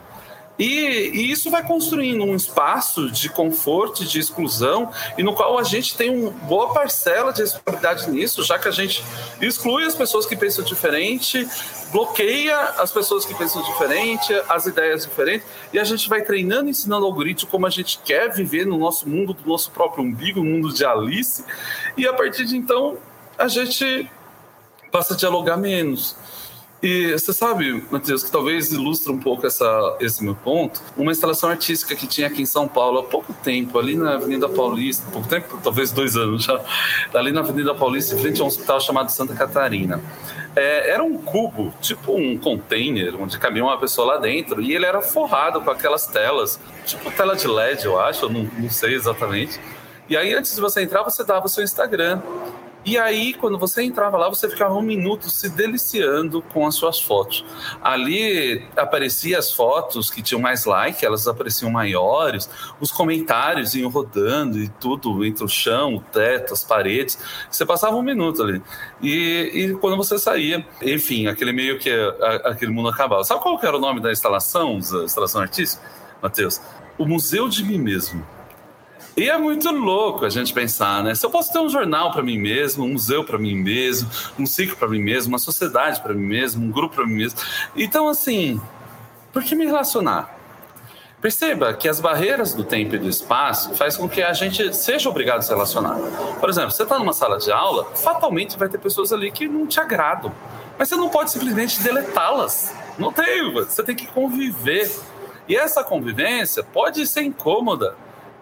E, 0.58 0.64
e, 0.64 1.32
isso 1.32 1.50
vai 1.50 1.66
construindo 1.66 2.22
um 2.22 2.36
espaço 2.36 3.10
de 3.10 3.28
conforto, 3.28 4.04
de 4.04 4.20
exclusão, 4.20 4.90
e 5.16 5.22
no 5.22 5.34
qual 5.34 5.58
a 5.58 5.64
gente 5.64 5.96
tem 5.96 6.10
uma 6.10 6.30
boa 6.30 6.72
parcela 6.72 7.32
de 7.32 7.40
responsabilidade 7.40 8.10
nisso, 8.10 8.44
já 8.44 8.58
que 8.58 8.68
a 8.68 8.70
gente 8.70 9.02
exclui 9.40 9.84
as 9.84 9.94
pessoas 9.94 10.26
que 10.26 10.36
pensam 10.36 10.62
diferente, 10.62 11.48
bloqueia 11.92 12.58
as 12.78 12.90
pessoas 12.90 13.24
que 13.24 13.34
pensam 13.34 13.62
diferente, 13.62 14.32
as 14.48 14.66
ideias 14.66 15.04
diferentes, 15.04 15.46
e 15.72 15.78
a 15.78 15.84
gente 15.84 16.08
vai 16.08 16.22
treinando, 16.22 16.70
ensinando 16.70 17.04
o 17.04 17.06
algoritmo 17.06 17.50
como 17.50 17.66
a 17.66 17.70
gente 17.70 18.00
quer 18.04 18.32
viver 18.32 18.66
no 18.66 18.78
nosso 18.78 19.08
mundo, 19.08 19.34
do 19.34 19.48
nosso 19.48 19.70
próprio 19.70 20.02
umbigo, 20.02 20.40
o 20.40 20.44
mundo 20.44 20.72
de 20.72 20.84
Alice, 20.84 21.44
e 21.96 22.06
a 22.06 22.12
partir 22.12 22.46
de 22.46 22.56
então 22.56 22.96
a 23.38 23.46
gente 23.46 24.10
passa 24.90 25.14
a 25.14 25.16
dialogar 25.16 25.56
menos. 25.56 26.16
E 26.82 27.12
você 27.12 27.32
sabe, 27.32 27.84
Matheus, 27.92 28.24
que 28.24 28.30
talvez 28.32 28.72
ilustre 28.72 29.12
um 29.12 29.18
pouco 29.18 29.46
essa, 29.46 29.96
esse 30.00 30.24
meu 30.24 30.34
ponto, 30.34 30.82
uma 30.96 31.12
instalação 31.12 31.48
artística 31.48 31.94
que 31.94 32.08
tinha 32.08 32.26
aqui 32.26 32.42
em 32.42 32.46
São 32.46 32.66
Paulo 32.66 32.98
há 32.98 33.04
pouco 33.04 33.32
tempo, 33.32 33.78
ali 33.78 33.94
na 33.94 34.14
Avenida 34.14 34.48
Paulista, 34.48 35.08
pouco 35.12 35.28
tempo, 35.28 35.60
talvez 35.62 35.92
dois 35.92 36.16
anos 36.16 36.42
já, 36.42 36.60
ali 37.14 37.30
na 37.30 37.40
Avenida 37.40 37.72
Paulista, 37.72 38.16
em 38.16 38.18
frente 38.18 38.40
a 38.40 38.44
um 38.44 38.48
hospital 38.48 38.80
chamado 38.80 39.10
Santa 39.10 39.32
Catarina. 39.32 40.02
É, 40.54 40.90
era 40.90 41.02
um 41.02 41.16
cubo, 41.16 41.72
tipo 41.80 42.14
um 42.14 42.36
container, 42.36 43.20
onde 43.20 43.38
cabia 43.38 43.64
uma 43.64 43.78
pessoa 43.78 44.14
lá 44.14 44.16
dentro, 44.18 44.60
e 44.60 44.74
ele 44.74 44.84
era 44.84 45.00
forrado 45.00 45.62
com 45.62 45.70
aquelas 45.70 46.06
telas, 46.06 46.60
tipo 46.84 47.10
tela 47.10 47.34
de 47.34 47.48
LED, 47.48 47.86
eu 47.86 47.98
acho, 47.98 48.26
eu 48.26 48.28
não, 48.28 48.42
não 48.58 48.70
sei 48.70 48.94
exatamente. 48.94 49.58
E 50.08 50.16
aí, 50.16 50.34
antes 50.34 50.54
de 50.54 50.60
você 50.60 50.82
entrar, 50.82 51.02
você 51.02 51.24
dava 51.24 51.46
o 51.46 51.48
seu 51.48 51.64
Instagram. 51.64 52.20
E 52.84 52.98
aí, 52.98 53.32
quando 53.34 53.56
você 53.58 53.82
entrava 53.82 54.16
lá, 54.16 54.28
você 54.28 54.48
ficava 54.48 54.74
um 54.74 54.82
minuto 54.82 55.30
se 55.30 55.48
deliciando 55.48 56.42
com 56.42 56.66
as 56.66 56.74
suas 56.74 57.00
fotos. 57.00 57.44
Ali 57.80 58.66
apareciam 58.76 59.38
as 59.38 59.52
fotos 59.52 60.10
que 60.10 60.20
tinham 60.20 60.40
mais 60.40 60.64
like, 60.64 61.04
elas 61.04 61.28
apareciam 61.28 61.70
maiores, 61.70 62.50
os 62.80 62.90
comentários 62.90 63.74
iam 63.74 63.88
rodando 63.88 64.58
e 64.58 64.68
tudo 64.68 65.24
entre 65.24 65.44
o 65.44 65.48
chão, 65.48 65.94
o 65.94 66.00
teto, 66.00 66.52
as 66.52 66.64
paredes. 66.64 67.16
Você 67.48 67.64
passava 67.64 67.94
um 67.94 68.02
minuto 68.02 68.42
ali. 68.42 68.60
E, 69.00 69.50
e 69.54 69.74
quando 69.74 69.96
você 69.96 70.18
saía, 70.18 70.66
enfim, 70.82 71.28
aquele 71.28 71.52
meio 71.52 71.78
que 71.78 71.90
aquele 72.44 72.72
mundo 72.72 72.88
acabava. 72.88 73.22
Sabe 73.22 73.40
qual 73.42 73.60
era 73.62 73.76
o 73.76 73.80
nome 73.80 74.00
da 74.00 74.10
instalação, 74.10 74.80
da 74.80 75.04
instalação 75.04 75.40
artística, 75.40 75.82
Matheus? 76.20 76.60
O 76.98 77.06
Museu 77.06 77.48
de 77.48 77.64
Mim 77.64 77.78
Mesmo. 77.78 78.26
E 79.14 79.28
é 79.28 79.36
muito 79.36 79.70
louco 79.70 80.24
a 80.24 80.30
gente 80.30 80.54
pensar, 80.54 81.04
né? 81.04 81.14
Se 81.14 81.24
eu 81.26 81.30
posso 81.30 81.52
ter 81.52 81.58
um 81.58 81.68
jornal 81.68 82.12
para 82.12 82.22
mim 82.22 82.38
mesmo, 82.38 82.84
um 82.84 82.92
museu 82.92 83.22
para 83.22 83.36
mim 83.36 83.54
mesmo, 83.54 84.08
um 84.38 84.46
ciclo 84.46 84.74
para 84.76 84.88
mim 84.88 85.00
mesmo, 85.00 85.32
uma 85.32 85.38
sociedade 85.38 86.00
para 86.00 86.14
mim 86.14 86.24
mesmo, 86.24 86.64
um 86.64 86.70
grupo 86.70 86.94
para 86.94 87.06
mim 87.06 87.16
mesmo. 87.16 87.38
Então, 87.76 88.08
assim, 88.08 88.58
por 89.30 89.42
que 89.42 89.54
me 89.54 89.66
relacionar? 89.66 90.38
Perceba 91.20 91.72
que 91.74 91.88
as 91.88 92.00
barreiras 92.00 92.52
do 92.52 92.64
tempo 92.64 92.96
e 92.96 92.98
do 92.98 93.08
espaço 93.08 93.74
faz 93.74 93.96
com 93.96 94.08
que 94.08 94.22
a 94.22 94.32
gente 94.32 94.74
seja 94.74 95.08
obrigado 95.08 95.38
a 95.38 95.42
se 95.42 95.50
relacionar. 95.50 95.96
Por 96.40 96.48
exemplo, 96.48 96.72
você 96.72 96.82
está 96.82 96.98
numa 96.98 97.12
sala 97.12 97.38
de 97.38 97.52
aula, 97.52 97.94
fatalmente 97.94 98.58
vai 98.58 98.68
ter 98.68 98.78
pessoas 98.78 99.12
ali 99.12 99.30
que 99.30 99.46
não 99.46 99.66
te 99.66 99.78
agradam. 99.78 100.32
Mas 100.76 100.88
você 100.88 100.96
não 100.96 101.08
pode 101.08 101.30
simplesmente 101.30 101.80
deletá-las. 101.80 102.74
Não 102.98 103.12
tem, 103.12 103.52
você 103.52 103.82
tem 103.84 103.94
que 103.94 104.06
conviver. 104.06 104.90
E 105.48 105.54
essa 105.54 105.84
convivência 105.84 106.64
pode 106.64 107.06
ser 107.06 107.22
incômoda, 107.22 107.94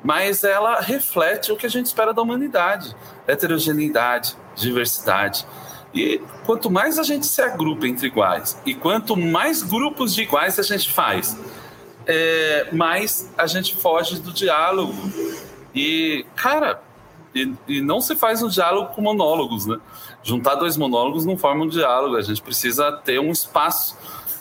mas 0.03 0.45
ela 0.45 0.81
reflete 0.81 1.53
o 1.53 1.57
que 1.57 1.67
a 1.67 1.71
gente 1.71 1.87
espera 1.87 2.13
da 2.13 2.23
humanidade: 2.23 2.95
heterogeneidade, 3.27 4.37
diversidade. 4.55 5.47
E 5.93 6.21
quanto 6.47 6.71
mais 6.71 6.99
a 6.99 7.03
gente 7.03 7.27
se 7.27 7.43
agrupa 7.43 7.87
entre 7.87 8.07
iguais 8.07 8.61
e 8.65 8.75
quanto 8.75 9.17
mais 9.17 9.63
grupos 9.63 10.15
de 10.15 10.23
iguais 10.23 10.59
a 10.59 10.63
gente 10.63 10.93
faz, 10.93 11.37
é, 12.07 12.69
mais 12.73 13.31
a 13.37 13.47
gente 13.47 13.75
foge 13.77 14.21
do 14.21 14.33
diálogo. 14.33 14.95
E, 15.75 16.25
cara, 16.37 16.81
e, 17.35 17.53
e, 17.69 17.81
não 17.81 18.01
se 18.01 18.17
faz 18.17 18.43
um 18.43 18.49
diálogo 18.49 18.95
com 18.95 19.03
monólogos, 19.03 19.67
né? 19.67 19.79
Juntar 20.23 20.57
dois 20.57 20.77
monólogos 20.77 21.25
não 21.25 21.37
forma 21.37 21.65
um 21.65 21.69
diálogo, 21.69 22.17
a 22.17 22.23
gente 22.23 22.43
precisa 22.43 22.93
ter 22.93 23.21
um 23.21 23.31
espaço. 23.31 23.97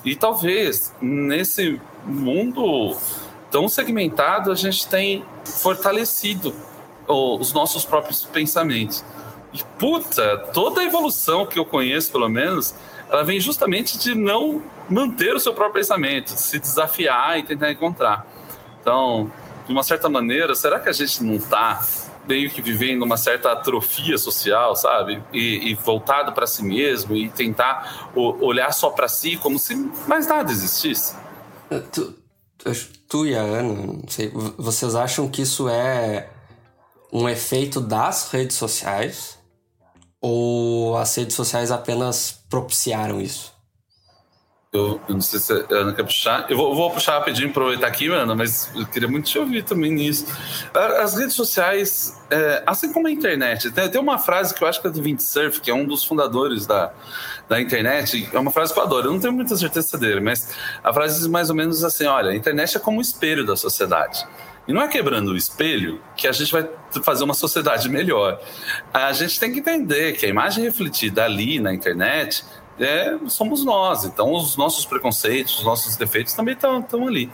E 0.06 0.16
talvez 0.16 0.96
nesse 1.02 1.80
mundo 2.06 2.96
tão 3.52 3.68
segmentado, 3.68 4.52
a 4.52 4.56
gente 4.56 4.88
tem 4.88 5.26
fortalecido 5.44 6.54
os 7.08 7.54
nossos 7.54 7.86
próprios 7.86 8.26
pensamentos. 8.26 9.04
E 9.52 9.64
puta, 9.80 10.38
toda 10.54 10.82
a 10.82 10.84
evolução 10.84 11.46
que 11.46 11.58
eu 11.58 11.66
conheço, 11.66 12.12
pelo 12.12 12.30
menos, 12.30 12.76
ela 13.10 13.24
vem 13.24 13.40
justamente 13.40 13.98
de 13.98 14.14
não 14.14 14.62
manter 14.88 15.36
o 15.36 15.40
seu 15.40 15.54
próprio 15.54 15.82
pensamento, 15.82 16.30
se 16.30 16.60
desafiar 16.60 17.40
e 17.40 17.44
tentar 17.44 17.72
encontrar. 17.72 18.28
Então, 18.80 19.32
de 19.66 19.74
uma 19.74 19.84
certa 19.84 20.08
maneira, 20.08 20.54
será 20.54 20.80
que 20.80 20.90
a 20.90 20.92
gente 20.92 21.24
não 21.24 21.36
está 21.36 21.84
meio 22.28 22.52
que 22.52 22.62
vivendo 22.62 23.02
uma 23.02 23.18
certa 23.18 23.52
atrofia 23.52 24.18
social, 24.20 24.76
sabe? 24.76 25.22
E, 25.34 25.72
e 25.72 25.74
voltado 25.74 26.32
para 26.32 26.46
si 26.46 26.64
mesmo 26.64 27.16
e 27.16 27.28
tentar 27.30 28.12
olhar 28.16 28.72
só 28.72 28.92
para 28.92 29.08
si 29.08 29.36
como 29.38 29.58
se 29.58 29.76
mais 30.08 30.28
nada 30.28 30.52
existisse? 30.52 31.16
Tu, 31.92 32.19
tu 33.08 33.26
e 33.26 33.36
a 33.36 33.42
Ana, 33.42 33.74
não 33.74 34.08
sei, 34.08 34.32
vocês 34.58 34.96
acham 34.96 35.28
que 35.30 35.42
isso 35.42 35.68
é 35.70 36.30
um 37.12 37.28
efeito 37.28 37.80
das 37.80 38.30
redes 38.30 38.56
sociais? 38.58 39.38
Ou 40.22 40.98
as 40.98 41.16
redes 41.16 41.36
sociais 41.36 41.72
apenas 41.72 42.44
propiciaram 42.50 43.22
isso? 43.22 43.54
Eu, 44.72 45.02
eu, 45.10 45.16
não 45.16 45.22
sei 45.22 45.40
se 45.40 45.52
a 45.52 45.76
Ana 45.76 45.94
quer 45.94 46.04
puxar. 46.04 46.46
Eu 46.48 46.56
vou, 46.56 46.76
vou 46.76 46.92
puxar 46.92 47.14
rapidinho, 47.18 47.50
aproveitar 47.50 47.88
aqui, 47.88 48.08
Ana, 48.08 48.36
mas 48.36 48.70
eu 48.76 48.86
queria 48.86 49.08
muito 49.08 49.26
te 49.26 49.40
ouvir 49.40 49.64
também 49.64 49.92
nisso. 49.92 50.28
As 51.02 51.16
redes 51.16 51.34
sociais, 51.34 52.16
é, 52.30 52.62
assim 52.68 52.94
como 52.94 53.08
a 53.08 53.12
internet, 53.12 53.72
tem, 53.72 53.90
tem, 53.90 54.00
uma 54.00 54.20
frase 54.20 54.54
que 54.54 54.64
eu 54.64 54.68
acho 54.68 54.80
que 54.80 54.86
é 54.86 54.92
do 54.92 55.22
Cerf, 55.22 55.60
que 55.60 55.72
é 55.72 55.74
um 55.74 55.86
dos 55.86 56.04
fundadores 56.04 56.68
da, 56.68 56.94
da 57.48 57.60
internet. 57.60 58.30
É 58.32 58.38
uma 58.38 58.52
frase 58.52 58.72
que 58.72 58.78
eu 58.78 58.84
adoro, 58.84 59.08
eu 59.08 59.14
não 59.14 59.20
tenho 59.20 59.34
muita 59.34 59.58
certeza 59.58 59.98
dele, 59.98 60.20
mas 60.20 60.56
a 60.84 60.94
frase 60.94 61.18
diz 61.18 61.26
mais 61.26 61.50
ou 61.50 61.56
menos 61.56 61.84
assim: 61.84 62.06
olha, 62.06 62.30
a 62.30 62.36
internet 62.36 62.78
é 62.78 62.80
como 62.80 63.00
o 63.00 63.02
espelho 63.02 63.44
da 63.44 63.56
sociedade. 63.56 64.24
E 64.68 64.72
não 64.72 64.84
é 64.84 64.88
quebrando 64.88 65.32
o 65.32 65.36
espelho 65.36 66.00
que 66.16 66.28
a 66.28 66.32
gente 66.32 66.52
vai 66.52 66.70
fazer 67.04 67.24
uma 67.24 67.34
sociedade 67.34 67.90
melhor. 67.90 68.40
A 68.94 69.12
gente 69.14 69.40
tem 69.40 69.52
que 69.52 69.62
entender 69.62 70.14
que 70.14 70.28
a 70.28 70.30
imagem 70.30 70.64
refletida 70.64 71.26
ali 71.26 71.60
na 71.60 71.74
internet 71.74 72.46
é, 72.80 73.18
somos 73.28 73.64
nós. 73.66 74.06
Então, 74.06 74.34
os 74.34 74.56
nossos 74.56 74.86
preconceitos, 74.86 75.60
os 75.60 75.66
nossos 75.66 75.96
defeitos 75.98 76.34
também 76.34 76.54
estão 76.54 77.08
ali. 77.08 77.30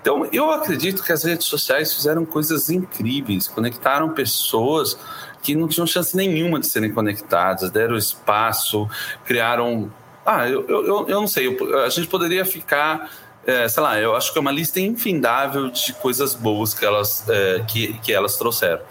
Então, 0.00 0.28
eu 0.32 0.50
acredito 0.50 1.02
que 1.02 1.12
as 1.12 1.24
redes 1.24 1.46
sociais 1.46 1.94
fizeram 1.94 2.24
coisas 2.24 2.68
incríveis, 2.68 3.46
conectaram 3.46 4.10
pessoas 4.10 4.98
que 5.42 5.54
não 5.54 5.68
tinham 5.68 5.86
chance 5.86 6.16
nenhuma 6.16 6.58
de 6.58 6.66
serem 6.66 6.92
conectadas, 6.92 7.70
deram 7.70 7.96
espaço, 7.96 8.88
criaram. 9.24 9.92
Ah, 10.26 10.48
eu, 10.48 10.66
eu, 10.68 11.08
eu 11.08 11.20
não 11.20 11.28
sei, 11.28 11.56
a 11.84 11.88
gente 11.88 12.08
poderia 12.08 12.44
ficar. 12.44 13.10
É, 13.46 13.66
sei 13.66 13.82
lá, 13.82 13.98
eu 13.98 14.14
acho 14.14 14.30
que 14.30 14.38
é 14.38 14.42
uma 14.42 14.52
lista 14.52 14.78
infindável 14.78 15.70
de 15.70 15.94
coisas 15.94 16.34
boas 16.34 16.74
que 16.74 16.84
elas, 16.84 17.26
é, 17.28 17.64
que, 17.66 17.94
que 18.00 18.12
elas 18.12 18.36
trouxeram. 18.36 18.82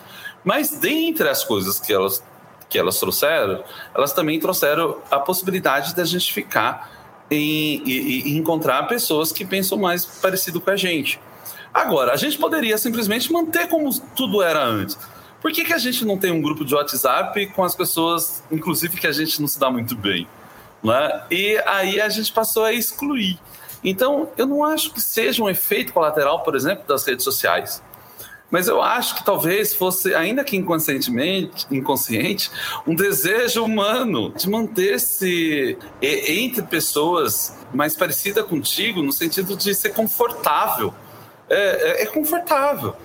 Mas 0.43 0.71
dentre 0.71 1.29
as 1.29 1.43
coisas 1.43 1.79
que 1.79 1.93
elas 1.93 2.23
que 2.69 2.77
elas 2.77 2.99
trouxeram, 2.99 3.63
elas 3.95 4.13
também 4.13 4.39
trouxeram 4.39 4.97
a 5.09 5.19
possibilidade 5.19 5.95
da 5.95 6.03
gente 6.03 6.33
ficar 6.33 6.91
e, 7.29 7.81
e, 7.85 8.31
e 8.31 8.37
encontrar 8.37 8.83
pessoas 8.83 9.31
que 9.31 9.45
pensam 9.45 9.77
mais 9.77 10.05
parecido 10.05 10.59
com 10.59 10.69
a 10.69 10.75
gente. 10.75 11.19
Agora, 11.73 12.13
a 12.13 12.17
gente 12.17 12.37
poderia 12.37 12.77
simplesmente 12.77 13.31
manter 13.31 13.67
como 13.67 13.89
tudo 14.15 14.41
era 14.41 14.63
antes. 14.63 14.97
Por 15.41 15.51
que, 15.51 15.63
que 15.63 15.73
a 15.73 15.77
gente 15.77 16.03
não 16.03 16.17
tem 16.17 16.31
um 16.31 16.41
grupo 16.41 16.65
de 16.65 16.73
WhatsApp 16.73 17.45
com 17.47 17.63
as 17.63 17.75
pessoas, 17.75 18.43
inclusive, 18.51 18.97
que 18.97 19.07
a 19.07 19.11
gente 19.11 19.39
não 19.39 19.47
se 19.47 19.59
dá 19.59 19.69
muito 19.69 19.95
bem? 19.95 20.27
Né? 20.83 21.23
E 21.29 21.57
aí 21.65 22.01
a 22.01 22.09
gente 22.09 22.31
passou 22.33 22.63
a 22.63 22.73
excluir. 22.73 23.39
Então, 23.83 24.29
eu 24.37 24.47
não 24.47 24.63
acho 24.63 24.91
que 24.91 24.99
seja 24.99 25.43
um 25.43 25.49
efeito 25.49 25.93
colateral, 25.93 26.41
por 26.41 26.55
exemplo, 26.55 26.83
das 26.87 27.05
redes 27.05 27.23
sociais. 27.23 27.83
Mas 28.49 28.67
eu 28.67 28.81
acho 28.81 29.15
que 29.15 29.25
talvez 29.25 29.73
fosse, 29.73 30.15
ainda 30.15 30.43
que 30.43 30.55
inconscientemente, 30.55 31.67
inconsciente, 31.69 32.49
um 32.85 32.95
desejo 32.95 33.63
humano 33.63 34.31
de 34.35 34.49
manter-se 34.49 35.77
entre 36.01 36.61
pessoas 36.61 37.57
mais 37.73 37.95
parecida 37.95 38.43
contigo, 38.43 39.01
no 39.01 39.11
sentido 39.11 39.55
de 39.55 39.75
ser 39.75 39.89
confortável. 39.89 40.93
É, 41.49 42.01
é, 42.01 42.03
é 42.03 42.05
confortável. 42.05 42.95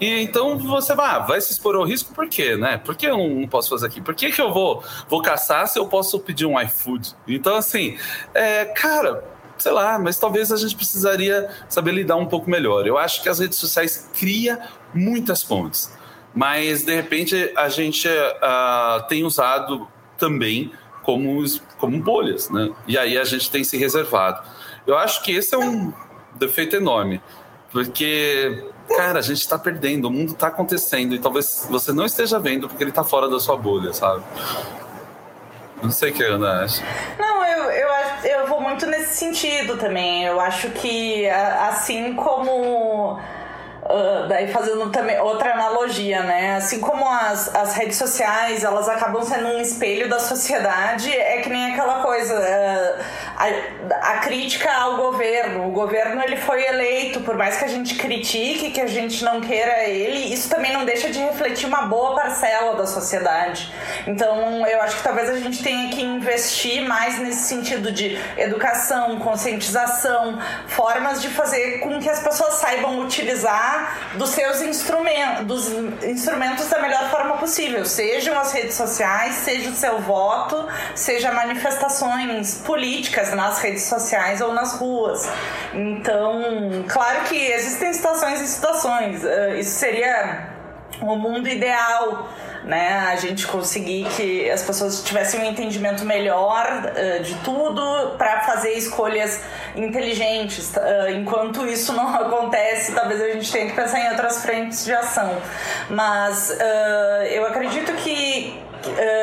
E 0.00 0.22
então 0.22 0.56
você 0.58 0.94
vai, 0.94 1.26
vai 1.26 1.40
se 1.40 1.52
expor 1.52 1.74
ao 1.74 1.84
risco 1.84 2.14
por 2.14 2.28
quê, 2.28 2.56
né? 2.56 2.78
Por 2.78 2.94
que 2.94 3.06
eu 3.06 3.16
não 3.16 3.48
posso 3.48 3.70
fazer 3.70 3.86
aqui? 3.86 4.00
Por 4.00 4.14
que, 4.14 4.30
que 4.30 4.40
eu 4.40 4.52
vou, 4.52 4.82
vou 5.08 5.20
caçar 5.20 5.66
se 5.66 5.78
eu 5.78 5.86
posso 5.86 6.18
pedir 6.20 6.46
um 6.46 6.60
iFood? 6.60 7.16
Então, 7.26 7.56
assim, 7.56 7.98
é, 8.32 8.64
cara, 8.64 9.24
sei 9.58 9.72
lá, 9.72 9.98
mas 9.98 10.18
talvez 10.18 10.52
a 10.52 10.56
gente 10.56 10.74
precisaria 10.74 11.50
saber 11.68 11.92
lidar 11.92 12.16
um 12.16 12.26
pouco 12.26 12.48
melhor. 12.48 12.86
Eu 12.86 12.96
acho 12.96 13.22
que 13.22 13.28
as 13.28 13.38
redes 13.38 13.58
sociais 13.58 14.10
cria 14.18 14.60
muitas 14.94 15.44
pontes, 15.44 15.92
mas 16.34 16.84
de 16.84 16.94
repente 16.94 17.52
a 17.56 17.68
gente 17.68 18.08
uh, 18.08 19.06
tem 19.08 19.24
usado 19.24 19.88
também 20.16 20.72
como, 21.02 21.42
como 21.78 22.02
bolhas, 22.02 22.50
né? 22.50 22.70
E 22.86 22.98
aí 22.98 23.16
a 23.16 23.24
gente 23.24 23.50
tem 23.50 23.64
se 23.64 23.76
reservado. 23.76 24.42
Eu 24.86 24.96
acho 24.96 25.22
que 25.22 25.32
esse 25.32 25.54
é 25.54 25.58
um 25.58 25.92
defeito 26.34 26.76
enorme, 26.76 27.20
porque 27.72 28.64
cara, 28.96 29.18
a 29.18 29.22
gente 29.22 29.40
está 29.40 29.58
perdendo, 29.58 30.06
o 30.06 30.10
mundo 30.10 30.32
está 30.32 30.48
acontecendo 30.48 31.14
e 31.14 31.18
talvez 31.18 31.66
você 31.70 31.92
não 31.92 32.04
esteja 32.06 32.38
vendo 32.38 32.68
porque 32.68 32.82
ele 32.82 32.90
está 32.90 33.04
fora 33.04 33.28
da 33.28 33.38
sua 33.38 33.56
bolha, 33.56 33.92
sabe? 33.92 34.24
Não 35.82 35.90
sei 35.90 36.10
o 36.10 36.14
que 36.14 36.24
a 36.24 36.28
Ana 36.34 36.64
acha. 36.64 36.82
Não, 37.18 37.44
eu, 37.44 37.70
eu, 37.70 37.88
eu 38.24 38.46
vou 38.46 38.60
muito 38.60 38.86
nesse 38.86 39.14
sentido 39.16 39.76
também. 39.76 40.24
Eu 40.24 40.40
acho 40.40 40.70
que 40.70 41.26
assim 41.28 42.14
como 42.14 43.18
Uh, 43.88 44.28
daí 44.28 44.52
fazendo 44.52 44.90
também 44.90 45.18
outra 45.18 45.54
analogia, 45.54 46.22
né? 46.22 46.56
Assim 46.56 46.78
como 46.78 47.08
as, 47.08 47.54
as 47.54 47.74
redes 47.74 47.96
sociais, 47.96 48.62
elas 48.62 48.86
acabam 48.86 49.22
sendo 49.22 49.48
um 49.48 49.60
espelho 49.62 50.10
da 50.10 50.18
sociedade, 50.18 51.10
é 51.10 51.38
que 51.38 51.48
nem 51.48 51.72
aquela 51.72 52.02
coisa, 52.02 52.34
uh, 52.34 53.04
a, 53.34 54.10
a, 54.12 54.18
crítica 54.18 54.70
ao 54.70 54.98
governo. 54.98 55.66
O 55.66 55.70
governo 55.70 56.22
ele 56.22 56.36
foi 56.36 56.66
eleito, 56.66 57.22
por 57.22 57.34
mais 57.34 57.56
que 57.56 57.64
a 57.64 57.68
gente 57.68 57.94
critique, 57.94 58.72
que 58.72 58.80
a 58.82 58.86
gente 58.86 59.24
não 59.24 59.40
queira 59.40 59.84
ele, 59.84 60.34
isso 60.34 60.50
também 60.50 60.70
não 60.70 60.84
deixa 60.84 61.08
de 61.08 61.18
refletir 61.20 61.66
uma 61.66 61.86
boa 61.86 62.14
parcela 62.14 62.76
da 62.76 62.86
sociedade. 62.86 63.72
Então, 64.06 64.66
eu 64.66 64.82
acho 64.82 64.98
que 64.98 65.02
talvez 65.02 65.30
a 65.30 65.38
gente 65.38 65.62
tenha 65.62 65.88
que 65.88 66.02
investir 66.02 66.86
mais 66.86 67.18
nesse 67.18 67.44
sentido 67.44 67.90
de 67.90 68.18
educação, 68.36 69.18
conscientização, 69.20 70.38
formas 70.66 71.22
de 71.22 71.30
fazer 71.30 71.78
com 71.78 71.98
que 71.98 72.10
as 72.10 72.20
pessoas 72.20 72.54
saibam 72.54 73.00
utilizar 73.00 73.77
dos 74.14 74.30
seus 74.30 74.60
instrumentos, 74.62 75.44
dos 75.44 75.68
instrumentos 76.04 76.66
da 76.68 76.80
melhor 76.80 77.10
forma 77.10 77.36
possível, 77.36 77.84
sejam 77.84 78.38
as 78.38 78.52
redes 78.52 78.74
sociais, 78.74 79.34
seja 79.36 79.70
o 79.70 79.74
seu 79.74 80.00
voto, 80.00 80.66
seja 80.94 81.32
manifestações 81.32 82.62
políticas 82.64 83.32
nas 83.34 83.58
redes 83.58 83.84
sociais 83.84 84.40
ou 84.40 84.52
nas 84.52 84.74
ruas. 84.74 85.28
Então, 85.72 86.84
claro 86.88 87.24
que 87.24 87.36
existem 87.36 87.92
situações 87.92 88.40
e 88.40 88.46
situações. 88.46 89.24
Eh, 89.24 89.60
isso 89.60 89.78
seria 89.78 90.48
o 91.00 91.16
mundo 91.16 91.48
ideal 91.48 92.28
né? 92.64 93.06
A 93.10 93.16
gente 93.16 93.46
conseguir 93.46 94.06
que 94.16 94.50
as 94.50 94.62
pessoas 94.62 95.02
tivessem 95.02 95.40
um 95.40 95.44
entendimento 95.44 96.04
melhor 96.04 96.66
uh, 96.66 97.22
de 97.22 97.34
tudo 97.36 98.16
para 98.16 98.40
fazer 98.40 98.72
escolhas 98.72 99.40
inteligentes. 99.76 100.74
Uh, 100.74 101.10
enquanto 101.16 101.66
isso 101.66 101.92
não 101.92 102.08
acontece, 102.14 102.92
talvez 102.92 103.20
a 103.20 103.28
gente 103.30 103.50
tenha 103.50 103.66
que 103.66 103.76
pensar 103.76 104.00
em 104.00 104.10
outras 104.10 104.42
frentes 104.42 104.84
de 104.84 104.92
ação. 104.92 105.36
Mas 105.90 106.50
uh, 106.50 107.24
eu 107.24 107.46
acredito 107.46 107.92
que 107.94 108.67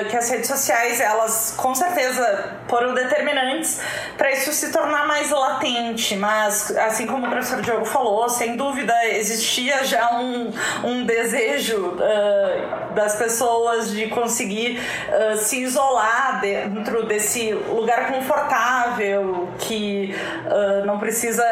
que 0.10 0.18
as 0.18 0.30
redes 0.30 0.48
sociais, 0.48 1.00
elas 1.00 1.54
com 1.58 1.74
certeza 1.74 2.56
foram 2.68 2.94
determinantes 2.94 3.82
para 4.18 4.32
isso 4.32 4.52
se 4.52 4.72
tornar 4.72 5.08
mais 5.08 5.30
latente, 5.30 6.16
mas 6.16 6.76
assim 6.78 7.06
como 7.06 7.28
o 7.28 7.30
professor 7.30 7.62
Diogo 7.62 7.86
falou, 7.86 8.28
sem 8.30 8.56
dúvida 8.56 8.94
existia 9.10 9.84
já 9.84 10.18
um, 10.18 10.52
um 10.84 11.06
desejo 11.06 11.96
uh, 11.96 12.94
das 12.94 13.16
pessoas 13.16 13.92
de 13.92 14.08
conseguir 14.08 14.80
uh, 15.10 15.38
se 15.38 15.62
isolar 15.62 16.40
dentro 16.42 17.06
desse 17.06 17.54
lugar 17.54 18.08
confortável 18.08 19.50
que 19.60 20.16
uh, 20.46 20.86
não 20.86 21.00
precisa, 21.00 21.44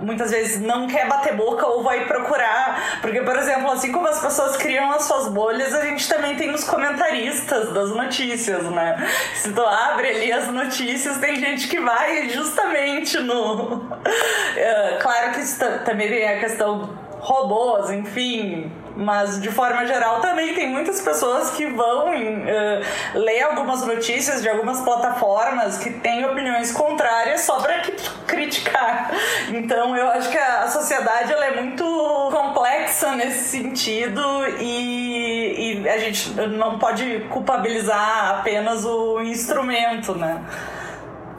muitas 0.00 0.30
vezes 0.30 0.60
não 0.60 0.86
quer 0.86 1.08
bater 1.08 1.34
boca 1.34 1.66
ou 1.66 1.82
vai 1.82 2.06
procurar, 2.06 3.00
porque 3.00 3.20
por 3.22 3.36
exemplo, 3.36 3.70
assim 3.70 3.92
como 3.92 4.08
as 4.08 4.20
pessoas 4.20 4.56
criam 4.56 4.90
as 4.92 5.04
suas 5.04 5.28
bolhas, 5.28 5.74
a 5.74 5.82
gente 5.84 6.08
também 6.08 6.36
tem 6.36 6.50
nos 6.50 6.64
comentaristas 6.80 7.72
das 7.72 7.90
notícias, 7.90 8.64
né? 8.70 8.96
Se 9.34 9.52
tu 9.52 9.60
abre 9.60 10.08
ali 10.08 10.32
as 10.32 10.48
notícias, 10.48 11.18
tem 11.18 11.36
gente 11.36 11.68
que 11.68 11.78
vai 11.78 12.30
justamente 12.30 13.18
no. 13.18 13.86
É, 14.56 14.96
claro 15.02 15.32
que 15.32 15.40
isso 15.40 15.58
também 15.84 16.08
tem 16.08 16.26
a 16.26 16.40
questão 16.40 16.88
robôs, 17.20 17.90
enfim, 17.90 18.72
mas 19.00 19.40
de 19.40 19.50
forma 19.50 19.86
geral 19.86 20.20
também 20.20 20.54
tem 20.54 20.68
muitas 20.68 21.00
pessoas 21.00 21.52
que 21.52 21.66
vão 21.66 22.10
uh, 22.10 23.18
ler 23.18 23.40
algumas 23.44 23.80
notícias 23.86 24.42
de 24.42 24.48
algumas 24.48 24.82
plataformas 24.82 25.78
que 25.78 25.88
têm 25.90 26.22
opiniões 26.26 26.70
contrárias 26.70 27.40
só 27.40 27.58
para 27.60 27.80
criticar. 28.26 29.10
Então 29.48 29.96
eu 29.96 30.06
acho 30.10 30.28
que 30.30 30.36
a, 30.36 30.68
sociedade 30.68 31.32
ela 31.32 31.46
é 31.46 31.62
muito 31.62 31.82
complexa 32.30 33.12
nesse 33.12 33.44
sentido 33.48 34.20
e, 34.60 35.80
e 35.82 35.88
a 35.88 35.98
gente 35.98 36.32
não 36.32 36.78
pode 36.78 37.20
culpabilizar 37.30 38.40
apenas 38.40 38.84
o 38.84 39.22
instrumento, 39.22 40.14
né? 40.14 40.44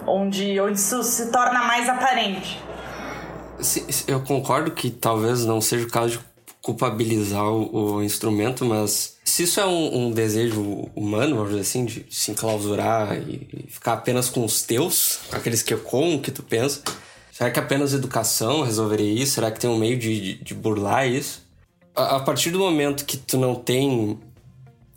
Onde, 0.08 0.60
onde 0.60 0.80
isso 0.80 1.04
se 1.04 1.32
torna 1.32 1.62
mais 1.62 1.88
aparente. 1.88 2.60
Eu 4.08 4.22
concordo 4.22 4.72
que 4.72 4.90
talvez 4.90 5.46
não 5.46 5.62
seja 5.62 5.86
o 5.86 5.90
caso 5.90 6.18
de 6.18 6.31
culpabilizar 6.62 7.48
o, 7.48 7.96
o 7.96 8.04
instrumento, 8.04 8.64
mas 8.64 9.18
se 9.26 9.44
isso 9.44 9.60
é 9.60 9.66
um, 9.66 10.08
um, 10.08 10.12
desejo 10.12 10.90
humano, 10.96 11.36
vamos 11.36 11.52
dizer 11.52 11.62
assim, 11.62 11.86
de 11.86 12.06
se 12.10 12.32
enclausurar 12.32 13.18
e, 13.18 13.66
ficar 13.68 13.94
apenas 13.94 14.30
com 14.30 14.46
os 14.46 14.62
teus, 14.62 15.22
aqueles 15.32 15.64
que 15.64 15.76
com 15.76 16.20
que 16.20 16.30
tu 16.32 16.44
pensa, 16.44 16.84
será 17.32 17.50
que 17.50 17.60
apenas 17.60 17.94
educação 17.94 18.62
resolveria 18.62 19.12
isso? 19.12 19.34
Será 19.34 19.50
que 19.50 19.60
tem 19.60 19.70
um 19.70 19.78
meio 19.78 19.98
de, 19.98 20.36
de, 20.36 20.44
de 20.44 20.54
burlar 20.54 21.08
isso? 21.08 21.44
A, 21.96 22.18
a, 22.18 22.20
partir 22.20 22.52
do 22.52 22.60
momento 22.60 23.06
que 23.06 23.18
tu 23.18 23.38
não 23.38 23.56
tem 23.56 24.20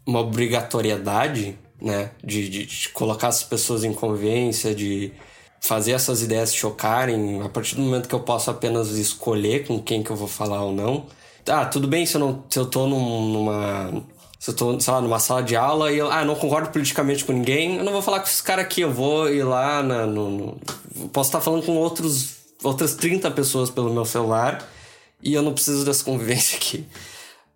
uma 0.07 0.21
obrigatoriedade, 0.21 1.59
né, 1.81 2.11
de, 2.23 2.49
de, 2.49 2.67
de 2.67 2.89
colocar 2.91 3.29
as 3.29 3.43
pessoas 3.43 3.85
em 3.85 3.93
convivência, 3.93 4.75
de 4.75 5.12
fazer 5.61 5.93
essas 5.93 6.21
ideias 6.21 6.55
chocarem, 6.55 7.41
a 7.41 7.49
partir 7.49 7.77
do 7.77 7.81
momento 7.81 8.07
que 8.07 8.15
eu 8.15 8.21
posso 8.21 8.51
apenas 8.51 8.91
escolher 8.91 9.67
com 9.67 9.81
quem 9.81 10.03
que 10.03 10.11
eu 10.11 10.17
vou 10.17 10.29
falar 10.29 10.62
ou 10.62 10.73
não. 10.73 11.07
Ah, 11.49 11.66
tudo 11.66 11.86
bem 11.86 12.07
se 12.07 12.16
eu, 12.16 12.20
não, 12.20 12.45
se 12.49 12.59
eu 12.59 12.66
tô 12.66 12.86
num, 12.86 13.32
numa. 13.32 14.03
Se 14.38 14.51
eu 14.51 14.55
tô, 14.55 14.78
sei 14.78 14.92
lá, 14.92 15.01
numa 15.01 15.18
sala 15.18 15.42
de 15.42 15.57
aula 15.57 15.90
e 15.90 15.99
eu 15.99 16.11
ah, 16.11 16.24
não 16.24 16.34
concordo 16.34 16.70
politicamente 16.70 17.24
com 17.24 17.32
ninguém, 17.32 17.76
eu 17.76 17.84
não 17.84 17.92
vou 17.92 18.03
falar 18.03 18.20
com 18.20 18.26
esses 18.26 18.42
caras 18.42 18.64
aqui, 18.66 18.82
eu 18.82 18.92
vou 18.92 19.28
ir 19.30 19.42
lá 19.42 19.82
na, 19.82 20.07
no, 20.07 20.30
no, 20.30 21.09
Posso 21.09 21.28
estar 21.28 21.40
falando 21.40 21.64
com 21.64 21.76
outros, 21.76 22.36
outras 22.62 22.95
30 22.95 23.30
pessoas 23.30 23.70
pelo 23.70 23.92
meu 23.92 24.05
celular 24.05 24.62
e 25.22 25.32
eu 25.32 25.42
não 25.42 25.55
preciso 25.55 25.84
dessa 25.84 26.05
convivência 26.05 26.59
aqui. 26.59 26.86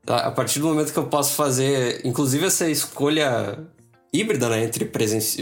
A 0.07 0.31
partir 0.31 0.61
do 0.61 0.69
momento 0.69 0.91
que 0.91 0.99
eu 0.99 1.07
posso 1.07 1.35
fazer, 1.35 2.01
inclusive 2.05 2.47
essa 2.47 2.69
escolha 2.69 3.59
híbrida, 4.11 4.49
né, 4.49 4.65
entre 4.65 4.87
presença, 4.87 5.37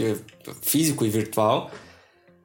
físico 0.61 1.05
e 1.05 1.09
virtual, 1.09 1.71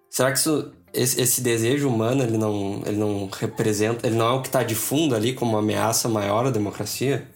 será 0.09 0.31
que 0.31 0.39
isso, 0.39 0.73
esse, 0.93 1.21
esse, 1.21 1.41
desejo 1.41 1.89
humano 1.89 2.23
ele 2.23 2.37
não, 2.37 2.83
ele 2.85 2.97
não 2.97 3.29
representa, 3.33 4.07
ele 4.07 4.17
não 4.17 4.27
é 4.27 4.33
o 4.33 4.41
que 4.43 4.49
está 4.49 4.63
de 4.63 4.75
fundo 4.75 5.15
ali 5.15 5.33
como 5.33 5.53
uma 5.53 5.61
ameaça 5.61 6.09
maior 6.09 6.47
à 6.47 6.51
democracia? 6.51 7.27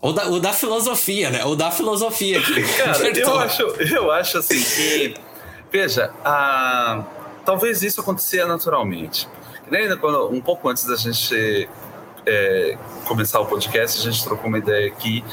Ou 0.00 0.12
da, 0.12 0.26
ou 0.26 0.38
da 0.38 0.52
filosofia, 0.52 1.30
né? 1.30 1.44
Ou 1.44 1.56
da 1.56 1.70
filosofia. 1.70 2.40
Cara, 2.76 3.08
eu 3.18 3.38
acho, 3.38 3.62
eu 3.62 4.10
acho 4.10 4.38
assim 4.38 4.62
que, 4.62 5.14
veja, 5.72 6.12
a, 6.24 7.04
talvez 7.44 7.82
isso 7.82 8.00
acontecia 8.00 8.46
naturalmente. 8.46 9.26
Quando, 10.00 10.28
um 10.28 10.42
pouco 10.42 10.68
antes 10.68 10.84
da 10.84 10.96
gente 10.96 11.68
é, 12.26 12.76
começar 13.06 13.40
o 13.40 13.46
podcast, 13.46 14.06
a 14.06 14.10
gente 14.10 14.22
trocou 14.22 14.48
uma 14.48 14.58
ideia 14.58 14.88
aqui 14.88 15.24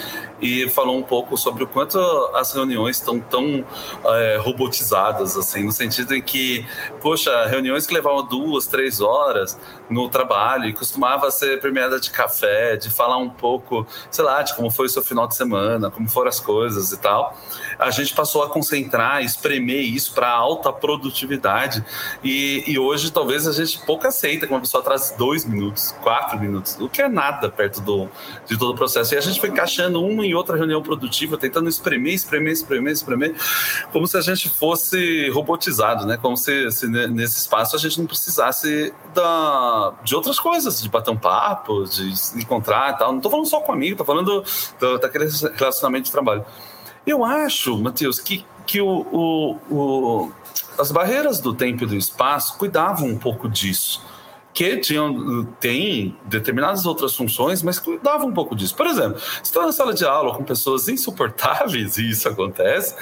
e 0.42 0.68
falou 0.70 0.98
um 0.98 1.04
pouco 1.04 1.38
sobre 1.38 1.64
o 1.64 1.68
quanto 1.68 2.00
as 2.34 2.54
reuniões 2.54 2.98
estão 2.98 3.20
tão 3.20 3.64
é, 4.06 4.38
robotizadas, 4.38 5.38
assim, 5.38 5.64
no 5.64 5.72
sentido 5.72 6.16
em 6.16 6.22
que, 6.22 6.66
poxa, 7.00 7.46
reuniões 7.46 7.86
que 7.86 7.94
levavam 7.94 8.26
duas, 8.26 8.66
três 8.66 9.00
horas 9.00 9.58
no 9.90 10.10
trabalho 10.10 10.66
e 10.66 10.74
costumava 10.74 11.30
ser 11.30 11.60
premiada 11.60 12.00
de 12.00 12.10
café, 12.10 12.76
de 12.76 12.90
falar 12.90 13.18
um 13.18 13.30
pouco, 13.30 13.86
sei 14.10 14.26
lá, 14.26 14.42
de 14.42 14.56
como 14.56 14.72
foi 14.72 14.88
o 14.88 14.90
seu 14.90 15.04
final 15.04 15.28
de 15.28 15.36
semana, 15.36 15.92
como 15.92 16.10
foram 16.10 16.30
as 16.30 16.40
coisas 16.40 16.92
e 16.92 16.98
tal. 16.98 17.38
A 17.78 17.92
gente 17.92 18.14
passou 18.14 18.44
a 18.44 18.50
concentrar, 18.50 19.24
espremer 19.24 19.82
isso 19.82 20.14
para 20.14 20.30
alta 20.30 20.74
produtividade 20.74 21.84
e, 22.24 22.64
e 22.68 22.80
hoje 22.80 23.12
talvez 23.12 23.48
a 23.48 23.52
gente 23.52 23.80
pouco 23.86 24.08
aceita 24.08 24.48
que 24.48 24.54
uma 24.54 24.62
pessoa 24.62 24.84
traz 24.84 25.14
dois 25.18 25.46
minutos, 25.46 25.94
quatro 26.02 26.40
minutos, 26.40 26.78
o 26.80 26.90
que 26.90 27.02
é 27.02 27.10
nada 27.10 27.50
perto 27.50 27.82
do, 27.82 28.10
de 28.48 28.58
todo 28.58 28.72
o 28.72 28.76
processo. 28.76 29.14
E 29.14 29.18
a 29.18 29.22
gente 29.22 29.40
foi 29.40 29.50
encaixando 29.50 30.04
uma 30.04 30.26
em 30.26 30.31
outra 30.34 30.58
reunião 30.58 30.82
produtiva, 30.82 31.38
tentando 31.38 31.70
espremer, 31.70 32.14
espremer, 32.14 32.54
espremer, 32.54 32.94
espremer, 32.94 33.36
como 33.92 34.08
se 34.08 34.18
a 34.18 34.22
gente 34.22 34.50
fosse 34.50 35.30
robotizado, 35.30 36.06
né? 36.06 36.18
Como 36.18 36.38
se, 36.38 36.72
se 36.72 36.88
nesse 36.88 37.40
espaço 37.40 37.76
a 37.76 37.80
gente 37.80 38.00
não 38.00 38.06
precisasse 38.06 38.94
da, 39.14 39.94
de 40.04 40.16
outras 40.16 40.40
coisas, 40.40 40.82
de 40.82 40.90
bater 40.90 41.12
um 41.12 41.18
papo, 41.18 41.84
de 41.86 42.16
se 42.18 42.38
encontrar 42.40 42.94
e 42.94 42.98
tal. 42.98 43.10
Não 43.12 43.18
estou 43.18 43.32
falando 43.32 43.48
só 43.48 43.62
com 43.62 43.72
amigo, 43.72 43.94
estou 43.94 44.06
falando 44.06 44.44
do, 44.80 44.98
daquele 44.98 45.26
relacionamento 45.56 46.06
de 46.06 46.12
trabalho. 46.12 46.46
Eu 47.06 47.24
acho, 47.24 47.78
Matheus, 47.78 48.20
que, 48.20 48.46
que 48.66 48.80
o, 48.80 48.88
o, 49.12 49.58
o, 49.70 50.32
as 50.78 50.92
barreiras 50.92 51.40
do 51.40 51.54
tempo 51.54 51.84
e 51.84 51.88
do 51.88 51.96
espaço 51.96 52.58
cuidavam 52.58 53.08
um 53.08 53.18
pouco 53.18 53.50
disso 53.50 54.11
que 54.54 54.78
tinham, 54.78 55.46
tem 55.60 56.18
determinadas 56.26 56.86
outras 56.86 57.16
funções, 57.16 57.64
mas 57.64 57.80
cuidavam 57.80 58.28
um 58.28 58.34
pouco 58.34 58.56
disso. 58.56 58.76
Por 58.76 58.86
exemplo, 58.88 59.20
se 59.20 59.44
está 59.44 59.66
na 59.66 59.72
sala 59.72 59.94
de 59.94 60.06
aula 60.06 60.36
com 60.36 60.44
pessoas 60.44 60.88
insuportáveis, 60.88 61.98
e 62.00 62.10
isso 62.10 62.28
acontece, 62.28 62.96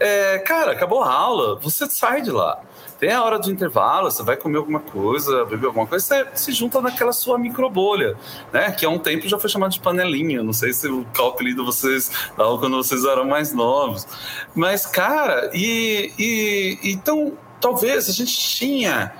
é, 0.00 0.38
cara, 0.38 0.72
acabou 0.72 1.02
a 1.02 1.12
aula, 1.12 1.56
você 1.56 1.88
sai 1.88 2.22
de 2.22 2.30
lá. 2.30 2.60
Tem 2.98 3.12
a 3.12 3.22
hora 3.22 3.38
do 3.38 3.50
intervalo, 3.50 4.10
você 4.10 4.22
vai 4.22 4.36
comer 4.36 4.56
alguma 4.56 4.80
coisa, 4.80 5.44
beber 5.44 5.66
alguma 5.66 5.86
coisa, 5.86 6.04
você 6.04 6.26
se 6.34 6.52
junta 6.52 6.80
naquela 6.80 7.12
sua 7.12 7.38
microbolha, 7.38 8.16
né? 8.52 8.70
Que 8.70 8.86
há 8.86 8.88
um 8.88 8.98
tempo 8.98 9.28
já 9.28 9.38
foi 9.38 9.50
chamado 9.50 9.72
de 9.72 9.80
panelinha. 9.80 10.42
Não 10.42 10.52
sei 10.52 10.72
se 10.72 10.88
o 10.88 11.04
apelido 11.28 11.64
vocês 11.64 12.10
davam 12.36 12.56
quando 12.58 12.76
vocês 12.76 13.04
eram 13.04 13.26
mais 13.26 13.52
novos. 13.52 14.06
Mas, 14.54 14.86
cara, 14.86 15.50
e, 15.52 16.12
e 16.18 16.78
então 16.92 17.36
talvez 17.60 18.08
a 18.08 18.12
gente 18.12 18.36
tinha 18.36 19.12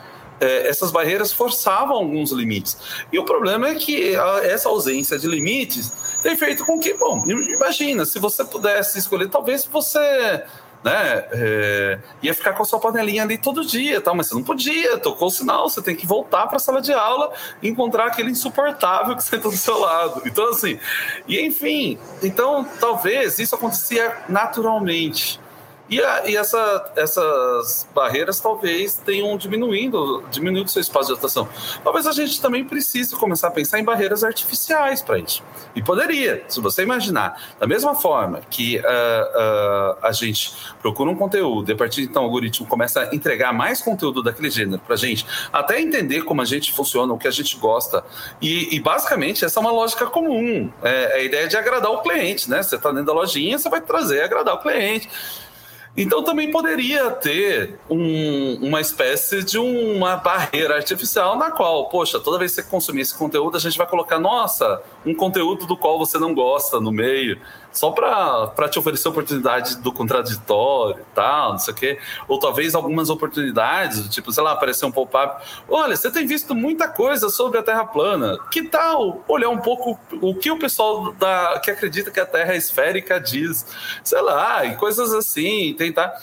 é, 0.45 0.69
essas 0.69 0.91
barreiras 0.91 1.33
forçavam 1.33 1.97
alguns 1.97 2.31
limites. 2.31 2.77
E 3.13 3.19
o 3.19 3.25
problema 3.25 3.69
é 3.69 3.75
que 3.75 4.15
a, 4.15 4.45
essa 4.45 4.69
ausência 4.69 5.19
de 5.19 5.27
limites 5.27 5.93
tem 6.23 6.37
feito 6.37 6.65
com 6.65 6.79
que, 6.79 6.95
bom, 6.95 7.25
imagina, 7.27 8.05
se 8.05 8.19
você 8.19 8.45
pudesse 8.45 8.99
escolher, 8.99 9.29
talvez 9.29 9.65
você 9.65 10.45
né, 10.85 11.25
é, 11.33 11.99
ia 12.23 12.35
ficar 12.35 12.53
com 12.53 12.63
a 12.63 12.67
sua 12.67 12.79
panelinha 12.79 13.23
ali 13.23 13.39
todo 13.39 13.65
dia, 13.65 14.03
tal, 14.03 14.15
mas 14.15 14.29
você 14.29 14.35
não 14.35 14.43
podia, 14.43 14.99
tocou 14.99 15.29
o 15.29 15.31
sinal, 15.31 15.69
você 15.69 15.81
tem 15.81 15.97
que 15.97 16.07
voltar 16.07 16.47
para 16.47 16.57
a 16.57 16.61
sala 16.61 16.83
de 16.83 16.93
aula 16.93 17.33
e 17.63 17.69
encontrar 17.69 18.07
aquele 18.07 18.31
insuportável 18.31 19.17
que 19.17 19.25
senta 19.25 19.49
do 19.49 19.57
seu 19.57 19.79
lado. 19.79 20.21
Então, 20.27 20.51
assim, 20.51 20.79
e 21.27 21.41
enfim, 21.41 21.99
então 22.23 22.69
talvez 22.79 23.39
isso 23.39 23.55
acontecia 23.55 24.25
naturalmente. 24.29 25.41
E, 25.89 26.03
a, 26.03 26.29
e 26.29 26.37
essa, 26.37 26.93
essas 26.97 27.87
barreiras 27.95 28.41
talvez 28.41 28.95
tenham 28.97 29.37
diminuindo, 29.37 30.25
diminuindo 30.31 30.71
seu 30.71 30.81
espaço 30.81 31.09
de 31.09 31.19
atuação. 31.19 31.49
Talvez 31.83 32.07
a 32.07 32.13
gente 32.13 32.41
também 32.41 32.65
precise 32.65 33.15
começar 33.17 33.49
a 33.49 33.51
pensar 33.51 33.79
em 33.79 33.85
barreiras 33.85 34.25
artificiais 34.25 35.03
para 35.03 35.19
isso. 35.19 35.43
E 35.77 35.83
poderia, 35.83 36.45
se 36.49 36.61
você 36.61 36.83
imaginar, 36.83 37.41
da 37.59 37.67
mesma 37.67 37.95
forma 37.95 38.41
que 38.49 38.79
uh, 38.79 38.81
uh, 38.81 39.99
a 40.03 40.13
gente 40.13 40.55
procura 40.81 41.11
um 41.11 41.17
conteúdo 41.17 41.71
e 41.71 41.75
a 41.75 41.77
partir 41.77 42.03
de 42.03 42.09
então 42.09 42.23
o 42.23 42.27
algoritmo 42.27 42.67
começa 42.67 43.03
a 43.03 43.15
entregar 43.15 43.53
mais 43.53 43.83
conteúdo 43.83 44.23
daquele 44.23 44.51
gênero 44.51 44.81
para 44.81 44.95
a 44.95 44.99
gente, 44.99 45.27
até 45.53 45.81
entender 45.81 46.23
como 46.23 46.41
a 46.41 46.45
gente 46.45 46.73
funciona, 46.73 47.13
o 47.13 47.19
que 47.19 47.29
a 47.29 47.31
gente 47.31 47.57
gosta. 47.57 48.05
E, 48.41 48.75
e 48.75 48.81
basicamente 48.81 49.45
essa 49.45 49.59
é 49.59 49.61
uma 49.61 49.73
lógica 49.73 50.07
comum. 50.07 50.71
É, 50.83 50.95
é 50.95 51.15
a 51.17 51.23
ideia 51.23 51.49
de 51.49 51.57
agradar 51.57 51.91
o 51.91 52.03
cliente, 52.03 52.49
né? 52.49 52.63
Você 52.63 52.77
está 52.77 52.91
dentro 52.91 53.07
da 53.07 53.13
lojinha, 53.13 53.59
você 53.59 53.69
vai 53.69 53.81
trazer 53.81 54.23
agradar 54.23 54.55
o 54.55 54.59
cliente. 54.59 55.11
Então 55.97 56.25
também 56.25 56.51
poderia 56.51 57.09
ter 57.11 57.79
um, 57.89 58.67
uma 58.67 58.81
espécie 58.81 59.45
de 59.45 59.59
uma 59.59 60.17
barreira 60.17 60.75
artificial 60.75 61.39
na 61.39 61.53
qual, 61.53 61.89
poxa, 61.89 62.19
toda 62.19 62.39
vez 62.39 62.51
que 62.51 62.63
você 62.63 62.69
consumir 62.69 63.03
esse 63.03 63.17
conteúdo, 63.17 63.57
a 63.57 63.61
gente 63.61 63.79
vai 63.79 63.87
colocar, 63.87 64.19
nossa, 64.19 64.83
um 65.07 65.15
conteúdo 65.15 65.67
do 65.67 65.77
qual 65.77 65.97
você 65.97 66.19
não 66.19 66.35
gosta 66.35 66.81
no 66.81 66.91
meio 66.91 67.39
só 67.75 67.91
para 67.91 68.69
te 68.69 68.79
oferecer 68.79 69.09
oportunidade 69.09 69.77
do 69.79 69.93
contraditório 69.93 71.01
e 71.01 71.15
tal, 71.15 71.53
não 71.53 71.59
sei 71.59 71.75
o 71.75 71.77
quê. 71.77 71.99
Ou 72.29 72.39
talvez 72.39 72.75
algumas 72.75 73.11
oportunidades, 73.11 74.09
tipo, 74.09 74.33
sei 74.33 74.45
lá, 74.45 74.53
aparecer 74.53 74.87
um 74.87 74.93
pop-up. 74.93 75.45
Olha, 75.69 75.97
você 75.97 76.09
tem 76.09 76.25
visto 76.25 76.55
muita 76.55 76.87
coisa 76.87 77.29
sobre 77.29 77.59
a 77.59 77.63
Terra 77.65 77.85
plana. 77.85 78.39
Que 78.51 78.63
tal 78.63 79.25
olhar 79.27 79.49
um 79.49 79.59
pouco 79.59 79.99
o 80.23 80.35
que 80.37 80.53
o 80.53 80.59
pessoal 80.59 81.13
da, 81.15 81.61
que 81.63 81.71
acredita 81.71 82.13
que 82.13 82.21
a 82.21 82.27
Terra 82.27 82.55
é 82.55 82.57
esférica 82.57 83.19
diz? 83.19 83.67
Sei 84.05 84.23
lá, 84.23 84.65
e 84.65 84.77
coisas 84.77 85.13
assim, 85.13 85.75
tentar. 85.77 86.15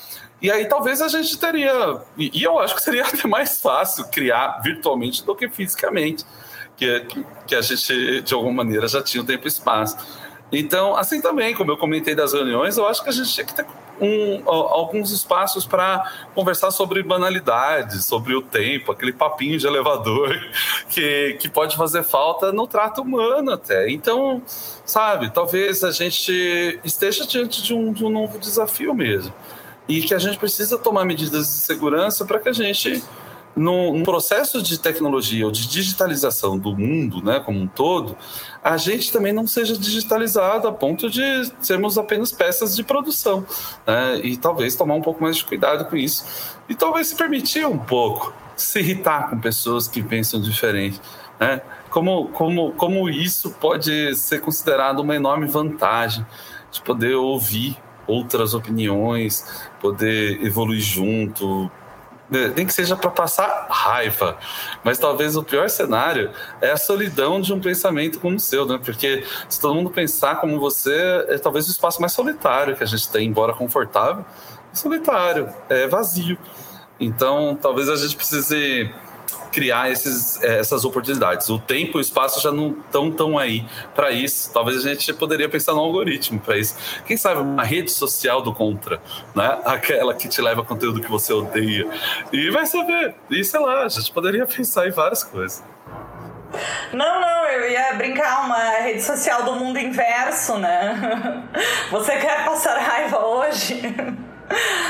E 0.42 0.50
aí 0.50 0.66
talvez 0.66 1.02
a 1.02 1.10
gente 1.10 1.38
teria. 1.38 2.00
E 2.18 2.42
eu 2.42 2.60
acho 2.60 2.76
que 2.76 2.82
seria 2.82 3.04
até 3.06 3.28
mais 3.28 3.62
fácil 3.62 4.06
criar 4.06 4.62
virtualmente 4.64 5.26
do 5.26 5.36
que 5.36 5.50
fisicamente. 5.50 6.26
Que, 6.78 7.06
que 7.46 7.54
a 7.54 7.62
gente, 7.62 8.22
de 8.22 8.34
alguma 8.34 8.64
maneira, 8.64 8.88
já 8.88 9.04
tinha 9.04 9.22
o 9.22 9.26
tempo 9.26 9.46
e 9.46 9.50
espaço. 9.50 9.98
Então, 10.52 10.96
assim 10.98 11.22
também, 11.22 11.56
como 11.56 11.72
eu 11.72 11.78
comentei 11.78 12.14
das 12.14 12.34
reuniões, 12.34 12.78
eu 12.78 12.86
acho 12.86 13.02
que 13.04 13.10
a 13.10 13.14
gente 13.14 13.32
tinha 13.32 13.46
que 13.46 13.56
ter 13.56 13.66
um, 14.02 14.42
alguns 14.50 15.12
espaços 15.12 15.66
para 15.66 16.12
conversar 16.34 16.72
sobre 16.72 17.04
banalidades, 17.04 18.04
sobre 18.04 18.36
o 18.36 18.42
tempo, 18.42 18.92
aquele 18.92 19.14
papinho 19.14 19.58
de 19.58 19.68
elevador 19.68 20.36
que, 20.90 21.38
que 21.40 21.48
pode 21.48 21.78
fazer 21.78 22.04
falta 22.04 22.52
no 22.52 22.66
trato 22.68 23.02
humano 23.02 23.52
até. 23.52 23.90
Então, 23.90 24.42
sabe, 24.86 25.30
talvez 25.30 25.84
a 25.84 25.92
gente 25.92 26.80
esteja 26.84 27.26
diante 27.26 27.62
de 27.62 27.74
um, 27.74 27.94
de 27.94 28.04
um 28.04 28.10
novo 28.10 28.40
desafio 28.40 28.94
mesmo. 28.94 29.34
E 29.88 30.02
que 30.02 30.14
a 30.14 30.20
gente 30.20 30.38
precisa 30.38 30.78
tomar 30.78 31.06
medidas 31.06 31.48
de 31.48 31.54
segurança 31.54 32.26
para 32.26 32.40
que 32.40 32.50
a 32.50 32.54
gente 32.54 33.04
no, 33.56 34.04
processo 34.04 34.62
de 34.62 34.80
tecnologia 34.80 35.46
ou 35.46 35.52
de 35.52 35.68
digitalização 35.68 36.58
do 36.58 36.76
mundo, 36.76 37.24
né, 37.24 37.40
como 37.40 37.60
um 37.60 37.68
todo, 37.68 38.18
a 38.64 38.78
gente 38.78 39.12
também 39.12 39.34
não 39.34 39.46
seja 39.46 39.78
digitalizado 39.78 40.68
a 40.68 40.72
ponto 40.72 41.10
de 41.10 41.24
sermos 41.60 41.98
apenas 41.98 42.32
peças 42.32 42.76
de 42.76 42.84
produção, 42.84 43.46
né, 43.86 44.20
e 44.24 44.38
talvez 44.38 44.76
tomar 44.76 44.96
um 44.96 45.02
pouco 45.02 45.22
mais 45.22 45.38
de 45.38 45.46
cuidado 45.46 45.86
com 45.86 45.96
isso 45.96 46.26
e 46.70 46.76
talvez 46.76 47.08
se 47.08 47.16
permitir 47.16 47.66
um 47.66 47.78
pouco 47.78 48.34
se 48.56 48.80
irritar 48.80 49.30
com 49.30 49.40
pessoas 49.40 49.88
que 49.88 50.02
pensam 50.02 50.40
diferente, 50.40 51.02
né? 51.40 51.62
Como, 51.90 52.30
como, 52.30 52.72
como 52.74 53.10
isso 53.10 53.52
pode 53.52 54.16
ser 54.16 54.40
considerado 54.40 55.00
uma 55.00 55.16
enorme 55.16 55.48
vantagem 55.48 56.26
de 56.72 56.82
poder 56.82 57.16
ouvir 57.16 57.78
outras 58.08 58.54
opiniões, 58.54 59.68
poder 59.82 60.44
evoluir 60.46 60.82
junto, 60.82 61.70
nem 62.56 62.66
que 62.66 62.74
seja 62.74 62.96
para 62.96 63.12
passar 63.12 63.68
raiva. 63.70 64.38
Mas 64.84 64.98
talvez 64.98 65.36
o 65.36 65.44
pior 65.44 65.70
cenário 65.70 66.32
é 66.62 66.72
a 66.72 66.78
solidão 66.78 67.42
de 67.42 67.54
um 67.54 67.60
pensamento 67.60 68.20
como 68.20 68.38
o 68.38 68.40
seu, 68.40 68.66
né? 68.66 68.80
Porque 68.84 69.26
se 69.50 69.60
todo 69.60 69.76
mundo 69.76 69.90
pensar 69.90 70.38
como 70.38 70.60
você, 70.60 71.26
é 71.28 71.38
talvez 71.38 71.68
o 71.68 71.72
espaço 71.72 72.00
mais 72.00 72.14
solitário 72.14 72.76
que 72.76 72.84
a 72.84 72.88
gente 72.88 73.10
tem, 73.10 73.28
embora 73.28 73.54
confortável, 73.54 74.24
é 74.72 74.76
solitário, 74.76 75.54
é 75.70 75.88
vazio. 75.88 76.38
Então, 77.00 77.58
talvez 77.62 77.90
a 77.90 77.96
gente 77.96 78.16
precise 78.16 78.90
criar 79.52 79.92
esses, 79.92 80.42
eh, 80.42 80.60
essas 80.60 80.86
oportunidades. 80.86 81.50
O 81.50 81.60
tempo 81.60 81.98
e 81.98 82.00
o 82.00 82.02
espaço 82.02 82.42
já 82.42 82.52
não 82.52 82.72
estão 82.72 83.12
tão 83.12 83.38
aí 83.38 83.66
para 83.94 84.12
isso. 84.12 84.52
Talvez 84.54 84.86
a 84.86 84.90
gente 84.90 85.14
poderia 85.14 85.50
pensar 85.50 85.74
num 85.74 85.82
algoritmo 85.82 86.40
para 86.40 86.58
isso. 86.58 86.76
Quem 87.06 87.18
sabe 87.18 87.42
uma 87.42 87.64
rede 87.64 87.92
social 87.92 88.42
do 88.42 88.54
contra, 88.54 89.02
né? 89.36 89.60
Aquela 89.66 90.14
que 90.14 90.28
te 90.28 90.42
leva 90.42 90.64
conteúdo 90.64 91.02
que 91.02 91.10
você 91.10 91.34
odeia. 91.34 91.88
E 92.32 92.50
vai 92.50 92.66
saber. 92.66 93.16
E 93.30 93.44
sei 93.44 93.60
lá, 93.60 93.84
a 93.84 93.90
gente 93.90 94.12
poderia 94.12 94.46
pensar 94.46 94.88
em 94.88 94.92
várias 94.92 95.24
coisas. 95.24 95.64
Não, 96.92 97.22
não, 97.22 97.46
eu 97.48 97.72
ia 97.72 97.94
brincar 97.94 98.46
uma 98.46 98.58
rede 98.80 99.02
social 99.02 99.44
do 99.44 99.56
mundo 99.56 99.80
inverso, 99.80 100.58
né? 100.58 101.44
Você 101.90 102.18
quer 102.18 102.46
passar 102.46 102.78
raiva 102.78 103.26
hoje? 103.26 103.82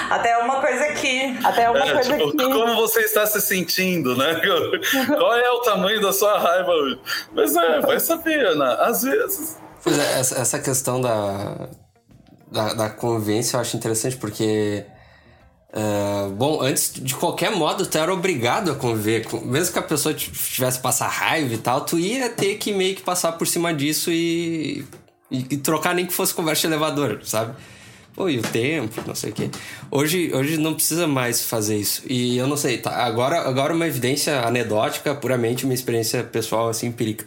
Até 0.09 0.37
uma 0.37 0.59
coisa 0.59 0.93
que. 0.93 1.37
Até 1.43 1.69
uma 1.69 1.85
é, 1.85 1.93
coisa 1.93 2.17
tipo, 2.17 2.31
que. 2.31 2.43
Como 2.43 2.75
você 2.75 3.01
está 3.01 3.25
se 3.25 3.41
sentindo, 3.41 4.15
né? 4.15 4.41
Qual 5.07 5.37
é 5.37 5.51
o 5.51 5.59
tamanho 5.59 6.01
da 6.01 6.11
sua 6.11 6.37
raiva 6.37 6.71
hoje? 6.71 6.99
Mas 7.33 7.55
é, 7.55 7.81
vai 7.81 7.99
saber, 7.99 8.45
Ana. 8.45 8.73
Às 8.75 9.03
vezes. 9.03 9.57
Pois 9.83 9.97
é, 9.97 10.19
essa 10.19 10.59
questão 10.59 11.01
da, 11.01 11.69
da, 12.51 12.73
da 12.73 12.89
convivência 12.89 13.57
eu 13.57 13.61
acho 13.61 13.77
interessante 13.77 14.17
porque. 14.17 14.85
Uh, 15.73 16.29
bom, 16.31 16.61
antes 16.61 16.91
de 16.93 17.15
qualquer 17.15 17.49
modo, 17.51 17.85
tu 17.85 17.97
era 17.97 18.13
obrigado 18.13 18.71
a 18.71 18.75
conviver. 18.75 19.25
Mesmo 19.45 19.71
que 19.71 19.79
a 19.79 19.83
pessoa 19.83 20.13
tivesse 20.13 20.79
passar 20.79 21.07
raiva 21.07 21.53
e 21.53 21.57
tal, 21.57 21.81
tu 21.81 21.97
ia 21.97 22.29
ter 22.29 22.55
que 22.55 22.73
meio 22.73 22.93
que 22.93 23.01
passar 23.01 23.31
por 23.33 23.47
cima 23.47 23.73
disso 23.73 24.11
e, 24.11 24.85
e, 25.31 25.37
e 25.51 25.57
trocar 25.57 25.95
nem 25.95 26.05
que 26.05 26.11
fosse 26.11 26.33
conversa 26.33 26.67
de 26.67 26.73
elevador, 26.73 27.21
sabe? 27.23 27.55
E 28.17 28.37
o 28.37 28.41
tempo, 28.41 29.01
não 29.07 29.15
sei 29.15 29.31
o 29.31 29.33
quê. 29.33 29.49
Hoje, 29.89 30.31
hoje 30.33 30.57
não 30.57 30.73
precisa 30.73 31.07
mais 31.07 31.43
fazer 31.43 31.77
isso. 31.77 32.03
E 32.07 32.37
eu 32.37 32.47
não 32.47 32.57
sei, 32.57 32.77
tá, 32.77 32.91
agora, 32.91 33.41
agora 33.41 33.73
uma 33.73 33.87
evidência 33.87 34.41
anedótica, 34.41 35.15
puramente 35.15 35.65
uma 35.65 35.73
experiência 35.73 36.23
pessoal, 36.23 36.69
assim, 36.69 36.87
empírica. 36.87 37.25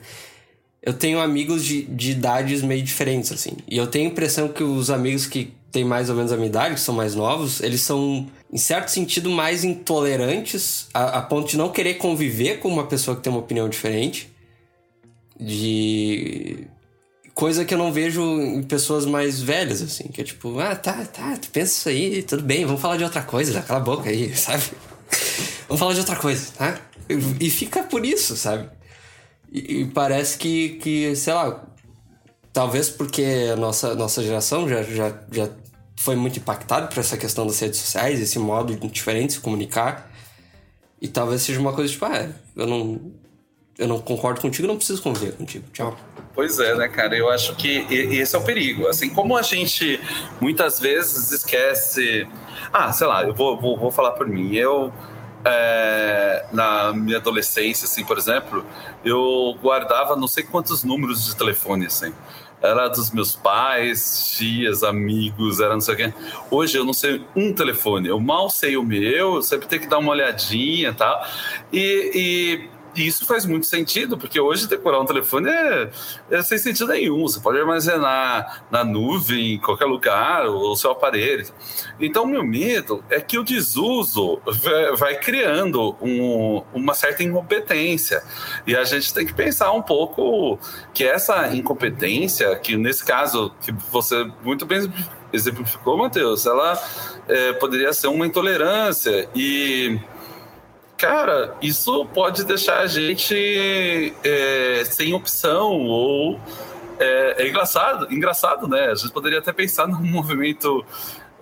Eu 0.83 0.93
tenho 0.93 1.19
amigos 1.19 1.65
de, 1.65 1.83
de 1.83 2.11
idades 2.11 2.63
meio 2.63 2.83
diferentes, 2.83 3.33
assim. 3.33 3.53
E 3.67 3.77
eu 3.77 3.87
tenho 3.87 4.09
a 4.09 4.13
impressão 4.13 4.49
que 4.49 4.63
os 4.63 4.91
amigos 4.91 5.27
que 5.27 5.53
têm 5.73 5.85
mais 5.85 6.11
ou 6.11 6.15
menos 6.15 6.31
a 6.31 6.37
minha 6.37 6.49
idade, 6.49 6.75
que 6.75 6.81
são 6.81 6.95
mais 6.95 7.15
novos, 7.15 7.61
eles 7.61 7.81
são, 7.81 8.29
em 8.53 8.59
certo 8.59 8.89
sentido, 8.89 9.31
mais 9.31 9.65
intolerantes 9.65 10.87
a, 10.93 11.19
a 11.19 11.23
ponto 11.23 11.49
de 11.49 11.57
não 11.57 11.71
querer 11.71 11.95
conviver 11.95 12.61
com 12.61 12.69
uma 12.69 12.87
pessoa 12.87 13.17
que 13.17 13.23
tem 13.23 13.33
uma 13.33 13.41
opinião 13.41 13.69
diferente. 13.69 14.31
De 15.41 16.69
Coisa 17.35 17.65
que 17.65 17.75
eu 17.75 17.79
não 17.79 17.93
vejo 17.93 18.23
em 18.41 18.63
pessoas 18.63 19.05
mais 19.05 19.43
velhas, 19.43 19.83
assim, 19.83 20.05
que 20.05 20.21
é 20.21 20.25
tipo, 20.25 20.59
ah, 20.61 20.77
tá, 20.77 21.05
tá, 21.05 21.37
tu 21.37 21.51
pensa 21.51 21.73
isso 21.73 21.89
aí, 21.89 22.23
tudo 22.23 22.45
bem, 22.45 22.65
vamos 22.65 22.81
falar 22.81 22.97
de 22.97 23.03
outra 23.03 23.23
coisa, 23.23 23.61
cala 23.61 23.81
a 23.81 23.83
boca 23.83 24.09
aí, 24.09 24.35
sabe? 24.37 24.63
vamos 25.67 25.81
falar 25.81 25.95
de 25.95 26.01
outra 26.01 26.17
coisa, 26.17 26.53
tá? 26.57 26.79
E 27.41 27.51
fica 27.51 27.83
por 27.83 28.05
isso, 28.05 28.37
sabe? 28.37 28.71
E, 29.53 29.85
parece 29.87 30.39
que, 30.39 30.71
que, 30.81 31.15
sei 31.15 31.33
lá, 31.33 31.65
talvez 32.53 32.89
porque 32.89 33.51
a 33.53 33.57
nossa, 33.57 33.95
nossa 33.95 34.23
geração 34.23 34.69
já, 34.69 34.83
já, 34.83 35.13
já 35.31 35.49
foi 35.97 36.17
muito 36.17 36.39
impactada 36.39 36.87
por 36.87 36.99
essa 36.99 37.17
questão 37.17 37.47
das 37.47 37.59
redes 37.61 37.79
sociais, 37.79 38.21
esse 38.21 38.39
modo 38.39 38.75
diferente 38.89 39.29
de 39.29 39.33
se 39.35 39.41
comunicar. 39.41 40.11
E 41.01 41.09
talvez 41.09 41.43
seja 41.43 41.61
uma 41.61 41.73
coisa 41.73 41.93
tipo, 41.93 42.05
ah, 42.05 42.29
eu 42.57 42.67
não, 42.67 43.13
eu 43.79 43.87
não 43.87 44.01
concordo 44.01 44.41
contigo, 44.41 44.67
não 44.67 44.77
preciso 44.77 45.03
conviver 45.03 45.33
contigo. 45.33 45.65
Tchau. 45.73 45.97
Pois 46.35 46.59
é, 46.59 46.75
né, 46.75 46.89
cara? 46.89 47.17
Eu 47.17 47.31
acho 47.31 47.55
que 47.55 47.87
esse 47.91 48.35
é 48.35 48.39
o 48.39 48.43
perigo. 48.43 48.89
Assim, 48.89 49.09
como 49.09 49.37
a 49.37 49.43
gente 49.43 50.01
muitas 50.41 50.81
vezes 50.81 51.31
esquece. 51.31 52.27
Ah, 52.73 52.93
sei 52.93 53.07
lá, 53.07 53.23
eu 53.23 53.33
vou, 53.33 53.57
vou, 53.57 53.79
vou 53.79 53.91
falar 53.93 54.13
por 54.13 54.27
mim. 54.27 54.53
Eu, 54.57 54.93
é, 55.45 56.45
na 56.53 56.93
minha 56.93 57.19
adolescência, 57.19 57.85
assim, 57.85 58.05
por 58.05 58.19
exemplo, 58.19 58.67
eu 59.05 59.57
guardava 59.63 60.17
não 60.17 60.27
sei 60.27 60.43
quantos 60.43 60.83
números 60.83 61.27
de 61.27 61.37
telefone, 61.37 61.87
assim. 61.87 62.13
Era 62.61 62.89
dos 62.89 63.11
meus 63.11 63.37
pais, 63.37 64.35
tias, 64.37 64.83
amigos, 64.83 65.61
era 65.61 65.75
não 65.75 65.83
sei 65.83 65.97
quê. 65.97 66.15
Hoje 66.51 66.79
eu 66.79 66.85
não 66.85 66.95
sei 66.95 67.23
um 67.37 67.53
telefone, 67.53 68.09
eu 68.09 68.19
mal 68.19 68.49
sei 68.49 68.77
o 68.77 68.83
meu, 68.83 69.37
eu 69.37 69.43
sempre 69.43 69.69
tenho 69.69 69.83
que 69.83 69.89
dar 69.89 69.99
uma 69.99 70.11
olhadinha 70.11 70.89
e 70.89 70.95
tal. 70.95 71.27
E, 71.71 72.69
e 72.95 73.07
isso 73.07 73.27
faz 73.27 73.45
muito 73.45 73.67
sentido, 73.67 74.17
porque 74.17 74.41
hoje 74.41 74.69
decorar 74.69 75.01
um 75.01 75.05
telefone 75.05 75.49
é, 75.49 75.91
é, 76.31 76.43
sem 76.43 76.59
sentido 76.59 76.89
nenhum. 76.89 77.23
Você 77.23 77.41
pode 77.41 77.59
armazenar 77.59 78.65
na 78.71 78.85
nuvem, 78.85 79.55
em 79.55 79.59
qualquer 79.59 79.87
lugar, 79.87 80.47
o 80.47 80.77
seu 80.77 80.91
aparelho. 80.91 81.47
Então, 82.01 82.27
meu 82.27 82.45
medo 82.45 83.05
é 83.11 83.21
que 83.21 83.39
o 83.39 83.45
desuso 83.45 84.41
vai 84.97 85.17
criando 85.17 85.97
um, 86.01 86.63
uma 86.73 86.95
certa 86.95 87.23
incompetência. 87.23 88.23
E 88.67 88.77
a 88.77 88.85
gente 88.85 89.13
tem 89.13 89.27
que 89.27 89.35
pensar 89.35 89.73
um 89.73 89.83
pouco 89.83 90.59
que 90.93 91.05
essa 91.05 91.55
incompetência, 91.55 92.55
que 92.57 92.77
nesse 92.77 93.05
caso, 93.05 93.53
que 93.61 93.73
você 93.91 94.31
muito 94.43 94.65
bem 94.67 94.93
exemplificou, 95.33 95.99
Matheus, 95.99 96.47
ela 96.47 96.81
é, 97.29 97.53
poderia 97.55 97.93
ser 97.93 98.07
uma 98.07 98.27
intolerância. 98.27 99.29
E 99.35 99.99
cara, 101.05 101.55
isso 101.61 102.07
pode 102.07 102.45
deixar 102.45 102.79
a 102.79 102.87
gente 102.87 104.15
é, 104.25 104.85
sem 104.87 105.13
opção 105.13 105.73
ou 105.83 106.41
é, 106.99 107.43
é, 107.43 107.49
engraçado, 107.49 108.11
engraçado, 108.11 108.67
né? 108.67 108.87
A 108.87 108.95
gente 108.95 109.13
poderia 109.13 109.39
até 109.39 109.53
pensar 109.53 109.85
num 109.89 110.03
movimento 110.03 110.83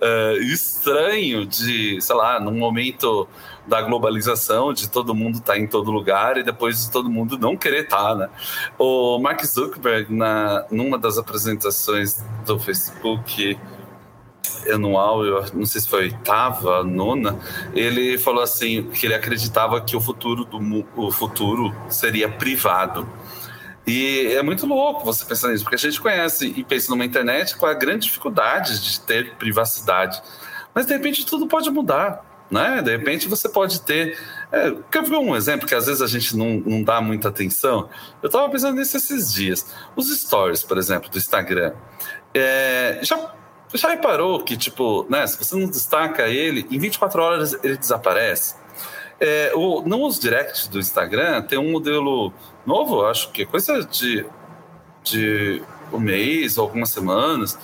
é, 0.01 0.35
estranho 0.39 1.47
de, 1.47 2.01
sei 2.01 2.17
lá, 2.17 2.41
num 2.41 2.59
momento 2.59 3.29
da 3.65 3.81
globalização, 3.81 4.73
de 4.73 4.91
todo 4.91 5.15
mundo 5.15 5.37
estar 5.37 5.53
tá 5.53 5.59
em 5.61 5.69
todo 5.69 5.93
lugar 5.93 6.39
e 6.39 6.43
depois 6.43 6.85
de 6.85 6.91
todo 6.91 7.09
mundo 7.09 7.39
não 7.39 7.57
querer 7.57 7.85
estar, 7.85 8.09
tá, 8.09 8.15
né? 8.17 8.31
O 8.77 9.21
Mark 9.21 9.45
Zuckerberg, 9.45 10.13
na, 10.13 10.65
numa 10.73 10.99
das 10.99 11.19
apresentações 11.19 12.21
do 12.45 12.59
Facebook, 12.59 13.57
anual, 14.71 15.25
eu 15.25 15.45
não 15.55 15.65
sei 15.65 15.81
se 15.81 15.89
foi 15.89 16.05
oitava, 16.05 16.83
nona, 16.83 17.39
ele 17.75 18.19
falou 18.19 18.43
assim 18.43 18.85
que 18.85 19.07
ele 19.07 19.15
acreditava 19.15 19.81
que 19.81 19.97
o 19.97 20.01
futuro 20.01 20.45
do 20.45 20.87
o 20.97 21.11
futuro 21.11 21.75
seria 21.89 22.29
privado. 22.29 23.09
E 23.87 24.29
é 24.35 24.43
muito 24.43 24.65
louco 24.65 25.05
você 25.05 25.25
pensar 25.25 25.49
nisso, 25.49 25.65
porque 25.65 25.77
a 25.77 25.79
gente 25.79 26.01
conhece 26.01 26.55
e 26.57 26.63
pensa 26.63 26.91
numa 26.91 27.05
internet 27.05 27.57
com 27.57 27.67
a 27.67 27.75
grande 27.75 28.07
dificuldade 28.07 28.81
de 28.81 29.01
ter 29.01 29.35
privacidade. 29.35 30.23
Mas 30.75 30.87
de 30.87 30.93
repente 30.93 31.27
tudo 31.27 31.47
pode 31.47 31.71
mudar. 31.71 32.25
Né? 32.51 32.83
De 32.83 32.91
repente 32.91 33.29
você 33.29 33.49
pode 33.49 33.81
ter. 33.81 34.19
É, 34.53 34.71
quer 34.91 35.03
ver 35.03 35.17
um 35.17 35.35
exemplo 35.35 35.67
que 35.67 35.75
às 35.75 35.87
vezes 35.87 36.03
a 36.03 36.07
gente 36.07 36.37
não, 36.37 36.63
não 36.65 36.83
dá 36.83 37.01
muita 37.01 37.29
atenção? 37.29 37.89
Eu 38.23 38.27
estava 38.27 38.49
pensando 38.51 38.77
nisso 38.77 38.97
esses 38.97 39.33
dias. 39.33 39.75
Os 39.97 40.15
stories, 40.15 40.63
por 40.63 40.77
exemplo, 40.77 41.11
do 41.11 41.17
Instagram. 41.17 41.73
É, 42.35 43.01
já 43.03 43.35
você 43.73 43.79
já 43.79 43.89
reparou 43.89 44.45
que, 44.45 44.55
tipo, 44.55 45.07
né, 45.09 45.27
se 45.27 45.39
você 45.39 45.57
não 45.57 45.67
destaca 45.67 46.29
ele, 46.29 46.67
em 46.71 46.79
24 46.79 47.23
horas 47.23 47.59
ele 47.65 47.79
desaparece? 47.79 48.55
É, 49.19 49.53
o, 49.55 49.83
os 50.07 50.19
directs 50.19 50.69
do 50.69 50.79
Instagram 50.79 51.41
tem 51.43 51.59
um 51.59 51.73
modelo 51.73 52.35
novo, 52.67 53.07
acho 53.07 53.31
que 53.31 53.43
é 53.43 53.47
coisa 53.47 53.83
de, 53.83 54.27
de 55.03 55.63
um 55.91 55.99
mês 55.99 56.59
ou 56.59 56.65
algumas 56.65 56.91
semanas, 56.91 57.59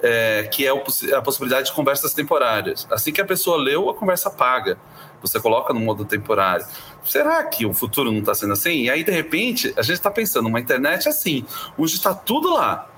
é, 0.00 0.44
que 0.44 0.64
é 0.64 0.70
a 0.70 1.20
possibilidade 1.20 1.66
de 1.66 1.72
conversas 1.72 2.14
temporárias. 2.14 2.86
Assim 2.88 3.12
que 3.12 3.20
a 3.20 3.24
pessoa 3.24 3.56
leu, 3.56 3.90
a 3.90 3.94
conversa 3.94 4.30
paga. 4.30 4.78
Você 5.20 5.40
coloca 5.40 5.74
no 5.74 5.80
modo 5.80 6.04
temporário. 6.04 6.64
Será 7.04 7.42
que 7.42 7.66
o 7.66 7.74
futuro 7.74 8.12
não 8.12 8.20
está 8.20 8.32
sendo 8.32 8.52
assim? 8.52 8.82
E 8.82 8.90
aí, 8.90 9.02
de 9.02 9.10
repente, 9.10 9.74
a 9.76 9.82
gente 9.82 9.96
está 9.96 10.10
pensando, 10.12 10.46
uma 10.46 10.60
internet 10.60 11.08
assim, 11.08 11.44
onde 11.76 11.94
está 11.94 12.14
tudo 12.14 12.54
lá. 12.54 12.88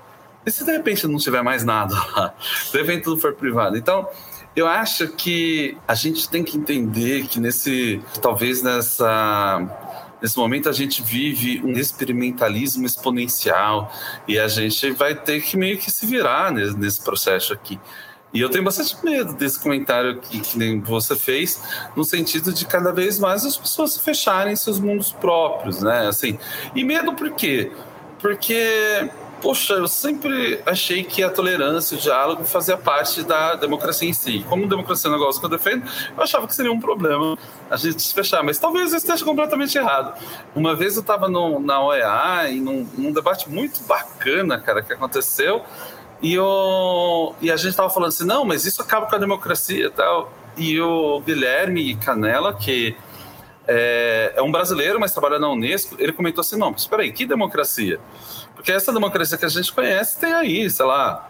E 0.45 0.51
se 0.51 0.65
de 0.65 0.71
repente 0.71 1.05
não 1.07 1.17
tiver 1.17 1.43
mais 1.43 1.63
nada 1.63 1.95
lá? 2.15 2.33
De 2.71 2.77
repente 2.77 3.03
tudo 3.03 3.21
for 3.21 3.33
privado. 3.33 3.77
Então, 3.77 4.07
eu 4.55 4.67
acho 4.67 5.07
que 5.09 5.77
a 5.87 5.95
gente 5.95 6.29
tem 6.29 6.43
que 6.43 6.57
entender 6.57 7.27
que 7.27 7.39
nesse, 7.39 8.01
talvez 8.21 8.61
nessa 8.61 9.89
nesse 10.21 10.37
momento 10.37 10.69
a 10.69 10.71
gente 10.71 11.01
vive 11.01 11.61
um 11.65 11.71
experimentalismo 11.71 12.85
exponencial 12.85 13.91
e 14.27 14.37
a 14.37 14.47
gente 14.47 14.91
vai 14.91 15.15
ter 15.15 15.41
que 15.41 15.57
meio 15.57 15.79
que 15.79 15.89
se 15.89 16.05
virar 16.05 16.51
nesse, 16.51 16.77
nesse 16.77 17.01
processo 17.03 17.53
aqui. 17.53 17.79
E 18.33 18.39
eu 18.39 18.49
tenho 18.49 18.63
bastante 18.63 18.95
medo 19.03 19.33
desse 19.33 19.59
comentário 19.59 20.19
que, 20.19 20.39
que 20.39 20.57
nem 20.57 20.79
você 20.79 21.15
fez, 21.15 21.61
no 21.95 22.05
sentido 22.05 22.53
de 22.53 22.65
cada 22.65 22.91
vez 22.91 23.19
mais 23.19 23.45
as 23.45 23.57
pessoas 23.57 23.93
se 23.93 23.99
fecharem 24.01 24.55
seus 24.55 24.79
mundos 24.79 25.11
próprios, 25.11 25.81
né? 25.81 26.07
Assim, 26.07 26.37
e 26.73 26.83
medo 26.83 27.13
por 27.13 27.31
quê? 27.31 27.71
Porque 28.19 29.09
poxa, 29.41 29.73
eu 29.73 29.87
sempre 29.87 30.61
achei 30.65 31.03
que 31.03 31.23
a 31.23 31.29
tolerância, 31.29 31.97
o 31.97 31.99
diálogo 31.99 32.43
fazia 32.43 32.77
parte 32.77 33.23
da 33.23 33.55
democracia 33.55 34.07
em 34.07 34.13
si. 34.13 34.45
Como 34.47 34.67
democracia 34.67 35.09
é 35.09 35.13
um 35.13 35.17
negócio 35.17 35.39
que 35.39 35.45
eu 35.45 35.49
defendo, 35.49 35.83
eu 36.15 36.23
achava 36.23 36.47
que 36.47 36.55
seria 36.55 36.71
um 36.71 36.79
problema 36.79 37.37
a 37.69 37.75
gente 37.75 38.01
se 38.01 38.13
fechar, 38.13 38.43
mas 38.43 38.59
talvez 38.59 38.91
eu 38.91 38.97
esteja 38.97 39.25
completamente 39.25 39.77
errado. 39.77 40.13
Uma 40.55 40.75
vez 40.75 40.95
eu 40.95 41.01
estava 41.01 41.27
na 41.27 41.81
OEA, 41.81 42.49
e 42.49 42.59
num, 42.59 43.11
debate 43.11 43.49
muito 43.49 43.83
bacana, 43.83 44.59
cara, 44.59 44.81
que 44.81 44.93
aconteceu, 44.93 45.63
e, 46.21 46.33
eu, 46.35 47.35
e 47.41 47.51
a 47.51 47.57
gente 47.57 47.69
estava 47.69 47.89
falando 47.89 48.09
assim, 48.09 48.25
não, 48.25 48.45
mas 48.45 48.65
isso 48.65 48.81
acaba 48.81 49.07
com 49.07 49.15
a 49.15 49.19
democracia 49.19 49.87
e 49.87 49.89
tal. 49.89 50.31
e 50.55 50.79
o 50.79 51.19
Guilherme 51.21 51.95
Canela, 51.95 52.53
que 52.53 52.95
é, 53.67 54.33
é, 54.35 54.41
um 54.41 54.51
brasileiro, 54.51 54.99
mas 54.99 55.11
trabalha 55.11 55.39
na 55.39 55.49
Unesco, 55.49 55.95
ele 55.99 56.11
comentou 56.11 56.41
assim: 56.41 56.57
não, 56.57 56.71
espera 56.71 57.03
aí, 57.03 57.11
que 57.11 57.25
democracia? 57.25 57.99
Porque 58.55 58.71
essa 58.71 58.91
democracia 58.91 59.37
que 59.37 59.45
a 59.45 59.49
gente 59.49 59.71
conhece 59.73 60.19
tem 60.19 60.33
aí, 60.33 60.69
sei 60.69 60.85
lá, 60.85 61.29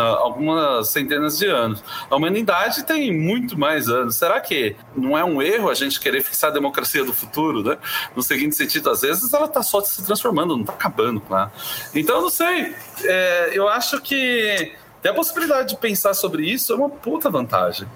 algumas 0.00 0.88
centenas 0.88 1.38
de 1.38 1.46
anos. 1.46 1.82
A 2.08 2.16
humanidade 2.16 2.84
tem 2.84 3.12
muito 3.16 3.58
mais 3.58 3.88
anos. 3.88 4.16
Será 4.16 4.40
que 4.40 4.74
não 4.96 5.16
é 5.16 5.24
um 5.24 5.42
erro 5.42 5.68
a 5.68 5.74
gente 5.74 6.00
querer 6.00 6.22
fixar 6.22 6.50
a 6.50 6.52
democracia 6.52 7.04
do 7.04 7.12
futuro, 7.12 7.62
né? 7.62 7.76
No 8.16 8.22
seguinte 8.22 8.56
sentido, 8.56 8.90
às 8.90 9.02
vezes 9.02 9.32
ela 9.32 9.46
está 9.46 9.62
só 9.62 9.80
se 9.82 10.02
transformando, 10.04 10.56
não 10.56 10.62
está 10.62 10.72
acabando 10.72 11.20
com 11.20 11.36
ela. 11.36 11.52
Então, 11.94 12.22
não 12.22 12.30
sei. 12.30 12.74
É, 13.04 13.50
eu 13.52 13.68
acho 13.68 14.00
que 14.00 14.72
ter 15.02 15.10
a 15.10 15.14
possibilidade 15.14 15.70
de 15.70 15.76
pensar 15.76 16.14
sobre 16.14 16.46
isso 16.46 16.72
é 16.72 16.76
uma 16.76 16.88
puta 16.88 17.28
vantagem. 17.28 17.86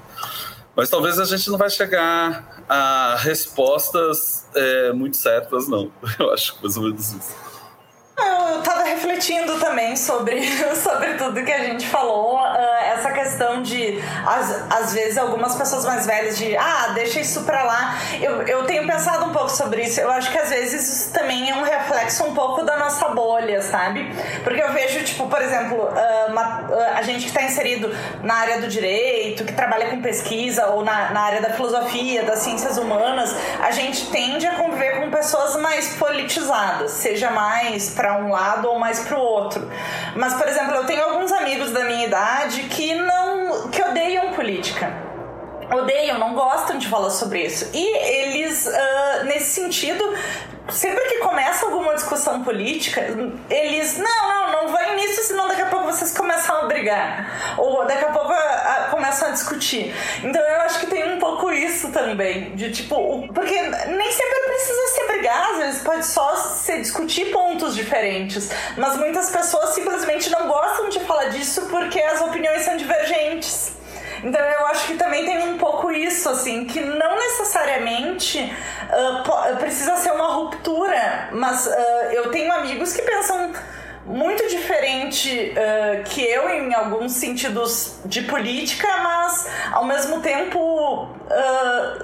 Mas 0.74 0.90
talvez 0.90 1.18
a 1.18 1.24
gente 1.24 1.48
não 1.48 1.56
vai 1.56 1.70
chegar 1.70 2.64
a 2.68 3.16
respostas 3.20 4.46
é, 4.54 4.92
muito 4.92 5.16
certas, 5.16 5.66
não. 5.68 5.90
Eu 6.18 6.30
acho 6.32 6.58
mais 6.60 6.76
ou 6.76 6.82
menos 6.82 7.12
isso. 7.14 7.45
Eu 8.18 8.60
estava 8.60 8.84
refletindo 8.84 9.58
também 9.60 9.94
sobre, 9.94 10.42
sobre 10.76 11.14
tudo 11.14 11.44
que 11.44 11.52
a 11.52 11.64
gente 11.64 11.86
falou, 11.86 12.38
uh, 12.38 12.56
essa 12.94 13.10
questão 13.12 13.60
de, 13.60 14.02
às, 14.24 14.72
às 14.72 14.94
vezes, 14.94 15.18
algumas 15.18 15.54
pessoas 15.54 15.84
mais 15.84 16.06
velhas 16.06 16.38
de, 16.38 16.56
ah, 16.56 16.92
deixa 16.94 17.20
isso 17.20 17.42
pra 17.42 17.62
lá. 17.62 17.98
Eu, 18.20 18.42
eu 18.42 18.64
tenho 18.64 18.86
pensado 18.86 19.26
um 19.26 19.32
pouco 19.32 19.50
sobre 19.50 19.82
isso. 19.82 20.00
Eu 20.00 20.10
acho 20.10 20.30
que 20.30 20.38
às 20.38 20.48
vezes 20.48 20.88
isso 20.88 21.12
também 21.12 21.50
é 21.50 21.54
um 21.54 21.62
reflexo 21.62 22.24
um 22.24 22.34
pouco 22.34 22.62
da 22.64 22.78
nossa 22.78 23.08
bolha, 23.08 23.60
sabe? 23.60 24.10
Porque 24.42 24.62
eu 24.62 24.72
vejo, 24.72 25.04
tipo, 25.04 25.28
por 25.28 25.42
exemplo, 25.42 25.76
uh, 25.76 26.30
uma, 26.30 26.62
uh, 26.62 26.96
a 26.96 27.02
gente 27.02 27.20
que 27.20 27.28
está 27.28 27.42
inserido 27.42 27.94
na 28.22 28.34
área 28.34 28.60
do 28.60 28.68
direito, 28.68 29.44
que 29.44 29.52
trabalha 29.52 29.90
com 29.90 30.00
pesquisa, 30.00 30.68
ou 30.68 30.82
na, 30.82 31.10
na 31.10 31.20
área 31.20 31.42
da 31.42 31.50
filosofia, 31.50 32.22
das 32.22 32.38
ciências 32.38 32.78
humanas, 32.78 33.36
a 33.62 33.70
gente 33.72 34.06
tende 34.10 34.46
a 34.46 34.54
conviver 34.54 35.00
com 35.00 35.10
pessoas 35.10 35.56
mais 35.56 35.94
politizadas, 35.96 36.92
seja 36.92 37.30
mais 37.30 37.90
pra 37.90 38.05
para 38.06 38.18
um 38.18 38.30
lado 38.30 38.68
ou 38.68 38.78
mais 38.78 39.00
para 39.00 39.18
o 39.18 39.20
outro. 39.20 39.68
Mas, 40.14 40.34
por 40.34 40.46
exemplo, 40.46 40.74
eu 40.76 40.84
tenho 40.84 41.02
alguns 41.02 41.32
amigos 41.32 41.72
da 41.72 41.84
minha 41.84 42.06
idade 42.06 42.62
que 42.64 42.94
não 42.94 43.68
que 43.68 43.82
odeiam 43.82 44.32
política 44.32 45.04
odeiam, 45.68 46.16
não 46.16 46.32
gostam 46.32 46.78
de 46.78 46.86
falar 46.86 47.10
sobre 47.10 47.44
isso. 47.44 47.68
E 47.74 47.96
eles, 47.96 48.66
uh, 48.66 49.24
nesse 49.24 49.60
sentido, 49.60 50.14
sempre 50.70 51.02
que 51.04 51.18
começa 51.18 51.66
alguma 51.66 51.94
discussão 51.94 52.42
política, 52.42 53.00
eles, 53.50 53.98
não, 53.98 54.28
não, 54.28 54.52
não 54.52 54.68
vai 54.68 54.96
nisso, 54.96 55.24
senão 55.24 55.48
daqui 55.48 55.62
a 55.62 55.66
pouco 55.66 55.86
vocês 55.86 56.16
começam 56.16 56.56
a 56.56 56.66
brigar. 56.66 57.56
Ou 57.58 57.84
daqui 57.86 58.04
a 58.04 58.10
pouco 58.10 58.32
a, 58.32 58.36
a, 58.36 58.88
começam 58.90 59.28
a 59.28 59.30
discutir. 59.32 59.94
Então 60.22 60.40
eu 60.40 60.60
acho 60.62 60.80
que 60.80 60.86
tem 60.86 61.14
um 61.14 61.18
pouco 61.18 61.50
isso 61.50 61.90
também, 61.90 62.54
de 62.54 62.70
tipo, 62.70 63.26
porque 63.32 63.60
nem 63.60 64.12
sempre 64.12 64.40
precisa 64.46 64.86
se 64.88 65.06
brigar, 65.06 65.50
às 65.50 65.58
vezes 65.58 65.82
pode 65.82 66.06
só 66.06 66.35
discutir 66.80 67.32
pontos 67.32 67.74
diferentes. 67.74 68.50
Mas 68.76 68.96
muitas 68.96 69.30
pessoas 69.30 69.70
simplesmente 69.70 70.30
não 70.30 70.46
gostam 70.48 70.88
de 70.88 71.00
falar 71.00 71.26
disso 71.26 71.62
porque 71.70 72.00
as 72.00 72.20
opiniões 72.20 72.62
são 72.62 72.76
divergentes. 72.76 73.76
Então 74.22 74.40
eu 74.40 74.66
acho 74.66 74.86
que 74.86 74.94
também 74.94 75.24
tem 75.24 75.38
um 75.38 75.58
pouco 75.58 75.90
isso, 75.90 76.28
assim, 76.28 76.64
que 76.64 76.80
não 76.80 77.16
necessariamente 77.16 78.40
uh, 78.42 79.56
precisa 79.56 79.96
ser 79.96 80.12
uma 80.12 80.32
ruptura, 80.32 81.28
mas 81.32 81.66
uh, 81.66 81.70
eu 82.12 82.30
tenho 82.30 82.52
amigos 82.52 82.92
que 82.92 83.02
pensam 83.02 83.52
muito 84.04 84.48
diferente 84.48 85.52
uh, 85.52 86.04
que 86.04 86.22
eu 86.22 86.48
em 86.48 86.72
alguns 86.74 87.12
sentidos 87.12 87.98
de 88.04 88.22
política, 88.22 88.88
mas 88.98 89.48
ao 89.72 89.84
mesmo 89.84 90.20
tempo 90.20 91.08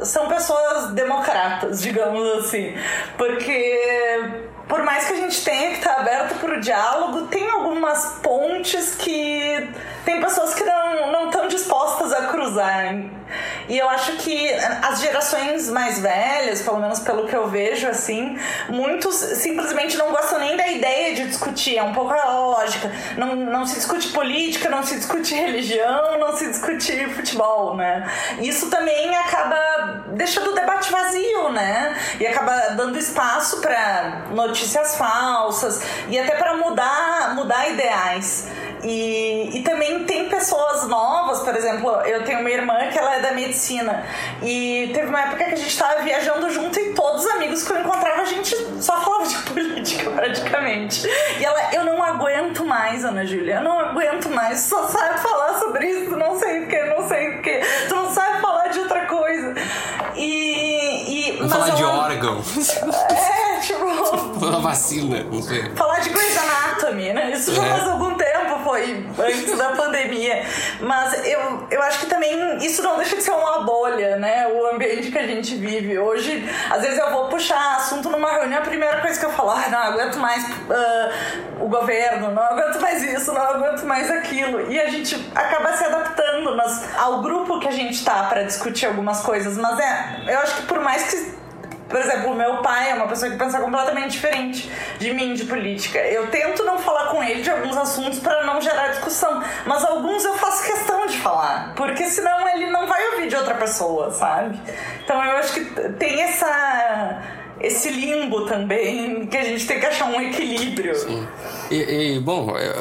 são 0.02 0.28
pessoas 0.28 0.92
democratas, 0.92 1.80
digamos 1.82 2.44
assim, 2.44 2.76
porque 3.16 4.50
por 4.68 4.82
mais 4.82 5.06
que 5.06 5.12
a 5.12 5.16
gente 5.16 5.44
tenha 5.44 5.70
que 5.70 5.78
estar 5.78 5.98
aberto 5.98 6.38
para 6.38 6.56
o 6.56 6.60
diálogo, 6.60 7.26
tem 7.26 7.48
algumas 7.50 8.18
pontes 8.22 8.94
que 8.94 9.68
tem 10.04 10.20
pessoas 10.20 10.54
que 10.54 10.64
não 10.64 11.26
estão 11.26 11.48
dispostas 11.48 12.12
a 12.12 12.26
cruzar. 12.28 12.94
E 13.68 13.78
eu 13.78 13.88
acho 13.88 14.16
que 14.16 14.52
as 14.82 15.00
gerações 15.00 15.68
mais 15.70 15.98
velhas, 16.00 16.62
pelo 16.62 16.78
menos 16.78 16.98
pelo 17.00 17.26
que 17.26 17.34
eu 17.34 17.48
vejo, 17.48 17.88
assim, 17.88 18.38
muitos 18.68 19.14
simplesmente 19.14 19.96
não 19.96 20.10
gostam 20.10 20.38
nem 20.38 20.56
da 20.56 20.68
ideia 20.68 21.14
de 21.14 21.26
discutir. 21.28 21.78
É 21.78 21.82
um 21.82 21.92
pouco 21.92 22.12
a 22.12 22.24
lógica. 22.24 22.90
Não, 23.16 23.34
não 23.34 23.66
se 23.66 23.76
discute 23.76 24.08
política, 24.08 24.68
não 24.68 24.82
se 24.82 24.96
discute 24.96 25.34
religião, 25.34 26.18
não 26.18 26.36
se 26.36 26.48
discute 26.48 27.06
futebol, 27.10 27.76
né? 27.76 28.10
Isso 28.40 28.68
também 28.68 29.16
acaba 29.16 30.04
deixando 30.08 30.50
o 30.50 30.54
debate 30.54 30.90
vazio, 30.90 31.50
né? 31.50 31.96
E 32.20 32.26
acaba 32.26 32.74
dando 32.76 32.98
espaço 32.98 33.60
para 33.60 34.22
notícias 34.52 34.96
falsas 34.96 35.82
e 36.08 36.18
até 36.18 36.36
para 36.36 36.56
mudar, 36.56 37.34
mudar 37.34 37.68
ideais. 37.70 38.46
E, 38.84 39.58
e 39.58 39.62
também 39.62 40.04
tem 40.04 40.28
pessoas 40.28 40.88
novas, 40.88 41.40
por 41.40 41.54
exemplo, 41.54 41.88
eu 42.02 42.24
tenho 42.24 42.40
uma 42.40 42.50
irmã 42.50 42.88
que 42.90 42.98
ela 42.98 43.16
é 43.16 43.20
da 43.20 43.32
medicina. 43.32 44.04
E 44.42 44.90
teve 44.92 45.06
uma 45.06 45.22
época 45.22 45.44
que 45.44 45.54
a 45.54 45.56
gente 45.56 45.78
tava 45.78 46.02
viajando 46.02 46.50
junto 46.50 46.78
e 46.78 46.92
todos 46.92 47.24
os 47.24 47.30
amigos 47.30 47.62
que 47.62 47.72
eu 47.72 47.80
encontrava, 47.80 48.22
a 48.22 48.24
gente 48.24 48.54
só 48.80 49.00
falava 49.00 49.24
de 49.24 49.36
política, 49.50 50.10
praticamente. 50.10 51.06
E 51.38 51.44
ela, 51.44 51.74
eu 51.74 51.84
não 51.84 52.02
aguento 52.02 52.64
mais, 52.66 53.04
Ana 53.04 53.24
Júlia, 53.24 53.56
eu 53.56 53.62
não 53.62 53.78
aguento 53.78 54.28
mais, 54.28 54.60
só 54.60 54.86
sabe 54.88 55.20
falar 55.20 55.58
sobre 55.60 55.86
isso, 55.86 56.16
não 56.16 56.38
sei 56.38 56.64
o 56.64 56.66
que, 56.66 56.82
não 56.84 57.08
sei 57.08 57.36
o 57.36 57.42
que. 57.42 57.60
Tu 57.88 57.94
não 57.94 58.10
sabe 58.10 58.40
falar 58.40 58.68
de 58.68 58.80
outra 58.80 59.06
coisa. 59.06 59.11
Vamos 61.52 61.68
falar 61.68 61.76
de 61.76 61.84
órgão. 61.84 62.42
É, 63.12 63.60
tipo. 63.60 64.40
Falar 64.40 64.58
vacina, 64.58 65.22
não 65.24 65.42
sei. 65.42 65.70
Falar 65.74 66.00
de 66.00 66.10
Grey's 66.10 66.36
Anatomy, 66.36 67.12
né? 67.12 67.32
Isso 67.32 67.54
já 67.54 67.64
é. 67.64 67.70
faz 67.70 67.88
algum 67.88 68.14
tempo, 68.14 68.58
foi 68.64 69.06
antes 69.18 69.56
da 69.56 69.68
pandemia. 69.70 70.44
Mas 70.80 71.26
eu, 71.26 71.66
eu 71.70 71.82
acho 71.82 72.00
que 72.00 72.06
também 72.06 72.56
isso 72.64 72.82
não 72.82 72.96
deixa 72.96 73.16
de 73.16 73.22
ser 73.22 73.30
uma 73.32 73.62
bolha, 73.62 74.16
né? 74.16 74.48
O 74.48 74.74
ambiente 74.74 75.10
que 75.10 75.18
a 75.18 75.26
gente 75.26 75.54
vive. 75.56 75.98
Hoje, 75.98 76.48
às 76.70 76.82
vezes 76.82 76.98
eu 76.98 77.10
vou 77.12 77.28
puxar 77.28 77.76
assunto 77.76 78.08
numa 78.08 78.30
reunião, 78.32 78.58
a 78.58 78.64
primeira 78.64 79.00
coisa 79.00 79.18
que 79.18 79.26
eu 79.26 79.30
falo, 79.30 79.50
ah, 79.50 79.68
não 79.70 79.78
aguento 79.78 80.16
mais 80.16 80.44
uh, 80.44 81.64
o 81.64 81.68
governo, 81.68 82.30
não 82.32 82.42
aguento 82.42 82.80
mais 82.80 83.02
isso, 83.02 83.32
não 83.32 83.42
aguento 83.42 83.84
mais 83.84 84.10
aquilo. 84.10 84.70
E 84.70 84.80
a 84.80 84.88
gente 84.88 85.30
acaba 85.34 85.72
se 85.76 85.84
adaptando 85.84 86.56
mas, 86.56 86.98
ao 86.98 87.22
grupo 87.22 87.60
que 87.60 87.68
a 87.68 87.72
gente 87.72 88.04
tá 88.04 88.24
para 88.24 88.42
discutir 88.42 88.86
algumas 88.86 89.20
coisas. 89.20 89.56
Mas 89.56 89.78
é, 89.78 90.22
eu 90.26 90.38
acho 90.40 90.56
que 90.56 90.62
por 90.62 90.80
mais 90.80 91.04
que 91.04 91.41
por 91.92 92.00
exemplo, 92.00 92.32
o 92.32 92.34
meu 92.34 92.62
pai 92.62 92.90
é 92.90 92.94
uma 92.94 93.06
pessoa 93.06 93.30
que 93.30 93.36
pensa 93.36 93.60
completamente 93.60 94.12
diferente 94.12 94.70
de 94.98 95.12
mim, 95.12 95.34
de 95.34 95.44
política. 95.44 95.98
Eu 95.98 96.28
tento 96.28 96.64
não 96.64 96.78
falar 96.78 97.10
com 97.10 97.22
ele 97.22 97.42
de 97.42 97.50
alguns 97.50 97.76
assuntos 97.76 98.18
para 98.18 98.46
não 98.46 98.62
gerar 98.62 98.88
discussão, 98.88 99.42
mas 99.66 99.84
alguns 99.84 100.24
eu 100.24 100.34
faço 100.38 100.64
questão 100.64 101.06
de 101.06 101.18
falar, 101.18 101.74
porque 101.76 102.06
senão 102.06 102.48
ele 102.48 102.70
não 102.70 102.86
vai 102.86 103.10
ouvir 103.10 103.28
de 103.28 103.36
outra 103.36 103.54
pessoa, 103.56 104.10
sabe? 104.10 104.58
Então 105.04 105.22
eu 105.22 105.36
acho 105.36 105.52
que 105.52 105.64
tem 105.98 106.22
essa 106.22 107.22
esse 107.60 107.90
limbo 107.90 108.46
também, 108.46 109.26
que 109.26 109.36
a 109.36 109.44
gente 109.44 109.66
tem 109.66 109.78
que 109.78 109.86
achar 109.86 110.06
um 110.06 110.18
equilíbrio. 110.18 110.94
Sim. 110.94 111.28
E, 111.70 112.14
e 112.16 112.20
bom, 112.20 112.56
é, 112.56 112.72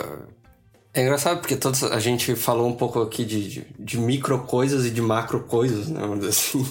é, 0.94 1.02
engraçado 1.02 1.40
porque 1.40 1.58
todos, 1.58 1.84
a 1.84 2.00
gente 2.00 2.34
falou 2.34 2.66
um 2.66 2.74
pouco 2.74 3.02
aqui 3.02 3.26
de, 3.26 3.50
de, 3.50 3.68
de 3.78 4.00
micro 4.00 4.40
coisas 4.40 4.86
e 4.86 4.90
de 4.90 5.02
macro 5.02 5.42
coisas, 5.42 5.90
né? 5.90 6.02
Assim 6.30 6.66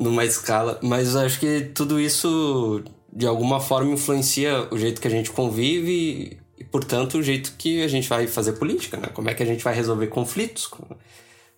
numa 0.00 0.24
escala. 0.24 0.80
Mas 0.82 1.14
acho 1.14 1.38
que 1.38 1.60
tudo 1.74 2.00
isso, 2.00 2.82
de 3.12 3.26
alguma 3.26 3.60
forma, 3.60 3.92
influencia 3.92 4.66
o 4.70 4.78
jeito 4.78 5.00
que 5.00 5.06
a 5.06 5.10
gente 5.10 5.30
convive 5.30 6.40
e, 6.58 6.64
portanto, 6.64 7.18
o 7.18 7.22
jeito 7.22 7.54
que 7.58 7.82
a 7.82 7.88
gente 7.88 8.08
vai 8.08 8.26
fazer 8.26 8.54
política, 8.54 8.96
né? 8.96 9.08
Como 9.12 9.28
é 9.28 9.34
que 9.34 9.42
a 9.42 9.46
gente 9.46 9.62
vai 9.62 9.74
resolver 9.74 10.06
conflitos? 10.06 10.70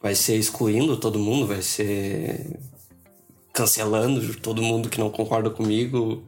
Vai 0.02 0.16
ser 0.16 0.36
excluindo 0.36 0.96
todo 0.96 1.18
mundo? 1.20 1.46
Vai 1.46 1.62
ser 1.62 2.58
cancelando 3.52 4.34
todo 4.40 4.60
mundo 4.60 4.88
que 4.88 4.98
não 4.98 5.10
concorda 5.10 5.48
comigo? 5.48 6.24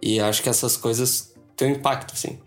E 0.00 0.20
acho 0.20 0.42
que 0.42 0.48
essas 0.48 0.76
coisas 0.76 1.34
têm 1.56 1.72
um 1.72 1.72
impacto, 1.72 2.14
assim. 2.14 2.38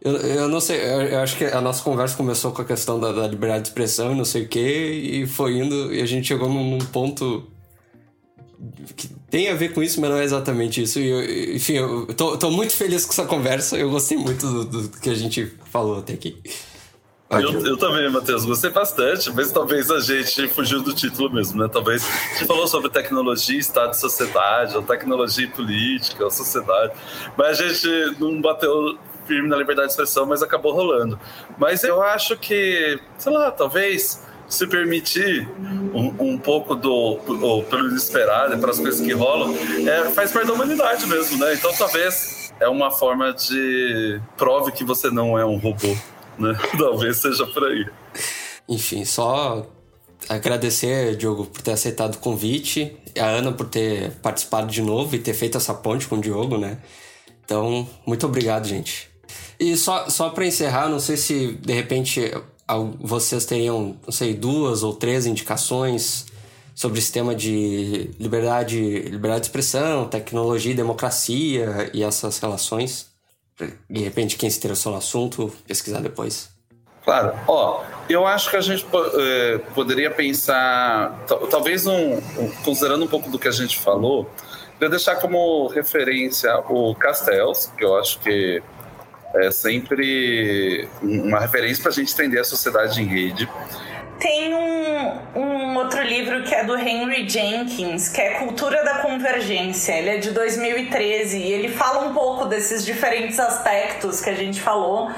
Eu, 0.00 0.16
eu 0.16 0.48
não 0.48 0.60
sei, 0.60 0.78
eu, 0.78 1.02
eu, 1.02 1.18
acho 1.20 1.36
que 1.36 1.44
a 1.44 1.60
nossa 1.60 1.82
conversa 1.82 2.16
começou 2.16 2.52
com 2.52 2.62
a 2.62 2.64
questão 2.64 2.98
da, 2.98 3.12
da 3.12 3.28
liberdade 3.28 3.64
de 3.64 3.68
expressão 3.68 4.12
e 4.12 4.14
não 4.14 4.24
sei 4.24 4.44
o 4.44 4.48
quê, 4.48 4.92
e 4.92 5.26
foi 5.26 5.58
indo, 5.58 5.92
e 5.94 6.00
a 6.00 6.06
gente 6.06 6.26
chegou 6.26 6.48
num, 6.48 6.78
num 6.78 6.86
ponto 6.86 7.46
que 8.96 9.08
tem 9.30 9.48
a 9.48 9.54
ver 9.54 9.72
com 9.72 9.82
isso, 9.82 10.00
mas 10.00 10.10
não 10.10 10.18
é 10.18 10.24
exatamente 10.24 10.82
isso. 10.82 10.98
E 10.98 11.08
eu, 11.08 11.56
enfim, 11.56 11.74
eu 11.74 12.06
tô, 12.14 12.36
tô, 12.36 12.50
muito 12.50 12.74
feliz 12.74 13.04
com 13.04 13.12
essa 13.12 13.24
conversa. 13.24 13.76
Eu 13.76 13.90
gostei 13.90 14.18
muito 14.18 14.46
do, 14.46 14.64
do 14.64 14.88
que 14.98 15.08
a 15.08 15.14
gente 15.14 15.52
falou 15.70 15.98
até 15.98 16.14
aqui. 16.14 16.40
Eu, 17.30 17.64
eu, 17.64 17.76
também, 17.76 18.10
Matheus, 18.10 18.44
gostei 18.44 18.70
bastante, 18.70 19.30
mas 19.32 19.52
talvez 19.52 19.88
a 19.88 20.00
gente 20.00 20.48
fugiu 20.48 20.82
do 20.82 20.92
título 20.92 21.32
mesmo, 21.32 21.62
né? 21.62 21.70
Talvez 21.72 22.04
a 22.04 22.34
gente 22.34 22.46
falou 22.46 22.66
sobre 22.66 22.90
tecnologia, 22.90 23.56
estado 23.56 23.90
de 23.90 24.00
sociedade, 24.00 24.76
ou 24.76 24.82
tecnologia 24.82 25.44
e 25.44 25.48
política, 25.48 26.24
ou 26.24 26.30
sociedade, 26.30 26.92
mas 27.36 27.60
a 27.60 27.68
gente 27.68 28.18
não 28.18 28.40
bateu 28.40 28.98
firme 29.28 29.48
na 29.48 29.56
liberdade 29.56 29.86
de 29.86 29.92
expressão, 29.92 30.26
mas 30.26 30.42
acabou 30.42 30.72
rolando. 30.72 31.20
Mas 31.56 31.84
eu 31.84 32.02
acho 32.02 32.36
que, 32.36 32.98
sei 33.16 33.32
lá, 33.32 33.52
talvez 33.52 34.26
se 34.50 34.66
permitir 34.66 35.48
um, 35.94 36.32
um 36.32 36.38
pouco 36.38 36.74
do, 36.74 37.18
do 37.18 37.62
pelo 37.62 37.88
inesperado, 37.88 38.58
para 38.58 38.70
as 38.70 38.80
coisas 38.80 39.00
que 39.00 39.12
rolam, 39.12 39.54
é, 39.88 40.10
faz 40.10 40.32
parte 40.32 40.48
da 40.48 40.52
humanidade 40.52 41.06
mesmo, 41.06 41.38
né? 41.38 41.54
Então 41.54 41.72
talvez 41.72 42.52
é 42.60 42.68
uma 42.68 42.90
forma 42.90 43.32
de 43.32 44.20
prove 44.36 44.72
que 44.72 44.84
você 44.84 45.08
não 45.08 45.38
é 45.38 45.46
um 45.46 45.56
robô, 45.56 45.96
né? 46.36 46.58
Talvez 46.76 47.18
seja 47.18 47.46
por 47.46 47.64
aí. 47.64 47.86
Enfim, 48.68 49.04
só 49.04 49.66
agradecer, 50.28 51.16
Diogo, 51.16 51.46
por 51.46 51.62
ter 51.62 51.72
aceitado 51.72 52.16
o 52.16 52.18
convite, 52.18 52.96
a 53.18 53.26
Ana 53.26 53.52
por 53.52 53.66
ter 53.66 54.10
participado 54.16 54.66
de 54.66 54.82
novo 54.82 55.14
e 55.14 55.18
ter 55.18 55.32
feito 55.32 55.56
essa 55.56 55.72
ponte 55.72 56.06
com 56.06 56.16
o 56.16 56.20
Diogo, 56.20 56.58
né? 56.58 56.78
Então, 57.44 57.88
muito 58.06 58.26
obrigado, 58.26 58.66
gente. 58.66 59.08
E 59.58 59.76
só, 59.76 60.08
só 60.08 60.30
para 60.30 60.46
encerrar, 60.46 60.88
não 60.88 61.00
sei 61.00 61.16
se 61.16 61.52
de 61.54 61.72
repente 61.72 62.32
vocês 63.00 63.44
teriam, 63.44 63.96
não 64.04 64.12
sei, 64.12 64.34
duas 64.34 64.82
ou 64.82 64.94
três 64.94 65.26
indicações 65.26 66.26
sobre 66.74 66.98
o 66.98 67.02
sistema 67.02 67.34
de 67.34 68.10
liberdade, 68.18 68.80
liberdade 69.00 69.42
de 69.42 69.46
expressão, 69.46 70.08
tecnologia 70.08 70.72
e 70.72 70.74
democracia 70.74 71.90
e 71.92 72.02
essas 72.02 72.38
relações. 72.38 73.10
De 73.88 74.02
repente, 74.02 74.36
quem 74.36 74.48
se 74.48 74.58
interessou 74.58 74.92
no 74.92 74.98
assunto, 74.98 75.52
pesquisar 75.66 76.00
depois. 76.00 76.48
Claro. 77.04 77.34
Ó, 77.46 77.82
eu 78.08 78.26
acho 78.26 78.50
que 78.50 78.56
a 78.56 78.60
gente 78.60 78.86
eh, 78.94 79.60
poderia 79.74 80.10
pensar, 80.10 81.18
talvez 81.50 81.86
um, 81.86 82.14
um, 82.14 82.50
considerando 82.64 83.04
um 83.04 83.08
pouco 83.08 83.30
do 83.30 83.38
que 83.38 83.48
a 83.48 83.52
gente 83.52 83.78
falou, 83.78 84.30
eu 84.80 84.88
deixar 84.88 85.16
como 85.16 85.66
referência 85.68 86.56
o 86.68 86.94
Castells, 86.94 87.72
que 87.76 87.84
eu 87.84 87.98
acho 87.98 88.18
que 88.20 88.62
é 89.34 89.50
sempre 89.50 90.88
uma 91.02 91.40
referência 91.40 91.82
para 91.82 91.92
a 91.92 91.94
gente 91.94 92.12
entender 92.12 92.40
a 92.40 92.44
sociedade 92.44 93.00
em 93.00 93.06
rede. 93.06 93.48
Tem 94.18 94.54
um, 94.54 95.40
um 95.40 95.76
outro 95.76 96.02
livro 96.02 96.42
que 96.42 96.54
é 96.54 96.62
do 96.62 96.76
Henry 96.76 97.28
Jenkins, 97.28 98.08
que 98.08 98.20
é 98.20 98.38
Cultura 98.38 98.84
da 98.84 98.98
Convergência. 98.98 99.92
Ele 99.92 100.10
é 100.10 100.18
de 100.18 100.30
2013 100.30 101.38
e 101.38 101.52
ele 101.52 101.68
fala 101.68 102.06
um 102.06 102.12
pouco 102.12 102.44
desses 102.44 102.84
diferentes 102.84 103.40
aspectos 103.40 104.20
que 104.20 104.28
a 104.28 104.34
gente 104.34 104.60
falou. 104.60 105.10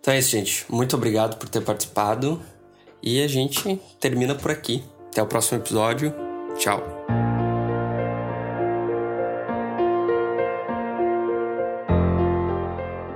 Então 0.00 0.12
é 0.12 0.18
isso, 0.18 0.30
gente. 0.30 0.64
Muito 0.68 0.96
obrigado 0.96 1.36
por 1.36 1.48
ter 1.48 1.60
participado 1.60 2.42
e 3.00 3.22
a 3.22 3.28
gente 3.28 3.80
termina 4.00 4.34
por 4.34 4.50
aqui. 4.50 4.82
Até 5.10 5.22
o 5.22 5.26
próximo 5.26 5.60
episódio. 5.60 6.12
Tchau. 6.56 7.17